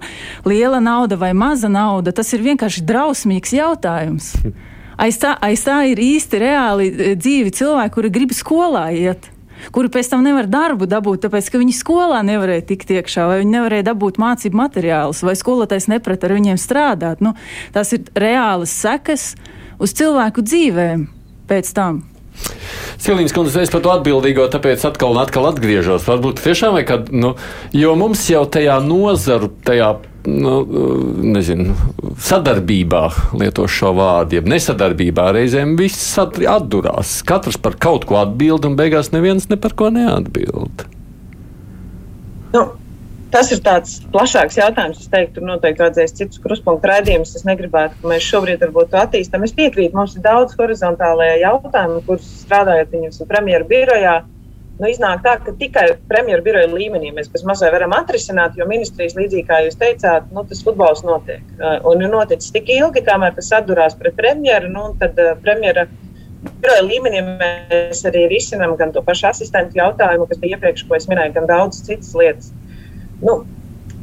liela 0.46 0.78
nauda 0.78 1.18
vai 1.18 1.32
maza 1.34 1.66
nauda, 1.74 2.14
tas 2.14 2.30
ir 2.38 2.44
vienkārši 2.46 2.84
drausmīgs 2.86 3.56
jautājums. 3.58 4.36
Aiz 5.02 5.18
tā, 5.20 5.34
aiz 5.44 5.66
tā 5.66 5.82
ir 5.90 6.00
īsti 6.00 6.40
reāli 6.40 6.86
e, 6.88 7.08
dzīvi 7.20 7.50
cilvēki, 7.58 7.92
kuri 7.98 8.12
grib 8.16 8.32
skolā 8.32 8.86
iet 8.96 9.26
kuri 9.76 9.90
pēc 9.92 10.10
tam 10.12 10.24
nevar 10.26 10.48
darbu 10.52 10.88
dabūt, 10.90 11.26
tāpēc 11.26 11.50
ka 11.52 11.62
viņi 11.62 11.76
skolā 11.76 12.22
nevarēja 12.28 12.66
tikt 12.72 12.92
iekšā, 12.98 13.28
vai 13.30 13.40
viņi 13.42 13.56
nevarēja 13.56 13.88
dabūt 13.90 14.20
mācību 14.22 14.60
materiālus, 14.60 15.24
vai 15.26 15.36
skolotājs 15.40 15.90
neprat 15.92 16.26
ar 16.28 16.36
viņiem 16.36 16.60
strādāt. 16.62 17.24
Nu, 17.26 17.36
tās 17.76 17.94
ir 17.96 18.06
reālas 18.16 18.74
sekas 18.76 19.34
uz 19.80 19.96
cilvēku 19.98 20.44
dzīvēm 20.46 21.08
pēc 21.50 21.72
tam. 21.78 22.04
Silīņas 23.00 23.34
kundze, 23.36 23.62
es 23.64 23.72
par 23.72 23.84
to 23.84 23.92
atbildīgo, 23.94 24.48
tāpēc 24.52 24.84
atkal 24.88 25.14
un 25.14 25.22
atkal 25.22 25.48
atgriežos. 25.50 26.08
Varbūt 26.08 26.42
tiešām 26.44 26.76
vajag, 26.76 27.12
nu, 27.16 27.36
jo 27.76 27.94
mums 28.00 28.24
jau 28.32 28.44
tajā 28.52 28.76
nozaru, 28.84 29.52
tajā 29.68 29.92
nu, 30.28 30.56
nezinu, 31.36 31.76
sadarbībā 32.22 33.04
lieto 33.40 33.68
šo 33.72 33.94
vārdu, 33.98 34.40
jeb 34.40 34.50
nesadarbībā 34.52 35.30
reizēm 35.38 35.76
viss 35.80 36.18
atdurās. 36.20 37.20
Katrs 37.28 37.60
par 37.62 37.78
kaut 37.82 38.08
ko 38.10 38.20
atbild, 38.24 38.68
un 38.68 38.80
beigās 38.80 39.14
neviens 39.16 39.48
ne 39.52 39.60
par 39.62 39.78
ko 39.78 39.92
neatbild. 39.94 40.88
Nu. 42.56 42.66
Tas 43.36 43.50
ir 43.52 43.60
tāds 43.66 43.98
plašāks 44.14 44.56
jautājums. 44.56 45.02
Es 45.04 45.10
teiktu, 45.12 45.42
tur 45.42 45.48
noteikti 45.50 45.84
vajadzēs 45.84 46.14
citus 46.16 46.40
kruspunktu 46.40 46.88
raidījumus. 46.88 47.34
Es 47.36 47.44
negribētu, 47.48 47.98
ka 48.00 48.12
mēs 48.14 48.24
šobrīd 48.30 48.64
varbūt 48.64 48.94
to 48.94 49.02
attīstām. 49.02 49.44
Es 49.44 49.52
piekrītu, 49.58 49.92
mums 49.98 50.16
ir 50.16 50.24
daudz 50.24 50.56
horizontālajā 50.56 51.42
jautājumā, 51.42 52.00
kurus 52.08 52.30
strādājot 52.46 52.96
viņus 52.96 53.26
premjeru 53.28 53.68
birojā. 53.68 54.16
Nu, 54.80 54.88
iznāk 54.92 55.22
tā, 55.24 55.36
ka 55.44 55.52
tikai 55.56 55.86
premjeras 56.08 56.44
biroja 56.44 56.72
līmenī 56.72 57.12
mēs 57.16 57.30
mazai 57.48 57.70
varam 57.76 57.94
atrisināt, 57.96 58.56
jo 58.60 58.68
ministrijas, 58.68 59.16
līdzīgi 59.20 59.46
kā 59.48 59.62
jūs 59.64 59.78
teicāt, 59.80 60.28
nu, 60.36 60.44
tas 60.48 60.64
futbols 60.68 61.04
notiek. 61.08 61.44
Uh, 61.56 61.78
un 61.92 62.04
ir 62.04 62.12
noticis 62.12 62.52
tik 62.56 62.72
ilgi, 62.76 63.04
kamēr 63.08 63.38
tas 63.38 63.54
atdurās 63.56 63.96
pret 64.00 64.18
premjeru, 64.20 64.72
nu, 64.74 64.90
tad 65.00 65.16
uh, 65.24 65.32
premjera 65.44 65.88
biroja 66.60 66.84
līmenī 66.84 67.24
mēs 67.40 68.04
arī 68.08 68.26
risinām 68.32 68.76
gan 68.80 68.92
to 68.96 69.04
pašu 69.04 69.30
asistentu 69.32 69.80
jautājumu, 69.80 70.28
kas 70.28 70.44
bija 70.44 70.58
iepriekš, 70.58 70.84
ko 70.90 71.00
es 71.00 71.08
minēju, 71.12 71.38
gan 71.40 71.48
daudzas 71.52 71.88
citas 71.88 72.12
lietas. 72.20 72.52
Nu, 73.22 73.44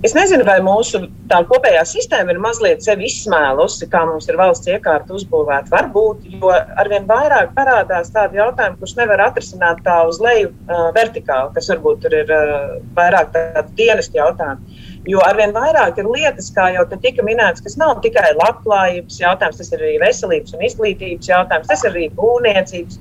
Es 0.03 0.17
nezinu, 0.17 0.43
vai 0.43 0.57
mūsu 0.67 0.99
kopējā 1.31 1.83
sistēma 1.87 2.33
ir 2.35 2.41
mazliet 2.43 2.81
sevi 2.83 3.07
izsmēlusi, 3.07 3.87
kā 3.91 4.01
mums 4.09 4.27
ir 4.27 4.39
valsts 4.41 4.67
iekārta 4.73 5.15
uzbūvēta. 5.15 5.71
Varbūt, 5.71 6.25
jo 6.41 6.51
arvien 6.51 7.07
vairāk 7.07 7.53
parādās 7.55 8.11
tādi 8.11 8.41
jautājumi, 8.41 8.81
kurus 8.81 8.97
nevar 8.99 9.23
atrisināt 9.29 9.85
tā 9.87 10.01
uz 10.11 10.19
leju 10.25 10.51
uh, 10.51 10.89
vertikāli, 10.97 11.55
kas 11.55 11.71
varbūt 11.71 12.03
tur 12.03 12.17
ir 12.19 12.35
uh, 12.35 12.75
vairāk 12.99 13.31
tādi 13.37 13.79
dienesti 13.79 14.19
jautājumi. 14.19 14.83
Jo 15.07 15.23
arvien 15.23 15.55
vairāk 15.55 16.03
ir 16.03 16.11
lietas, 16.11 16.51
kā 16.57 16.73
jau 16.75 16.83
te 16.91 16.99
tika 17.07 17.23
minēts, 17.27 17.63
kas 17.63 17.79
nav 17.79 18.01
tikai 18.03 18.33
labklājības 18.41 19.23
jautājums, 19.23 19.63
tas 19.63 19.71
ir 19.71 19.87
arī 19.87 20.01
veselības 20.03 20.59
un 20.59 20.67
izglītības 20.67 21.31
jautājums, 21.31 21.71
tas 21.71 21.87
ir 21.87 21.95
arī 21.95 22.09
būvniecības. 22.19 22.99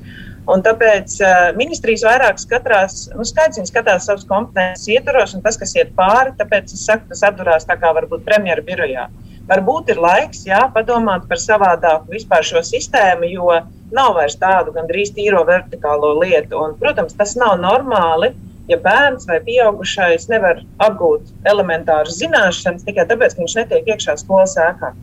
Un 0.49 0.63
tāpēc 0.65 1.19
uh, 1.21 1.51
ministrijas 1.53 2.01
vairāk 2.07 2.39
skatās, 2.41 3.03
nu, 3.13 3.25
skaidrs, 3.27 3.59
viņi 3.59 3.69
skatās 3.69 4.07
savas 4.09 4.25
kompetences 4.29 4.87
ietvaros, 4.89 5.35
un 5.37 5.43
tas, 5.45 5.59
kas 5.61 5.75
iet 5.77 5.91
pāri, 5.97 6.33
tāpēc 6.39 6.73
es 6.73 6.85
saku, 6.87 7.05
tas 7.11 7.21
atdurās 7.29 7.67
tā 7.69 7.77
kā 7.77 7.91
varbūt 7.93 8.25
premjeras 8.25 8.65
birojā. 8.65 9.05
Varbūt 9.51 9.91
ir 9.93 10.01
laiks, 10.01 10.45
jā, 10.47 10.63
padomāt 10.73 11.27
par 11.29 11.39
savādāku 11.41 12.15
vispār 12.15 12.45
šo 12.47 12.61
sistēmu, 12.65 13.29
jo 13.29 13.51
nav 13.93 14.15
vairs 14.17 14.37
tādu 14.41 14.73
gandrīz 14.73 15.13
tīro 15.13 15.43
vertikālo 15.45 16.15
lietu. 16.21 16.57
Un, 16.61 16.73
protams, 16.79 17.13
tas 17.19 17.35
nav 17.37 17.59
normāli, 17.61 18.31
ja 18.71 18.79
bērns 18.81 19.27
vai 19.29 19.41
pieaugušais 19.45 20.29
nevar 20.31 20.61
apgūt 20.81 21.29
elementāras 21.51 22.17
zināšanas 22.21 22.85
tikai 22.87 23.05
tāpēc, 23.09 23.35
ka 23.35 23.43
viņš 23.43 23.57
netiek 23.61 23.93
iekšā 23.93 24.17
skolas 24.21 24.57
ēkā. 24.61 24.93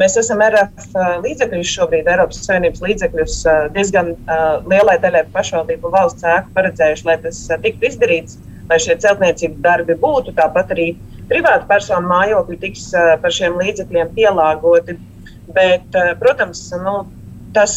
Mēs 0.00 0.16
esam 0.18 0.40
RF 0.42 0.96
līdzekļus 1.22 1.70
šobrīd, 1.70 2.08
Eiropas 2.10 2.40
Savienības 2.42 2.82
līdzekļus 2.82 3.36
diezgan 3.76 4.12
lielai 4.66 4.96
daļai 5.02 5.22
pašvaldību 5.34 5.92
valsts 5.94 6.26
ēku 6.26 6.50
paredzējuši, 6.56 7.06
lai 7.06 7.16
tas 7.22 7.42
tiktu 7.62 7.90
izdarīts, 7.90 8.38
lai 8.70 8.80
šie 8.82 8.96
celtniecības 9.04 9.60
darbi 9.62 9.94
būtu. 10.02 10.34
Tāpat 10.34 10.74
arī 10.74 10.88
privātu 11.30 11.68
personu 11.70 12.10
mājokļi 12.10 12.58
tiks 12.64 12.88
par 13.22 13.36
šiem 13.38 13.60
līdzekļiem 13.60 14.10
pielāgoti. 14.18 14.98
Bet, 15.54 15.94
protams, 16.18 16.66
nu, 16.82 16.96
tas, 17.54 17.76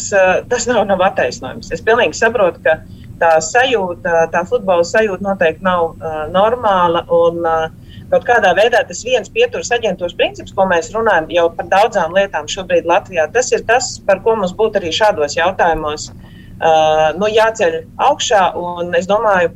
tas 0.50 0.66
nav, 0.66 0.82
nav 0.90 1.04
attaisnojums. 1.12 1.70
Es 1.74 1.84
pilnīgi 1.86 2.18
saprotu, 2.18 2.64
ka 2.64 2.80
tā 3.20 3.34
sajūta, 3.44 4.28
tā 4.32 4.44
futbola 4.48 4.86
sajūta 4.86 5.24
noteikti 5.26 5.66
nav 5.66 5.90
uh, 5.90 6.24
normāla. 6.32 7.04
Un, 7.12 7.44
uh, 7.44 7.88
Kaut 8.08 8.22
kādā 8.24 8.54
veidā 8.56 8.78
tas 8.88 9.02
viens 9.04 9.28
pieturas 9.28 9.68
aģentūras 9.76 10.14
princips, 10.16 10.54
ko 10.56 10.64
mēs 10.70 10.86
runājam 10.94 11.26
jau 11.28 11.42
par 11.52 11.66
daudzām 11.68 12.14
lietām 12.16 12.46
šobrīd 12.48 12.86
Latvijā, 12.88 13.26
tas 13.34 13.52
ir 13.52 13.66
tas, 13.68 13.90
par 14.06 14.22
ko 14.24 14.32
mums 14.38 14.54
būtu 14.56 14.80
arī 14.80 14.94
šādos 14.96 15.36
jautājumos 15.36 16.06
uh, 16.08 17.10
nu, 17.20 17.28
jāceļ 17.28 17.76
augšā. 18.06 18.40
Un 18.56 18.96
es 18.96 19.10
domāju, 19.10 19.52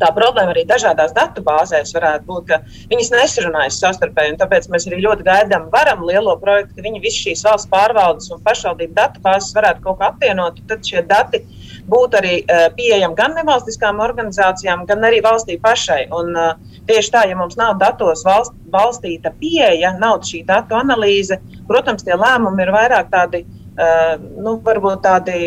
tā 0.00 0.10
problēma 0.16 0.54
arī 0.54 0.64
dažādās 0.68 1.14
datu 1.16 1.44
bāzēs 1.46 1.94
varētu 1.96 2.28
būt, 2.28 2.46
ka 2.50 2.60
viņas 2.92 3.12
nesarunājas 3.14 3.80
savstarpēji. 3.82 4.36
Tāpēc 4.40 4.68
mēs 4.72 4.88
arī 4.90 5.02
ļoti 5.04 5.26
gaidām, 5.26 5.68
varam 5.72 6.04
lielo 6.08 6.36
projektu, 6.42 6.76
ka 6.76 6.86
viņi 6.86 7.02
visas 7.04 7.22
šīs 7.26 7.44
valsts 7.48 7.70
pārvaldes 7.72 8.30
un 8.34 8.42
pašvaldību 8.46 8.96
datu 8.96 9.22
bāzes 9.24 9.54
varētu 9.56 9.84
kaut 9.86 10.00
kā 10.00 10.12
apvienot. 10.12 10.62
Tad 10.70 10.84
šie 10.86 11.04
dati 11.06 11.42
būtu 11.90 12.20
arī 12.20 12.38
uh, 12.42 12.66
pieejami 12.76 13.18
gan 13.18 13.36
nevalstiskām 13.38 14.02
organizācijām, 14.04 14.86
gan 14.88 15.06
arī 15.06 15.22
valstī 15.24 15.60
pašai. 15.62 16.06
Un, 16.14 16.34
uh, 16.36 16.76
Tieši 16.86 17.10
tā, 17.10 17.24
ja 17.26 17.34
mums 17.34 17.56
nav 17.58 17.80
datos 17.80 18.22
valst, 18.26 18.54
balstīta 18.70 19.32
pieeja, 19.40 19.90
nav 19.98 20.20
šī 20.26 20.44
datu 20.46 20.76
analīze, 20.78 21.40
protams, 21.66 22.04
tie 22.06 22.14
lēmumi 22.14 22.62
ir 22.62 22.70
vairāk 22.74 23.08
tādi, 23.10 23.42
uh, 23.74 24.12
nu, 24.20 24.54
varbūt 24.62 25.02
tādi 25.02 25.40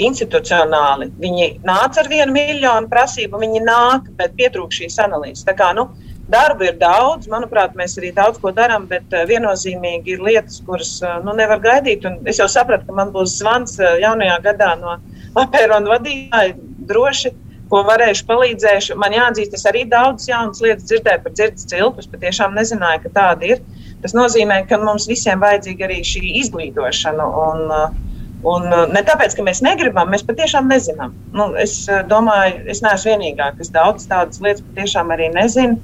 institucionāli. 0.00 1.10
Viņi 1.20 1.50
nāca 1.66 2.02
ar 2.02 2.10
vienu 2.10 2.34
miljonu 2.34 2.90
prasību, 2.90 3.40
viņi 3.42 3.62
nāk, 3.66 4.10
bet 4.18 4.34
pietrūkst 4.38 4.82
šīs 4.82 4.98
analīzes. 5.04 5.44
Tā 5.46 5.54
kā, 5.58 5.70
nu, 5.76 5.88
darba 6.30 6.68
ir 6.68 6.78
daudz, 6.80 7.28
manuprāt, 7.30 7.76
mēs 7.78 7.98
arī 8.00 8.10
daudz 8.16 8.40
ko 8.42 8.52
darām, 8.54 8.88
bet 8.90 9.06
uh, 9.14 9.24
viennozīmīgi 9.28 10.16
ir 10.16 10.24
lietas, 10.24 10.60
kuras 10.66 10.96
uh, 11.04 11.20
nu, 11.24 11.36
nevar 11.38 11.62
gaidīt. 11.64 12.06
Un 12.08 12.20
es 12.30 12.40
jau 12.42 12.48
sapratu, 12.50 12.88
ka 12.88 12.98
man 12.98 13.12
būs 13.14 13.38
zvans 13.40 13.78
uh, 13.80 13.94
jaunajā 14.02 14.40
gadā 14.48 14.74
no 14.80 14.98
apēnu 15.44 15.90
vadītāja 15.92 16.56
droši 16.88 17.34
ko 17.70 17.80
varēšu, 17.88 18.26
palīdzēšu. 18.28 18.96
Man 19.00 19.14
jāatzīst, 19.16 19.54
es 19.56 19.64
arī 19.68 19.84
daudz 19.90 20.28
jaunas 20.28 20.60
lietas 20.62 20.86
dzirdēju 20.90 21.22
par 21.24 21.32
dzirdes 21.34 21.68
cilpus, 21.70 22.08
bet 22.10 22.22
tiešām 22.26 22.56
nezināju, 22.58 23.04
ka 23.06 23.14
tāda 23.14 23.54
ir. 23.54 23.62
Tas 24.04 24.12
nozīmē, 24.16 24.60
ka 24.68 24.78
mums 24.82 25.08
visiem 25.08 25.40
vajadzīga 25.40 25.86
arī 25.88 26.02
šī 26.04 26.34
izglītošana. 26.42 27.28
Un, 27.46 27.64
uh, 27.72 28.02
Un 28.44 28.66
uh, 28.68 28.84
ne 28.92 29.00
tāpēc, 29.04 29.32
ka 29.38 29.44
mēs 29.46 29.62
negribam, 29.64 30.10
mēs 30.12 30.24
patiešām 30.28 30.68
nezinām. 30.68 31.14
Nu, 31.32 31.48
es 31.60 31.78
uh, 31.88 32.02
domāju, 32.08 32.60
es 32.68 32.82
neesmu 32.84 33.14
vienīgā, 33.14 33.54
kas 33.56 33.72
daudz 33.72 34.04
tādas 34.10 34.42
lietas 34.44 34.64
patiešām 34.66 35.12
arī 35.14 35.30
nezina. 35.32 35.78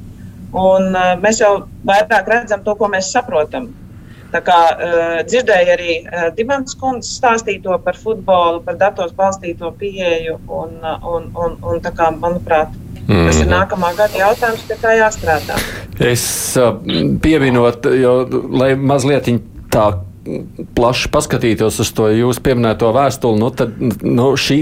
Un, 0.51 0.91
uh, 0.93 1.15
mēs 1.23 1.41
jau 1.41 1.55
vairāk 1.89 2.29
redzam 2.29 2.65
to, 2.67 2.75
ko 2.77 2.91
mēs 2.93 3.13
saprotam. 3.15 3.71
Tā 4.31 4.43
kā 4.47 4.59
uh, 4.75 5.15
dzirdēju 5.27 5.73
arī 5.73 5.95
uh, 6.03 6.27
Dimants 6.37 6.77
kundzes 6.79 7.17
stāstīto 7.17 7.79
par 7.83 7.97
futbolu, 7.99 8.61
par 8.67 8.77
datos 8.79 9.17
balstīto 9.17 9.73
pieeju, 9.81 10.37
un, 10.61 10.77
un, 10.85 11.33
un, 11.33 11.57
un 11.65 11.81
kā, 11.89 12.11
manuprāt, 12.13 12.77
mm. 13.07 13.25
tas 13.25 13.41
ir 13.41 13.49
mhm. 13.49 13.55
nākamā 13.57 13.95
gada 13.99 14.21
jautājums, 14.21 14.69
pie 14.69 14.79
kā 14.85 14.95
jāstrādā. 15.01 15.57
Es 16.13 16.29
uh, 16.61 16.77
pieminot, 17.25 17.89
jo, 17.97 18.15
lai 18.53 18.75
mazliet 18.77 19.33
tā 19.73 19.89
plaši 20.77 21.09
paskatītos 21.13 21.79
uz 21.81 21.91
to 21.97 22.09
jūsu 22.13 22.43
pieminēto 22.45 22.91
vēstuli, 22.93 23.41
nu, 23.41 23.49
tad 23.57 23.79
nu, 24.05 24.27
šī 24.39 24.59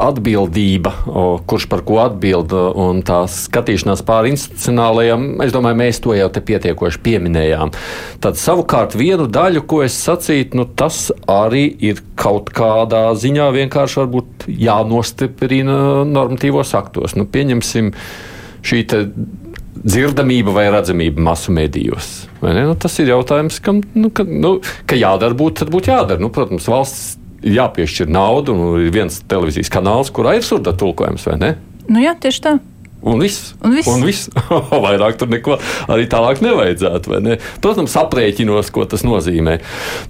atbildība, 0.00 0.92
o, 1.10 1.24
kurš 1.50 1.66
par 1.70 1.82
ko 1.86 1.98
atbild, 2.04 2.54
un 2.54 3.02
tā 3.06 3.22
skatīšanās 3.30 4.04
pāri 4.06 4.34
institucionālajiem, 4.34 5.26
es 5.44 5.54
domāju, 5.54 5.80
mēs 5.82 6.00
to 6.04 6.14
jau 6.16 6.28
te 6.32 6.42
pietiekoši 6.46 7.02
pieminējām. 7.06 7.74
Tad 8.22 8.38
savukārt 8.40 8.94
vienu 8.98 9.26
daļu, 9.30 9.64
ko 9.66 9.82
es 9.86 9.98
sacītu, 9.98 10.60
nu, 10.60 10.68
tas 10.68 11.08
arī 11.30 11.66
ir 11.90 12.02
kaut 12.20 12.52
kādā 12.54 13.08
ziņā 13.18 13.50
vienkārši 13.56 14.06
jānostiprina 14.60 16.06
normatīvos 16.08 16.74
aktos. 16.78 17.16
Nu, 17.18 17.26
pieņemsim 17.26 17.94
šī 18.66 18.84
dzirdamība 19.84 20.54
vai 20.54 20.66
redzamība 20.72 21.22
masu 21.30 21.54
medijos. 21.54 22.10
Nu, 22.42 22.74
tas 22.80 22.98
ir 23.00 23.12
jautājums, 23.12 23.60
kam 23.64 23.82
nu, 23.94 24.10
ka, 24.14 24.24
nu, 24.24 24.58
ka 24.88 24.98
jādara, 24.98 25.36
būt, 25.36 25.60
tad 25.62 25.72
būtu 25.72 25.92
jādara. 25.92 26.20
Nu, 26.22 26.32
protams, 26.34 26.68
valsts 26.70 27.16
ir 27.40 27.56
jāpiešķir 27.60 28.10
naudu, 28.12 28.56
un 28.56 28.82
ir 28.84 28.92
viens 28.94 29.22
televīzijas 29.30 29.72
kanāls, 29.72 30.12
kurā 30.14 30.36
ir 30.38 30.44
surda 30.46 30.74
tulkojums, 30.76 31.24
vai 31.30 31.38
ne? 31.40 31.54
Nu, 31.88 32.02
jā, 32.02 32.14
tieši 32.20 32.44
tā. 32.44 32.58
Un 33.00 33.22
viss. 33.24 33.54
Un 33.64 33.72
viss. 33.72 33.88
Un 33.88 34.04
viss. 34.04 34.28
Vairāk 34.84 35.16
tur 35.20 35.30
neko 35.32 35.56
arī 35.88 36.04
tālāk 36.10 36.42
nevajadzētu. 36.44 37.16
Ne? 37.24 37.38
Protams, 37.64 37.96
aprēķinos, 37.96 38.68
ko 38.74 38.84
tas 38.84 39.06
nozīmē. 39.06 39.56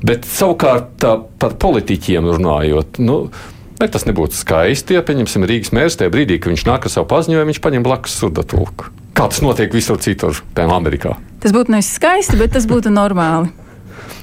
Bet 0.02 0.26
savukārt 0.26 1.06
par 1.38 1.56
politiķiem 1.62 2.30
runājot. 2.34 3.02
Nu, 3.06 3.22
Vai 3.80 3.86
tas 3.88 4.02
nebūtu 4.04 4.36
skaisti, 4.36 4.92
ja, 4.92 5.00
pieņemsim, 5.00 5.46
Rīgas 5.48 5.70
mērs 5.72 5.94
tajā 5.96 6.12
brīdī, 6.12 6.36
kad 6.36 6.52
viņš 6.52 6.66
nāk 6.68 6.84
ar 6.84 6.92
savu 6.92 7.06
paziņojumu, 7.14 7.48
viņš 7.48 7.60
paņem 7.64 7.86
blakus 7.86 8.18
surdatulku? 8.20 8.90
Kā 9.16 9.26
tas 9.28 9.42
notiek 9.44 9.72
visur 9.74 9.98
citur, 10.02 10.38
piemēram, 10.54 10.76
Amerikā? 10.84 11.16
Tas 11.42 11.54
būtu 11.56 11.72
nevis 11.74 11.90
skaisti, 11.96 12.38
bet 12.40 12.54
tas 12.56 12.66
būtu 12.68 12.92
normāli. 12.92 13.50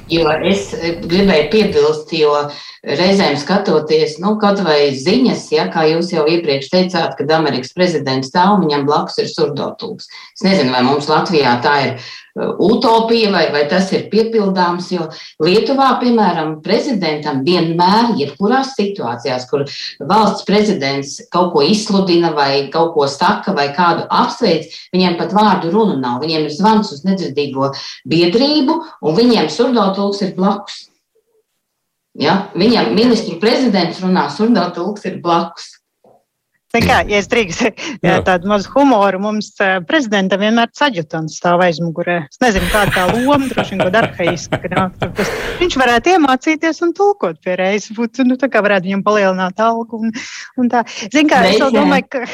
Jo 0.08 0.32
es 0.48 0.70
gribēju 1.04 1.50
piebilst, 1.52 2.14
jo 2.16 2.32
reizēm 2.88 3.36
skatoties, 3.40 4.18
nu, 4.24 4.36
kaut 4.42 4.62
vai 4.66 4.94
ziņas, 4.96 5.48
ja, 5.56 5.68
kā 5.74 5.84
jūs 5.92 6.14
jau 6.14 6.24
iepriekš 6.30 6.70
teicāt, 6.72 7.18
kad 7.20 7.34
Amerikas 7.36 7.76
prezidents 7.76 8.32
stāv, 8.32 8.62
viņam 8.64 8.88
blakus 8.88 9.20
ir 9.22 9.28
surdotūks. 9.32 10.08
Es 10.38 10.46
nezinu, 10.46 10.72
vai 10.76 10.86
mums 10.88 11.10
Latvijā 11.12 11.58
tā 11.64 11.76
ir 11.84 11.92
uh, 11.98 12.56
utopija 12.64 13.32
vai, 13.34 13.44
vai 13.52 13.66
tas 13.70 13.90
ir 13.92 14.08
piepildāms, 14.12 14.90
jo 14.94 15.08
Lietuvā, 15.44 15.90
piemēram, 16.02 16.58
prezidentam 16.66 17.44
vienmēr, 17.48 18.14
jebkurās 18.22 18.74
situācijās, 18.78 19.48
kur 19.52 19.66
valsts 20.00 20.48
prezidents 20.48 21.18
kaut 21.34 21.54
ko 21.56 21.66
izsludina 21.68 22.32
vai 22.38 22.68
kaut 22.74 22.94
ko 22.96 23.08
saka 23.12 23.56
vai 23.58 23.70
kādu 23.76 24.08
apsveic, 24.08 24.70
viņiem 24.96 25.18
pat 25.20 25.36
vārdu 25.36 25.74
runu 25.74 25.98
nav. 26.00 26.22
Viņiem 26.24 26.48
ir 26.48 26.54
zvans 26.56 26.94
uz 26.96 27.04
nedzirdīgo 27.08 27.74
biedrību 28.08 28.78
un 29.02 29.18
viņiem 29.18 29.52
surdotūks 29.54 30.24
ir 30.28 30.38
blakus. 30.38 30.86
Ja? 32.18 32.38
Viņam 32.58 32.94
ministru 32.98 33.38
prezidents 33.42 34.02
runā, 34.02 34.28
surnā 34.34 34.68
tulks 34.76 35.06
ir 35.06 35.20
blakus. 35.24 35.77
Kā, 36.76 36.98
ja 37.08 37.22
es 37.22 37.30
drīkstu 37.32 37.70
tādu 38.28 38.50
mazu 38.52 38.70
humoru, 38.74 39.22
mums 39.24 39.54
uh, 39.64 39.78
prezidentam 39.88 40.42
vienmēr 40.44 40.68
saģutants 40.76 41.38
stāv 41.40 41.62
aizmugurē. 41.64 42.18
Es 42.28 42.42
nezinu, 42.44 42.68
kāda 42.74 42.92
tā 42.92 43.06
loma, 43.14 43.48
droši 43.48 43.74
vien, 43.74 43.84
kāda 43.86 44.02
arhaiska. 44.04 44.60
Viņš 45.62 45.78
varētu 45.80 46.12
iemācīties 46.18 46.84
un 46.84 46.92
tulkot 46.98 47.40
pie 47.44 47.56
reizes. 47.58 47.96
Būtu, 47.96 48.26
nu, 48.28 48.36
tā 48.42 48.50
kā 48.52 48.60
varētu 48.66 48.90
viņam 48.90 49.04
palielināt 49.06 49.64
algu 49.64 50.02
un, 50.04 50.12
un 50.60 50.72
tā. 50.74 50.84
Zin 51.16 51.32
kā, 51.32 51.46
es 51.48 51.64
domāju, 51.64 52.10
ka. 52.18 52.26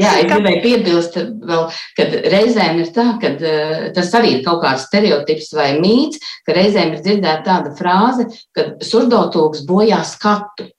Jā, 0.00 0.14
es 0.22 0.30
gribēju 0.32 0.62
piebilst 0.64 1.20
vēl, 1.20 1.66
ka 1.98 2.08
reizēm 2.32 2.80
ir 2.80 2.92
tā, 2.96 3.06
ka 3.20 3.34
uh, 3.36 3.74
tas 3.94 4.14
arī 4.16 4.38
ir 4.38 4.46
kaut 4.48 4.64
kāds 4.64 4.88
stereotips 4.88 5.52
vai 5.60 5.74
mīts, 5.76 6.24
ka 6.48 6.56
reizēm 6.56 6.96
ir 6.96 7.04
dzirdēta 7.04 7.44
tāda 7.50 7.76
frāze, 7.76 8.30
ka 8.56 8.72
surdotūks 8.82 9.68
bojā 9.68 10.00
skatu. 10.08 10.72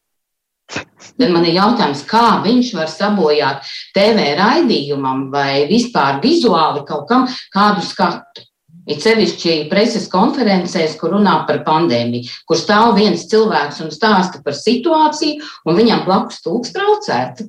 Tad 1.16 1.32
man 1.32 1.46
ir 1.48 1.56
jautājums, 1.56 2.02
kā 2.10 2.42
viņš 2.44 2.74
var 2.76 2.90
sabojāt 2.92 3.70
TV 3.96 4.34
raidījumam 4.40 5.30
vai 5.32 5.66
vispār 5.70 6.20
vizuāli 6.24 6.84
kaut 6.88 7.08
kam 7.12 7.30
kādu 7.54 7.86
skatu. 7.86 8.44
It 8.86 9.02
sevišķi 9.02 9.64
preses 9.72 10.06
konferencēs, 10.12 10.94
kur 11.00 11.16
runā 11.16 11.40
par 11.48 11.64
pandēmiju, 11.66 12.30
kur 12.46 12.60
stāv 12.60 12.94
viens 13.00 13.24
cilvēks 13.32 13.82
un 13.82 13.94
stāsta 13.94 14.44
par 14.46 14.54
situāciju, 14.54 15.42
un 15.66 15.80
viņam 15.80 16.04
blakus 16.06 16.44
tūks 16.46 16.74
traucētu. 16.76 17.48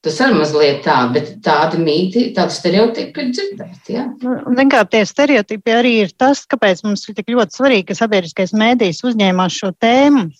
Tas 0.00 0.16
arī 0.24 0.38
mazliet 0.38 0.78
tā, 0.86 0.96
bet 1.12 1.34
tādi 1.44 1.76
mīti, 1.82 2.22
tādi 2.32 2.56
stereotipi 2.56 3.20
ir 3.20 3.34
dzirdēti. 3.34 3.96
Ja? 3.98 4.06
Vienkārši 4.48 4.92
tie 4.94 5.02
stereotipi 5.04 5.74
arī 5.76 5.92
ir 6.06 6.14
tas, 6.16 6.46
kāpēc 6.48 6.80
mums 6.86 7.04
ir 7.04 7.18
tik 7.18 7.28
ļoti 7.34 7.58
svarīgi, 7.58 7.90
ka 7.90 7.98
sabiedriskais 7.98 8.56
mēdījis 8.56 9.04
uzņēmās 9.10 9.60
šo 9.60 9.74
tēmu 9.76 10.30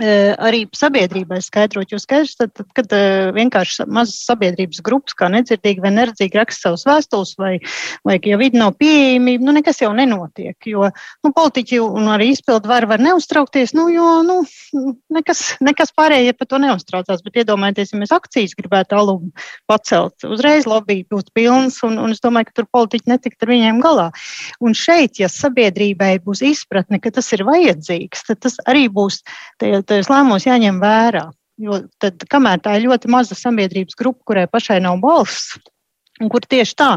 arī 0.00 0.64
sabiedrībai 0.72 1.42
skaidrot. 1.44 1.90
Jo 1.92 1.98
skaidrs, 2.00 2.36
tad, 2.38 2.52
tad, 2.56 2.68
kad 2.72 2.92
vienkārši 3.36 3.84
mazas 3.92 4.22
sabiedrības 4.24 4.80
grupas, 4.84 5.12
kā 5.12 5.28
nedzirdīgi 5.28 5.82
vai 5.84 5.92
neredzīgi, 5.92 6.38
raksta 6.38 6.70
savus 6.70 6.86
vēstules, 6.88 7.34
vai, 7.36 7.58
vai 8.06 8.16
ja 8.24 8.38
vidi 8.40 8.56
nav 8.60 8.72
pieejamība, 8.80 9.44
nu 9.44 9.52
nekas 9.58 9.82
jau 9.82 9.92
nenotiek. 9.92 10.56
Jo 10.64 10.88
nu, 10.88 11.32
politiķi 11.32 11.80
un 11.84 12.08
arī 12.14 12.30
izpildu 12.32 12.70
var, 12.70 12.86
var 12.88 13.04
neuztraukties, 13.04 13.74
nu, 13.76 13.90
jo 13.92 14.22
nu, 14.24 14.38
nekas, 15.12 15.58
nekas 15.60 15.92
pārējie 15.92 16.32
par 16.38 16.48
to 16.48 16.62
neuztraucās. 16.62 17.20
Bet 17.26 17.42
iedomājieties, 17.42 17.92
ja 17.92 18.00
mēs 18.00 18.16
akcijas 18.16 18.56
gribētu 18.56 18.96
alumu 18.96 19.28
pacelt, 19.68 20.24
uzreiz 20.24 20.64
lobby 20.68 21.02
būtu 21.12 21.34
pilns, 21.36 21.82
un, 21.84 22.00
un 22.00 22.16
es 22.16 22.24
domāju, 22.24 22.48
ka 22.48 22.62
tur 22.62 22.70
politiķi 22.72 23.12
netikt 23.12 23.44
ar 23.44 23.52
viņiem 23.52 23.84
galā. 23.84 24.08
Un 24.64 24.72
šeit, 24.78 25.20
ja 25.20 25.28
sabiedrībai 25.28 26.14
būs 26.24 26.40
izpratne, 26.48 27.00
ka 27.02 27.12
tas 27.12 27.28
ir 27.36 27.44
vajadzīgs, 27.44 28.24
tad 28.30 28.40
tas 28.48 28.56
arī 28.70 28.88
būs 28.92 29.20
tajos 29.86 30.10
lēmumos 30.12 30.46
jāņem 30.48 30.80
vērā. 30.82 31.28
Jo 31.62 31.82
tad, 32.02 32.22
kamēr 32.32 32.62
tā 32.64 32.78
ir 32.78 32.88
ļoti 32.88 33.10
maza 33.12 33.36
sabiedrības 33.38 33.96
grupa, 33.98 34.22
kurai 34.30 34.46
pašai 34.50 34.80
nav 34.82 34.98
balss, 35.02 35.52
kur 36.32 36.44
tieši 36.46 36.76
tā, 36.78 36.90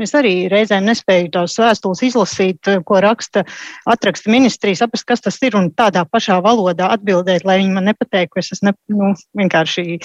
mēs 0.00 0.14
arī 0.18 0.34
reizēm 0.52 0.86
nespēju 0.88 1.30
tās 1.36 1.56
vēstules 1.60 2.02
izlasīt, 2.08 2.70
ko 2.88 3.00
raksta, 3.04 3.44
atraksta 3.90 4.32
ministrija, 4.32 4.82
saprast, 4.82 5.06
kas 5.08 5.24
tas 5.24 5.38
ir 5.46 5.56
un 5.58 5.70
tādā 5.76 6.04
pašā 6.08 6.38
valodā 6.44 6.90
atbildēt, 6.96 7.46
lai 7.48 7.60
viņi 7.60 7.76
man 7.76 7.88
nepateiktu, 7.90 8.34
ka 8.34 8.42
es 8.42 8.52
esmu 8.56 8.74
nu, 8.92 9.12
vienkārši, 9.38 9.98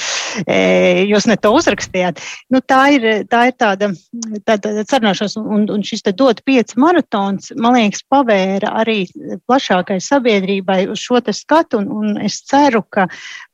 e, 0.46 0.60
jūs 1.10 1.28
ne 1.30 1.38
to 1.42 1.54
uzrakstījāt. 1.58 2.22
Nu, 2.54 2.62
tā 2.62 2.82
ir, 2.98 3.08
tā 3.32 3.48
ir 3.52 3.58
tāda, 3.60 3.92
tāda 4.48 4.86
sarunāšanās, 4.88 5.38
un, 5.42 5.68
un 5.74 5.86
šis 5.86 6.06
te 6.06 6.14
dot 6.18 6.44
pieci 6.48 6.80
maratons, 6.82 7.54
man 7.58 7.78
liekas, 7.78 8.04
pavēra 8.12 8.74
arī 8.82 9.00
plašākai 9.48 10.00
sabiedrībai 10.04 10.84
uz 10.92 11.02
šo 11.04 11.22
te 11.24 11.36
skatu, 11.36 11.82
un, 11.82 11.92
un 11.92 12.22
es 12.26 12.40
ceru, 12.48 12.84
ka 12.94 13.08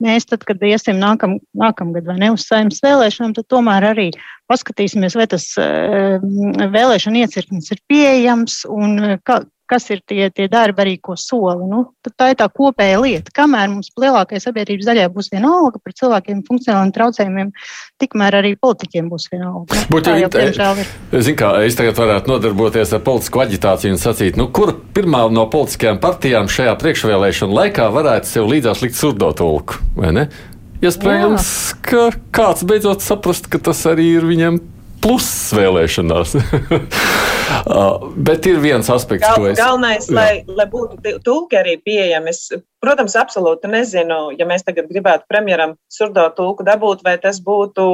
mēs 0.03 0.27
tad, 0.29 0.45
kad 0.47 0.61
iesim 0.63 0.99
nākam, 1.01 1.37
nākamgad 1.57 2.07
vai 2.09 2.19
ne 2.21 2.33
uz 2.35 2.47
saimnes 2.47 2.81
vēlēšanām, 2.83 3.35
tad 3.37 3.49
tomēr 3.51 3.91
arī 3.93 4.09
paskatīsimies, 4.51 5.12
vai 5.17 5.27
tas 5.31 5.47
eh, 5.61 6.19
vēlēšana 6.73 7.23
iecirknis 7.23 7.73
ir 7.73 7.81
pieejams 7.89 8.63
un 8.71 8.97
eh, 8.99 9.17
ka, 9.25 9.41
kas 9.73 9.87
ir 9.93 10.01
tie, 10.05 10.27
tie 10.33 10.45
darbi 10.51 10.83
arī, 10.83 10.93
ko 11.01 11.15
sola. 11.17 11.55
Nu, 11.67 11.83
tā 12.19 12.31
ir 12.33 12.37
tā 12.39 12.47
kopēja 12.51 12.99
lieta. 13.01 13.33
Kamēr 13.35 13.71
mums 13.71 13.89
lielākajai 13.99 14.43
sabiedrības 14.43 14.89
daļai 14.89 15.07
būs 15.13 15.31
vienalga 15.33 15.81
par 15.81 15.95
cilvēkiem 15.97 16.43
funkcionāliem 16.47 16.93
traucējumiem, 16.95 17.51
tikmēr 18.03 18.39
arī 18.41 18.53
politiķiem 18.61 19.09
būs 19.11 19.29
vienalga. 19.31 19.83
Būt, 19.93 20.07
tā 20.07 20.17
jau, 20.19 20.31
diemžēl, 20.35 20.83
ir. 20.83 20.93
Zin 21.25 21.39
kā, 21.39 21.53
es 21.65 21.79
tagad 21.79 21.97
varētu 21.99 22.33
nodarboties 22.33 22.93
ar 22.93 23.03
politisku 23.07 23.43
aģitāciju 23.45 23.95
un 23.95 24.01
sacīt, 24.01 24.39
nu, 24.39 24.49
kur 24.53 24.75
pirmā 24.95 25.25
no 25.33 25.47
politiskajām 25.53 26.01
partijām 26.03 26.51
šajā 26.51 26.75
priekšvēlēšana 26.83 27.61
laikā 27.61 27.89
varētu 27.97 28.35
sev 28.35 28.51
līdzās 28.51 28.83
likt 28.85 28.99
surdo 28.99 29.31
tulku, 29.37 29.81
vai 29.97 30.13
ne? 30.19 30.27
Iespējams, 30.83 31.47
ka 31.85 32.09
kāds 32.35 32.65
beidzot 32.67 33.03
saprast, 33.05 33.47
ka 33.47 33.61
tas 33.63 33.85
arī 33.87 34.09
ir 34.17 34.25
viņam 34.27 34.59
pluss 35.03 35.53
vēlēšanās. 35.57 36.37
Uh, 37.63 38.09
bet 38.17 38.47
ir 38.49 38.57
viens 38.63 38.87
aspekts, 38.89 39.27
Gal, 39.27 39.37
ko 39.37 39.47
es. 39.51 39.57
Galvenais, 39.59 40.07
jā. 40.09 40.15
lai, 40.15 40.55
lai 40.57 40.65
būtu 40.71 41.19
tulki 41.23 41.57
arī 41.59 41.75
pieejami. 41.85 42.31
Es, 42.31 42.47
protams, 42.81 43.13
absolūti 43.19 43.69
nezinu, 43.69 44.17
ja 44.39 44.47
mēs 44.49 44.65
tagad 44.65 44.87
gribētu 44.89 45.27
premjeram 45.29 45.75
surdo 45.91 46.25
tulku 46.35 46.65
dabūt, 46.65 47.03
vai 47.05 47.13
tas 47.21 47.39
būtu 47.43 47.85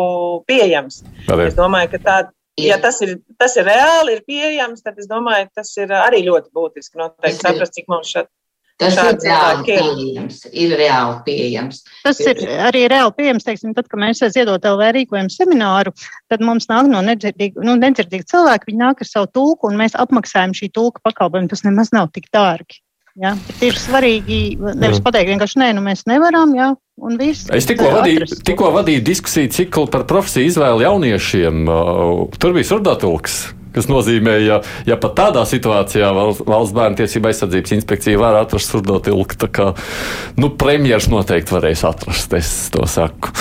pieejams. 0.49 1.01
Arī. 1.27 1.49
Es 1.51 1.57
domāju, 1.57 1.91
ka 1.91 2.01
tā, 2.05 2.17
ja 2.61 2.79
tas 2.81 3.01
ir, 3.05 3.17
tas 3.41 3.57
ir 3.59 3.67
reāli, 3.67 4.15
ir 4.15 4.23
pieejams, 4.29 4.85
tad 4.85 5.01
es 5.01 5.09
domāju, 5.11 5.49
tas 5.59 5.73
ir 5.81 5.91
arī 5.97 6.23
ļoti 6.29 6.53
būtiski 6.55 7.01
noteikti 7.01 7.43
saprast, 7.43 7.75
cik 7.75 7.91
mums 7.91 8.13
šeit 8.15 8.31
Tas 8.79 8.95
ir 8.95 9.17
reāli 9.19 9.65
pieejams. 9.67 10.41
Ir 10.55 10.73
reāli 10.79 11.15
pieejams. 11.25 11.81
Tas 12.05 12.19
ir 12.23 12.39
arī 12.63 12.85
reāli 12.91 13.11
pieejams. 13.17 13.45
Teiksim, 13.47 13.73
tad, 13.75 13.89
kad 13.91 13.99
mēs 13.99 14.23
ziedot 14.31 14.63
LV 14.63 14.91
rīkojam 14.95 15.27
semināru, 15.33 15.91
tad 16.31 16.43
mums 16.45 16.69
nāk 16.71 16.87
no 16.87 17.01
nedzirdīga, 17.03 17.59
nu, 17.67 17.75
nedzirdīga 17.81 18.29
cilvēka. 18.31 18.69
Viņi 18.69 18.79
nāk 18.79 19.03
ar 19.03 19.09
savu 19.09 19.27
tulku, 19.35 19.67
un 19.67 19.79
mēs 19.81 19.97
apmaksājam 19.99 20.55
šī 20.55 20.71
tulka 20.71 21.03
pakalpojumu. 21.03 21.51
Tas 21.51 21.65
nemaz 21.67 21.91
nav 21.95 22.13
tik 22.15 22.31
dārgi. 22.35 22.79
Ja? 23.19 23.35
Bet 23.49 23.67
ir 23.67 23.75
svarīgi 23.75 24.39
nevis 24.79 25.03
pateikt, 25.03 25.33
vienkārši 25.33 25.59
nē, 25.59 25.69
nu 25.75 25.83
mēs 25.83 26.05
nevaram. 26.07 26.55
Ja? 26.55 26.71
Es 27.55 27.67
tikko 27.67 27.91
vadīju, 27.97 28.31
tikko 28.47 28.71
vadīju 28.75 29.03
diskusiju 29.11 29.51
ciklu 29.55 29.87
par 29.91 30.07
profesiju 30.07 30.47
izvēli 30.53 30.87
jauniešiem. 30.87 31.67
Tur 32.39 32.55
bija 32.55 32.71
surdatulks 32.71 33.41
kas 33.75 33.89
nozīmē, 33.89 34.35
ja, 34.43 34.59
ja 34.87 34.97
pat 35.01 35.15
tādā 35.19 35.43
situācijā 35.47 36.11
valsts 36.15 36.75
bērnu 36.75 36.99
tiesība 37.01 37.31
aizsardzības 37.31 37.75
inspekcija 37.79 38.21
var 38.21 38.39
atrast 38.41 38.73
surdo 38.73 38.99
tilku, 39.03 39.37
tad 39.39 39.53
kā, 39.55 39.67
nu, 40.39 40.51
premjeras 40.59 41.09
noteikti 41.11 41.55
varēs 41.55 41.85
atrast, 41.89 42.33
es 42.37 42.53
to 42.73 42.87
saku. 42.89 43.33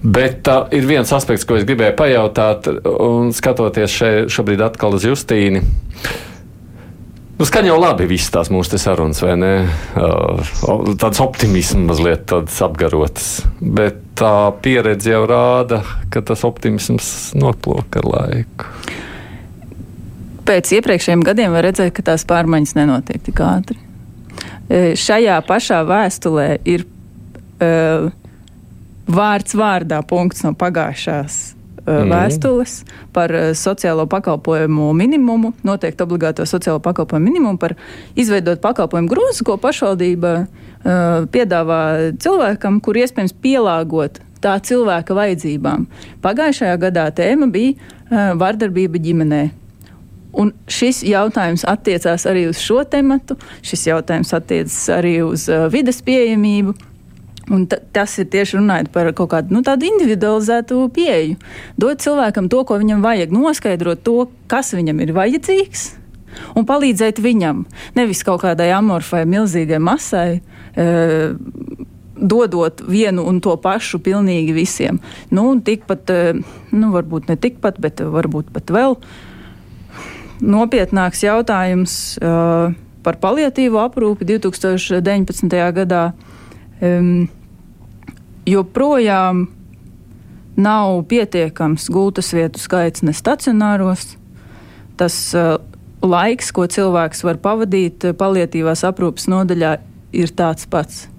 Bet 0.00 0.48
uh, 0.48 0.64
ir 0.72 0.88
viens 0.88 1.12
aspekts, 1.12 1.44
ko 1.44 1.58
es 1.58 1.66
gribēju 1.68 1.92
pajautāt, 1.98 2.70
un 2.88 3.34
skatoties 3.36 3.92
še, 3.92 4.10
šobrīd 4.32 4.62
atkal 4.64 4.96
uz 4.96 5.04
Justīnu. 5.04 5.60
Nu, 7.40 7.46
skan 7.48 7.64
jau 7.64 7.76
labi 7.80 8.04
visas 8.08 8.32
tās 8.32 8.50
mūsu 8.52 8.76
sarunas, 8.80 9.20
vai 9.24 9.36
ne? 9.40 9.52
Uh, 9.96 10.40
tāds 11.00 11.20
optimisms 11.24 11.88
mazliet 11.88 12.26
tāds 12.32 12.56
apgarots. 12.64 13.28
Bet 13.60 14.00
tā 14.20 14.52
pieredze 14.64 15.12
jau 15.12 15.22
rāda, 15.28 15.82
ka 16.12 16.24
tas 16.24 16.44
optimisms 16.48 17.30
noplūk 17.40 18.00
ar 18.00 18.10
laiku 18.14 18.98
pēc 20.46 20.72
iepriekšējiem 20.78 21.22
gadiem 21.26 21.54
var 21.54 21.68
redzēt, 21.68 21.92
ka 21.96 22.04
tās 22.12 22.26
pārmaiņas 22.28 22.76
nenotiek 22.78 23.22
tik 23.26 23.42
ātri. 23.44 23.78
E, 24.70 24.96
šajā 24.98 25.40
pašā 25.46 25.80
vēstulē 25.88 26.48
ir 26.68 26.86
uh, 26.86 28.10
vārds 29.10 29.56
vārdā 29.58 30.00
punkts 30.06 30.44
no 30.46 30.52
pagājušās 30.58 31.40
mm. 31.84 32.10
vēstules 32.10 32.76
par 33.14 33.32
sociālo 33.58 34.06
pakalpojumu 34.10 34.90
minimumu, 34.96 35.52
noteikti 35.66 36.04
obligāto 36.04 36.46
sociālo 36.48 36.80
pakalpojumu 36.84 37.30
minimumu, 37.30 37.58
par 37.58 37.76
izveidot 38.18 38.62
pakalpojumu 38.62 39.10
grozu, 39.10 39.46
ko 39.46 39.56
pašvaldība 39.60 40.34
uh, 40.40 40.50
piedāvā 41.32 41.82
cilvēkam, 42.22 42.80
kur 42.84 43.00
iespējams 43.00 43.36
pielāgot 43.42 44.20
tā 44.40 44.56
cilvēka 44.64 45.16
vajadzībām. 45.16 45.86
Pagājušajā 46.24 46.76
gadā 46.86 47.08
tēma 47.16 47.50
bija 47.52 47.74
uh, 47.76 48.36
vardarbība 48.40 49.02
ģimenē. 49.02 49.42
Un 50.30 50.52
šis 50.70 51.02
jautājums 51.06 51.64
attiecās 51.66 52.26
arī 52.30 52.46
uz 52.50 52.60
šo 52.62 52.84
tematu, 52.88 53.36
šis 53.66 53.88
jautājums 53.88 54.30
attiecas 54.36 54.78
arī 54.94 55.16
uz 55.26 55.48
uh, 55.50 55.66
vides 55.72 56.00
pieejamību. 56.06 56.76
Un 57.50 57.64
tas 57.66 58.12
ir 58.22 58.28
tieši 58.30 58.60
runājot 58.60 58.92
par 58.94 59.08
kaut 59.18 59.32
kādu 59.32 59.56
nu, 59.56 59.62
individualizētu 59.64 60.84
pieeju. 60.94 61.34
Dot 61.82 61.98
cilvēkam 62.04 62.46
to, 62.52 62.60
ko 62.62 62.76
viņam 62.78 63.02
vajag, 63.02 63.32
noskaidrot 63.34 64.04
to, 64.06 64.28
kas 64.46 64.70
viņam 64.76 65.00
ir 65.02 65.10
vajadzīgs, 65.16 65.82
un 66.54 66.66
palīdzēt 66.68 67.18
viņam. 67.18 67.64
Nevis 67.98 68.22
kaut 68.22 68.44
kādai 68.44 68.70
amorfai, 68.76 69.24
milzīgai 69.26 69.80
masai. 69.82 70.42
Uh, 70.78 71.34
dodot 72.20 72.82
vienu 72.84 73.24
un 73.24 73.38
to 73.40 73.54
pašu 73.56 73.98
pilnīgi 74.04 74.52
visiem. 74.52 74.98
Nu, 75.32 75.54
tikpat, 75.64 76.10
nu, 76.68 76.90
varbūt 76.92 77.30
ne 77.32 77.36
tikpat, 77.40 77.78
bet 77.80 78.02
varbūt 78.04 78.50
pat 78.52 78.68
vēl 78.76 78.92
uh, 78.92 79.14
nopietnāks 80.40 81.24
jautājums 81.24 81.94
uh, 82.20 82.72
par 83.04 83.18
paliatīvo 83.20 83.80
aprūpi 83.82 84.26
2019. 84.28 85.56
gadā. 85.76 86.04
Um, 86.80 87.28
joprojām 88.48 89.46
nav 90.60 91.02
pietiekams 91.10 91.88
gultas 91.92 92.32
vietu 92.36 92.60
skaits 92.60 93.04
ne 93.06 93.14
stacionāros. 93.16 94.14
Tas 95.00 95.16
uh, 95.36 95.58
laiks, 96.02 96.50
ko 96.56 96.66
cilvēks 96.70 97.24
var 97.26 97.40
pavadīt 97.42 98.10
paliatīvās 98.20 98.84
aprūpes 98.88 99.28
nodaļā, 99.32 99.76
ir 100.16 100.36
tāds 100.36 100.68
pats. 100.70 101.09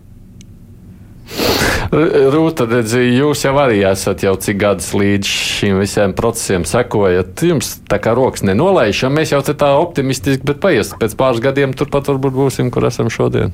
Rūta, 1.91 2.63
jūs 3.03 3.41
jau 3.43 3.51
arī 3.59 3.81
esat 3.89 4.23
jau 4.23 4.31
cik 4.39 4.61
gadus 4.61 4.93
līdz 4.95 5.27
šīm 5.27 5.81
visiem 5.81 6.13
procesiem 6.15 6.63
sekojat. 6.67 7.43
Jums 7.43 7.73
tā 7.91 7.99
kā 7.99 8.13
rokas 8.15 8.45
nenolaiž, 8.47 9.03
ja 9.03 9.11
mēs 9.11 9.33
jau 9.33 9.41
tā 9.43 9.73
optimistiski, 9.75 10.45
bet 10.47 10.61
paies 10.63 10.93
pēc 11.01 11.17
pāris 11.19 11.43
gadiem 11.43 11.75
turpat 11.75 12.07
varbūt 12.07 12.37
būsim, 12.37 12.71
kur 12.71 12.87
esam 12.87 13.11
šodien. 13.11 13.51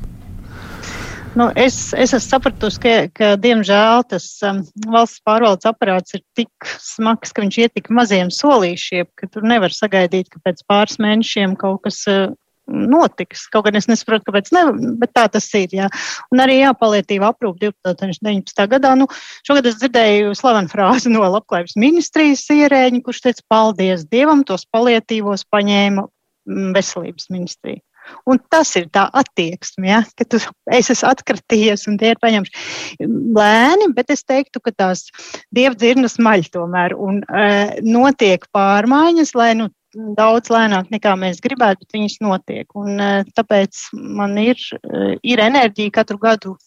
Nu, 1.38 1.52
es, 1.54 1.92
es 1.94 2.14
esmu 2.16 2.24
sapratusi, 2.24 2.80
ka, 2.82 2.94
ka 3.14 3.28
diemžēl 3.42 4.06
tas 4.10 4.26
um, 4.48 4.64
valsts 4.90 5.22
pārvaldes 5.26 5.68
aparāts 5.70 6.16
ir 6.18 6.24
tik 6.38 6.70
smags, 6.82 7.34
ka 7.34 7.44
viņš 7.44 7.60
iet 7.62 7.76
tik 7.78 7.92
maziem 7.94 8.32
solīšiem, 8.34 9.10
ka 9.18 9.30
tur 9.30 9.46
nevar 9.46 9.74
sagaidīt, 9.74 10.32
ka 10.34 10.42
pēc 10.46 10.64
pāris 10.70 10.98
mēnešiem 11.04 11.54
kaut 11.62 11.84
kas 11.86 12.00
uh, 12.10 12.32
notiks. 12.68 13.48
Kaut 13.52 13.68
gan 13.68 13.80
es 13.80 13.88
nesaprotu, 13.90 14.28
kāpēc 14.28 14.52
ne, 14.56 14.64
bet 15.02 15.14
tā 15.16 15.26
tas 15.32 15.48
ir. 15.58 15.72
Jā. 15.76 15.90
Un 16.34 16.44
arī 16.44 16.60
jāpalietība 16.62 17.32
aprūp 17.32 17.60
2019. 17.64 18.68
gadā. 18.74 18.94
Nu, 19.00 19.10
šogad 19.48 19.70
es 19.72 19.80
dzirdēju 19.82 20.36
slavenu 20.38 20.72
frāzi 20.72 21.12
no 21.14 21.26
labklājības 21.26 21.78
ministrijas 21.80 22.46
ierēģi, 22.54 23.04
kurš 23.06 23.24
teica, 23.28 23.46
paldies 23.52 24.08
Dievam, 24.12 24.44
tos 24.48 24.68
palietīvos 24.74 25.48
paņēma 25.54 26.08
mm, 26.08 26.72
veselības 26.78 27.32
ministrija. 27.34 27.82
Un 28.28 28.40
tas 28.52 28.70
ir 28.80 28.88
tā 28.94 29.06
attieksme, 29.20 29.90
ja, 29.90 30.02
ka 30.16 30.24
tu 30.32 30.40
esi 30.72 30.96
atkratījies 31.08 31.88
un 31.92 31.98
tie 32.00 32.14
ir 32.14 32.22
paņemti 32.24 33.08
lēni, 33.36 33.90
bet 33.96 34.14
es 34.16 34.24
teiktu, 34.28 34.62
ka 34.64 34.72
tās 34.72 35.08
dievdzirnas 35.56 36.18
maļ 36.24 36.48
tomēr 36.54 36.96
un 36.96 37.20
e, 37.28 37.50
notiek 37.84 38.48
pārmaiņas, 38.56 39.34
lai 39.36 39.50
nu, 39.60 39.68
daudz 40.18 40.52
lēnāk 40.54 40.92
nekā 40.94 41.14
mēs 41.20 41.42
gribētu, 41.44 41.86
bet 41.86 41.98
viņas 41.98 42.18
notiek. 42.24 42.68
Un, 42.78 43.00
eh, 43.00 43.24
tāpēc 43.38 43.84
man 43.94 44.38
ir, 44.38 44.58
eh, 44.78 45.18
ir 45.24 45.44
enerģija 45.44 45.92
katru 46.00 46.18
gadu 46.18 46.58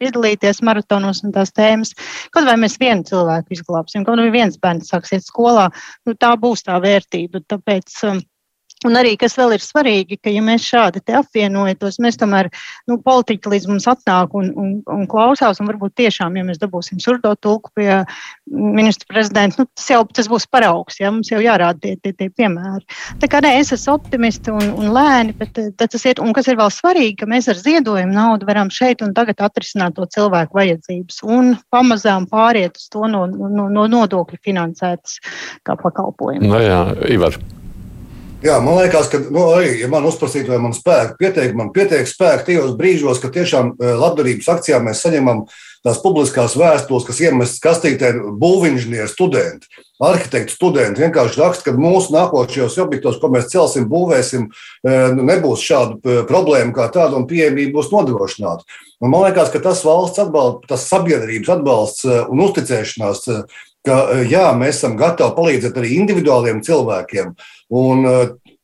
piedalīties 0.00 0.62
maratonos 0.64 1.22
un 1.24 1.32
tās 1.32 1.52
tēmas. 1.52 1.92
Kaut 2.32 2.44
vai 2.48 2.56
mēs 2.56 2.78
vienu 2.80 3.04
cilvēku 3.04 3.56
izglābsim, 3.56 4.04
kaut 4.06 4.18
vai 4.22 4.30
viens 4.30 4.56
bērns 4.56 4.90
sāksiet 4.90 5.26
skolā, 5.26 5.68
nu, 6.06 6.14
tā 6.14 6.34
būs 6.40 6.64
tā 6.64 6.80
vērtība. 6.80 7.44
Tāpēc, 7.52 8.04
um, 8.08 8.22
Un 8.88 8.96
arī, 8.96 9.12
kas 9.20 9.34
vēl 9.36 9.52
ir 9.58 9.60
svarīgi, 9.60 10.16
ka, 10.24 10.30
ja 10.32 10.40
mēs 10.44 10.64
šādi 10.64 11.02
apvienojamies, 11.18 11.98
mēs 12.00 12.16
tomēr, 12.20 12.48
nu, 12.88 12.96
politiķi 13.04 13.52
līdz 13.52 13.66
mums 13.68 13.86
atnāk 13.90 14.32
un, 14.38 14.48
un, 14.56 14.70
un 14.88 15.02
klausās, 15.10 15.60
un 15.60 15.68
varbūt 15.68 15.98
tiešām, 16.00 16.38
ja 16.38 16.44
mēs 16.48 16.62
dabūsim 16.62 17.02
surdo 17.02 17.34
tulku 17.36 17.74
pie 17.76 17.98
ministra 18.48 19.04
prezidenta, 19.12 19.60
nu, 19.60 19.68
tas 19.76 19.90
jau 19.92 20.00
tas 20.16 20.30
būs 20.32 20.48
paraugs, 20.48 20.96
ja 21.02 21.12
mums 21.12 21.28
jau 21.28 21.42
jārāda 21.44 21.76
tie, 21.82 21.92
tie, 22.00 22.14
tie 22.16 22.30
piemēri. 22.32 22.88
Tā 23.20 23.28
kā 23.28 23.42
nē, 23.44 23.52
es 23.60 23.74
esmu 23.76 23.98
optimisti 23.98 24.54
un, 24.54 24.72
un 24.80 24.90
lēni, 24.96 25.36
bet 25.36 25.60
tas 25.76 26.08
ir, 26.08 26.24
un 26.24 26.32
kas 26.36 26.48
ir 26.48 26.56
vēl 26.62 26.72
svarīgi, 26.72 27.18
ka 27.20 27.28
mēs 27.28 27.52
ar 27.52 27.60
ziedojumu 27.60 28.16
naudu 28.16 28.48
varam 28.48 28.72
šeit 28.72 29.04
un 29.04 29.12
tagad 29.16 29.44
atrisināt 29.44 29.98
to 30.00 30.08
cilvēku 30.16 30.56
vajadzības 30.56 31.20
un 31.28 31.52
pamazām 31.68 32.30
pāriet 32.32 32.80
uz 32.80 32.88
to 32.88 33.04
no, 33.12 33.26
no, 33.28 33.68
no 33.68 33.88
nodokļu 33.92 34.40
finansētas 34.40 35.20
kā 35.68 35.76
pakalpojumu. 35.76 36.48
No 36.48 36.56
nu 36.56 36.64
jā, 36.64 36.84
Ivar. 37.12 37.42
Jā, 38.40 38.54
man 38.64 38.78
liekas, 38.78 39.10
ka 39.12 39.18
nu, 39.20 39.42
arī, 39.52 39.74
ja 39.82 39.88
man 39.92 40.06
uzprasītu, 40.08 40.48
vai 40.54 40.60
man 40.64 40.72
spēku 40.72 41.18
pieteikt, 41.20 41.52
man 41.58 41.68
pietiek 41.74 42.08
spēku 42.08 42.46
tajos 42.46 42.70
brīžos, 42.78 43.20
kad 43.20 43.34
tiešām 43.36 43.74
e, 43.74 43.90
labdarības 44.00 44.48
akcijā 44.54 44.78
mēs 44.80 45.02
saņemam 45.04 45.42
tās 45.84 46.00
publiskās 46.00 46.56
vēstules, 46.56 47.04
kas 47.04 47.20
iemestas 47.20 47.60
kastītē 47.60 48.14
būvinženieru 48.40 49.12
studenti, 49.12 49.68
arhitektu 50.00 50.56
studenti. 50.56 51.04
Vienkārši 51.04 51.40
raksta, 51.42 51.68
ka 51.68 51.76
mūsu 51.76 52.16
nākošajos 52.16 52.80
objektos, 52.80 53.20
ko 53.20 53.28
mēs 53.36 53.52
celsim, 53.52 53.90
būvēsim, 53.92 54.48
e, 54.48 54.98
nu, 55.18 55.28
nebūs 55.28 55.68
šādu 55.68 56.00
e, 56.00 56.18
problēmu 56.30 56.72
kā 56.80 56.88
tādu 56.96 57.20
un 57.20 57.28
pieejamība 57.28 57.76
būs 57.76 57.92
nodrošināta. 57.92 58.64
Un 59.04 59.12
man 59.12 59.28
liekas, 59.28 59.52
ka 59.52 59.60
tas 59.68 59.84
valsts 59.84 60.24
atbalsts, 60.24 60.64
tas 60.72 60.88
sabiedrības 60.88 61.58
atbalsts 61.58 62.08
un 62.08 62.46
uzticēšanās 62.48 63.28
ka 63.86 63.96
jā, 64.28 64.50
mēs 64.56 64.80
esam 64.80 64.96
gatavi 65.00 65.36
palīdzēt 65.36 65.78
arī 65.80 65.94
individuāliem 65.96 66.60
cilvēkiem. 66.64 67.32
Un, 67.70 68.06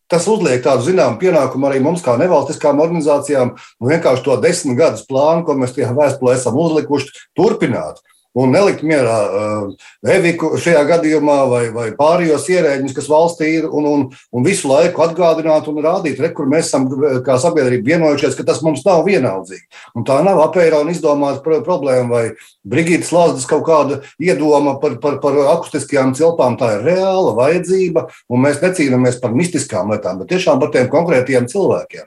Tas 0.07 0.23
uzliek 0.31 0.61
tādu 0.63 0.85
zināmu 0.87 1.19
pienākumu 1.19 1.67
arī 1.67 1.81
mums, 1.83 1.99
kā 1.99 2.13
nevalstiskām 2.15 2.79
organizācijām, 2.79 3.57
nu 3.83 3.89
vienkārši 3.91 4.23
to 4.23 4.37
desmit 4.39 4.79
gadus 4.79 5.03
plānu, 5.09 5.43
ko 5.43 5.57
mēs 5.59 5.75
tajā 5.75 5.89
vēstulē 5.97 6.37
esam 6.37 6.59
uzlikuši, 6.63 7.11
turpināt 7.35 7.99
un 8.37 8.53
nelikt 8.53 8.85
mierā 8.87 9.17
uh, 9.27 9.87
Eviku 10.17 10.53
šajā 10.61 10.83
gadījumā 10.91 11.37
vai, 11.51 11.63
vai 11.75 11.87
pārējos 11.97 12.47
ierēģus, 12.53 12.95
kas 12.97 13.09
valstī 13.11 13.53
ir, 13.59 13.69
un, 13.69 13.89
un, 13.91 14.05
un 14.33 14.47
visu 14.47 14.71
laiku 14.71 15.05
atgādināt 15.07 15.69
un 15.71 15.81
rādīt, 15.85 16.21
re, 16.23 16.31
kur 16.37 16.49
mēs 16.51 16.69
esam 16.71 16.89
kā 17.27 17.39
sabiedrība 17.43 17.95
vienojušies, 17.95 18.37
ka 18.39 18.47
tas 18.47 18.63
mums 18.67 18.85
nav 18.87 19.05
vienaldzīgi. 19.09 19.65
Un 19.97 20.07
tā 20.09 20.21
nav 20.27 20.43
apēra 20.45 20.85
izdomāta 20.93 21.43
problēma 21.65 22.09
vai 22.13 22.25
Brigītas 22.67 23.13
Lāsdas 23.15 23.49
kaut 23.49 23.65
kāda 23.69 24.01
iedoma 24.23 24.77
par, 24.83 24.99
par, 25.03 25.19
par 25.23 25.39
akustiskajām 25.57 26.15
cilpām. 26.19 26.59
Tā 26.61 26.77
ir 26.77 26.87
reāla 26.91 27.35
vajadzība, 27.37 28.07
un 28.31 28.45
mēs 28.45 28.63
necīnāmies 28.63 29.21
par 29.23 29.35
mistiskām 29.37 29.93
lietām, 29.95 30.21
bet 30.23 30.35
tiešām 30.35 30.63
par 30.63 30.73
tiem 30.75 30.91
konkrētiem 30.93 31.49
cilvēkiem. 31.51 32.07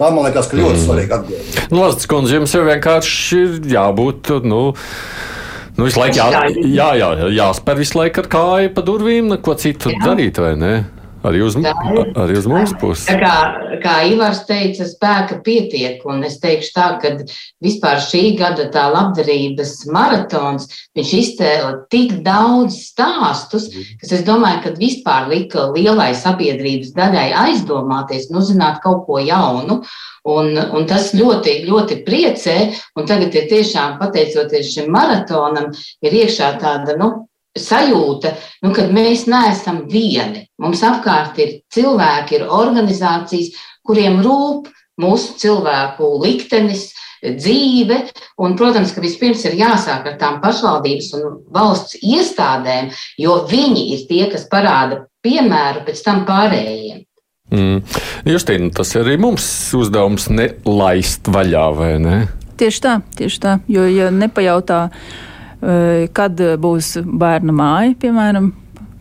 Tā 0.00 0.08
man 0.14 0.24
liekas, 0.24 0.48
ka 0.48 0.56
ļoti 0.56 0.78
mm. 0.78 0.84
svarīgi 0.86 1.12
atbildēt. 1.12 1.56
Nu, 1.68 1.82
Lāsdas 1.82 2.08
kundze, 2.08 2.38
jums 2.38 2.54
jau 2.56 2.62
vienkārši 2.64 3.40
ir 3.40 3.58
jābūt. 3.74 4.32
Nu, 4.48 4.62
Nu, 5.80 5.86
visu 5.88 5.96
laiku 5.96 6.18
jā, 6.18 6.26
jā, 6.60 6.88
jā, 7.00 7.06
jāspēr 7.32 7.78
visu 7.80 7.96
laiku 7.96 8.20
ar 8.20 8.26
kāju 8.34 8.72
pa 8.76 8.82
durvīm, 8.84 9.30
ko 9.40 9.54
citu 9.56 9.94
jā. 9.94 10.00
darīt, 10.04 10.36
vai 10.44 10.52
ne? 10.60 10.72
Arī 11.20 11.42
uz, 11.44 11.56
arī 11.60 12.36
uz 12.38 12.46
mūsu 12.48 12.76
pusi. 12.80 13.12
Kā, 13.20 13.34
kā 13.82 13.94
Ivars 14.08 14.40
teica, 14.48 14.86
spēka 14.88 15.40
pietiek. 15.44 16.00
Un 16.08 16.24
es 16.24 16.38
teikšu 16.40 16.72
tā, 16.72 16.86
ka 17.02 17.12
vispār 17.60 18.00
šī 18.00 18.22
gada 18.38 18.70
tā 18.72 18.86
labdarības 18.88 19.74
maratons, 19.92 20.70
viņš 20.96 21.12
iztēla 21.20 21.72
tik 21.92 22.20
daudz 22.24 22.78
stāstus, 22.88 23.68
kas 24.00 24.16
es 24.16 24.24
domāju, 24.24 24.62
ka 24.64 24.74
vispār 24.80 25.28
lika 25.32 25.68
lielai 25.74 26.14
sabiedrības 26.16 26.94
daļai 26.96 27.28
aizdomāties, 27.44 28.30
nu, 28.32 28.40
zināt 28.44 28.80
kaut 28.84 29.04
ko 29.08 29.20
jaunu. 29.20 29.82
Un, 30.28 30.52
un 30.52 30.84
tas 30.88 31.14
ļoti, 31.16 31.62
ļoti 31.68 32.02
priecē. 32.04 32.56
Un 32.96 33.08
tagad 33.08 33.36
ir 33.36 33.48
tiešām 33.48 33.96
pateicoties 34.00 34.72
šim 34.72 34.90
maratonam, 34.92 35.70
ir 36.04 36.16
iekšā 36.24 36.54
tāda, 36.60 36.96
nu, 37.00 37.12
sajūta, 37.58 38.34
nu, 38.64 38.72
ka 38.76 38.86
mēs 38.92 39.26
neesam 39.30 39.84
vieni. 39.90 40.46
Mums 40.62 40.82
apkārt 40.86 41.38
ir 41.42 41.60
cilvēki, 41.74 42.38
ir 42.38 42.46
organizācijas, 42.46 43.54
kuriem 43.86 44.20
rūp 44.24 44.70
mūsu 45.00 45.38
cilvēku 45.40 46.12
liktenis, 46.22 46.90
dzīve. 47.20 48.00
Un, 48.40 48.56
protams, 48.56 48.94
ka 48.94 49.02
vispirms 49.04 49.44
ir 49.48 49.58
jāsāk 49.60 50.08
ar 50.08 50.16
tām 50.20 50.40
pašvaldības 50.40 51.12
un 51.18 51.38
valsts 51.52 51.98
iestādēm, 52.00 52.90
jo 53.20 53.42
viņi 53.50 53.86
ir 53.96 54.04
tie, 54.08 54.24
kas 54.32 54.48
parāda 54.50 55.04
piemēru 55.24 55.84
pēc 55.88 56.04
tam 56.06 56.24
pārējiem. 56.28 57.04
Mm. 57.50 57.80
Justīna, 58.30 58.70
tas 58.74 58.94
ir 58.94 59.02
arī 59.02 59.16
mums 59.20 59.44
uzdevums 59.74 60.28
nelaist 60.30 61.26
vaļā, 61.28 61.64
vai 61.74 61.94
ne? 62.02 62.20
Tieši 62.60 62.82
tā, 62.84 63.00
tieši 63.18 63.40
tā. 63.42 63.56
Jo, 63.72 63.86
ja 63.90 64.10
nepajautā, 64.14 64.84
kad 65.60 66.40
būs 66.62 66.94
bērna 67.04 67.52
māja, 67.52 67.94
piemēram, 68.00 68.50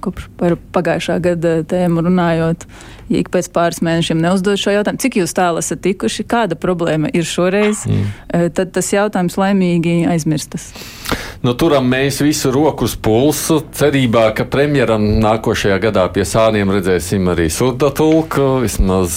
kopš 0.04 0.30
par 0.40 0.58
pagājušā 0.76 1.20
gada 1.24 1.60
tēmu 1.68 2.04
runājot, 2.08 2.66
ja 3.10 3.22
ik 3.22 3.32
pēc 3.34 3.50
pāris 3.56 3.82
mēnešiem 3.86 4.22
neuzdod 4.24 4.62
šo 4.62 4.76
jautājumu, 4.78 5.02
cik 5.02 5.20
jūs 5.22 5.36
tālu 5.38 5.64
esat 5.64 5.84
tikuši, 5.86 6.28
kāda 6.30 6.58
problēma 6.60 7.12
ir 7.14 7.28
šoreiz, 7.28 7.86
mm. 7.90 8.54
tad 8.58 8.74
tas 8.76 8.94
jautājums 8.94 9.38
laimīgi 9.40 10.04
aizmirstas. 10.10 10.72
Nu, 11.40 11.54
turam 11.56 11.86
mēs 11.88 12.18
visu 12.20 12.50
roku 12.52 12.84
uz 12.84 12.98
pulsu, 13.00 13.62
cerībā, 13.80 14.26
ka 14.36 14.44
premjeram 14.52 15.06
nākošajā 15.24 15.78
gadā 15.86 16.04
pie 16.12 16.26
sāniem 16.28 16.74
redzēsim 16.76 17.30
arī 17.32 17.46
surdatulku. 17.54 18.60
Vismaz 18.66 19.16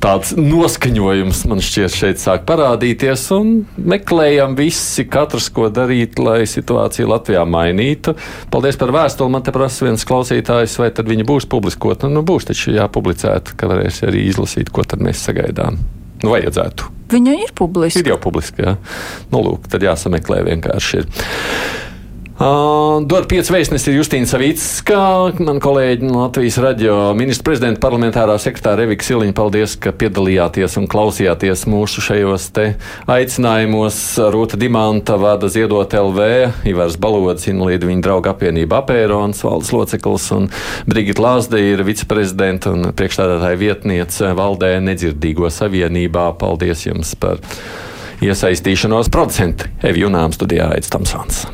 tāds 0.00 0.32
noskaņojums 0.38 1.42
man 1.50 1.60
šķiet 1.60 1.92
šeit 1.92 2.22
sāk 2.22 2.46
parādīties 2.48 3.26
un 3.36 3.52
meklējam 3.76 4.56
visi, 4.56 5.04
katrs, 5.12 5.50
ko 5.52 5.68
darīt, 5.68 6.16
lai 6.16 6.46
situāciju 6.48 7.12
Latvijā 7.12 7.44
mainītu. 7.44 8.16
Paldies 8.48 8.80
par 8.80 8.94
vēstuli. 8.96 9.34
Man 9.36 9.44
te 9.44 9.52
prasa 9.52 9.90
viens 9.90 10.06
klausītājs, 10.08 10.78
vai 10.80 10.88
tad 10.96 11.10
viņa 11.10 11.28
būs 11.28 11.48
publiskota. 11.52 12.08
Nu, 12.08 12.24
būs 12.24 12.48
taču 12.48 12.72
jāpublicēta, 12.80 13.56
ka 13.58 13.70
varēs 13.70 14.02
arī 14.08 14.26
izlasīt, 14.30 14.72
ko 14.74 14.84
tad 14.88 15.02
mēs 15.04 15.22
sagaidām. 15.28 15.78
Nu, 16.20 16.32
vajadzētu. 16.34 16.90
Viņa 17.10 17.36
ir 17.46 17.52
publiska. 17.58 18.02
Ir 18.02 18.12
jau 18.12 18.18
publiska, 18.22 18.64
jā. 18.64 18.74
Nu, 19.32 19.40
lūk, 19.46 19.70
tad 19.72 19.84
jāsameklē 19.84 20.42
vienkārši. 20.46 21.00
Ir. 21.00 21.30
Dod 22.40 23.26
pieci 23.28 23.52
vēstnesi 23.52 23.90
ir 23.90 23.98
Justīna 23.98 24.24
Savicka, 24.24 25.00
man 25.44 25.58
kolēģi 25.60 26.06
no 26.08 26.22
Latvijas 26.22 26.56
radio 26.64 26.94
ministra 27.12 27.44
prezidenta 27.50 27.82
parlamentārā 27.82 28.38
sekretāra 28.40 28.86
Evika 28.86 29.04
Siliņa. 29.04 29.34
Paldies, 29.36 29.74
ka 29.76 29.92
piedalījāties 29.92 30.78
un 30.80 30.88
klausījāties 30.88 31.66
mūsu 31.68 32.00
šajos 32.06 32.48
te 32.56 32.64
aicinājumos. 33.12 34.00
Rūta 34.32 34.56
Dimanta 34.56 35.20
vada 35.20 35.52
ziedot 35.52 35.92
LV, 35.92 36.32
Ivars 36.72 36.96
Balodis, 36.96 37.44
Inlīda 37.52 37.92
viņa 37.92 38.08
drauga 38.08 38.32
apvienība 38.32 38.80
Apērons, 38.80 39.44
valdes 39.44 39.76
loceklis 39.76 40.32
un 40.38 40.48
Brigita 40.88 41.28
Lāsde 41.28 41.60
ir 41.60 41.84
viceprezidenta 41.84 42.72
un 42.72 42.94
priekšstādātāja 42.96 43.60
vietniece 43.68 44.32
valdē 44.32 44.78
nedzirdīgo 44.88 45.52
savienībā. 45.52 46.30
Paldies 46.40 46.88
jums 46.88 47.12
par 47.20 47.44
iesaistīšanos. 48.24 49.12
Producenti 49.12 49.68
Evi 49.84 50.08
Junām 50.08 50.32
studijā 50.32 50.72
Aits 50.72 50.88
Tamsons. 50.88 51.50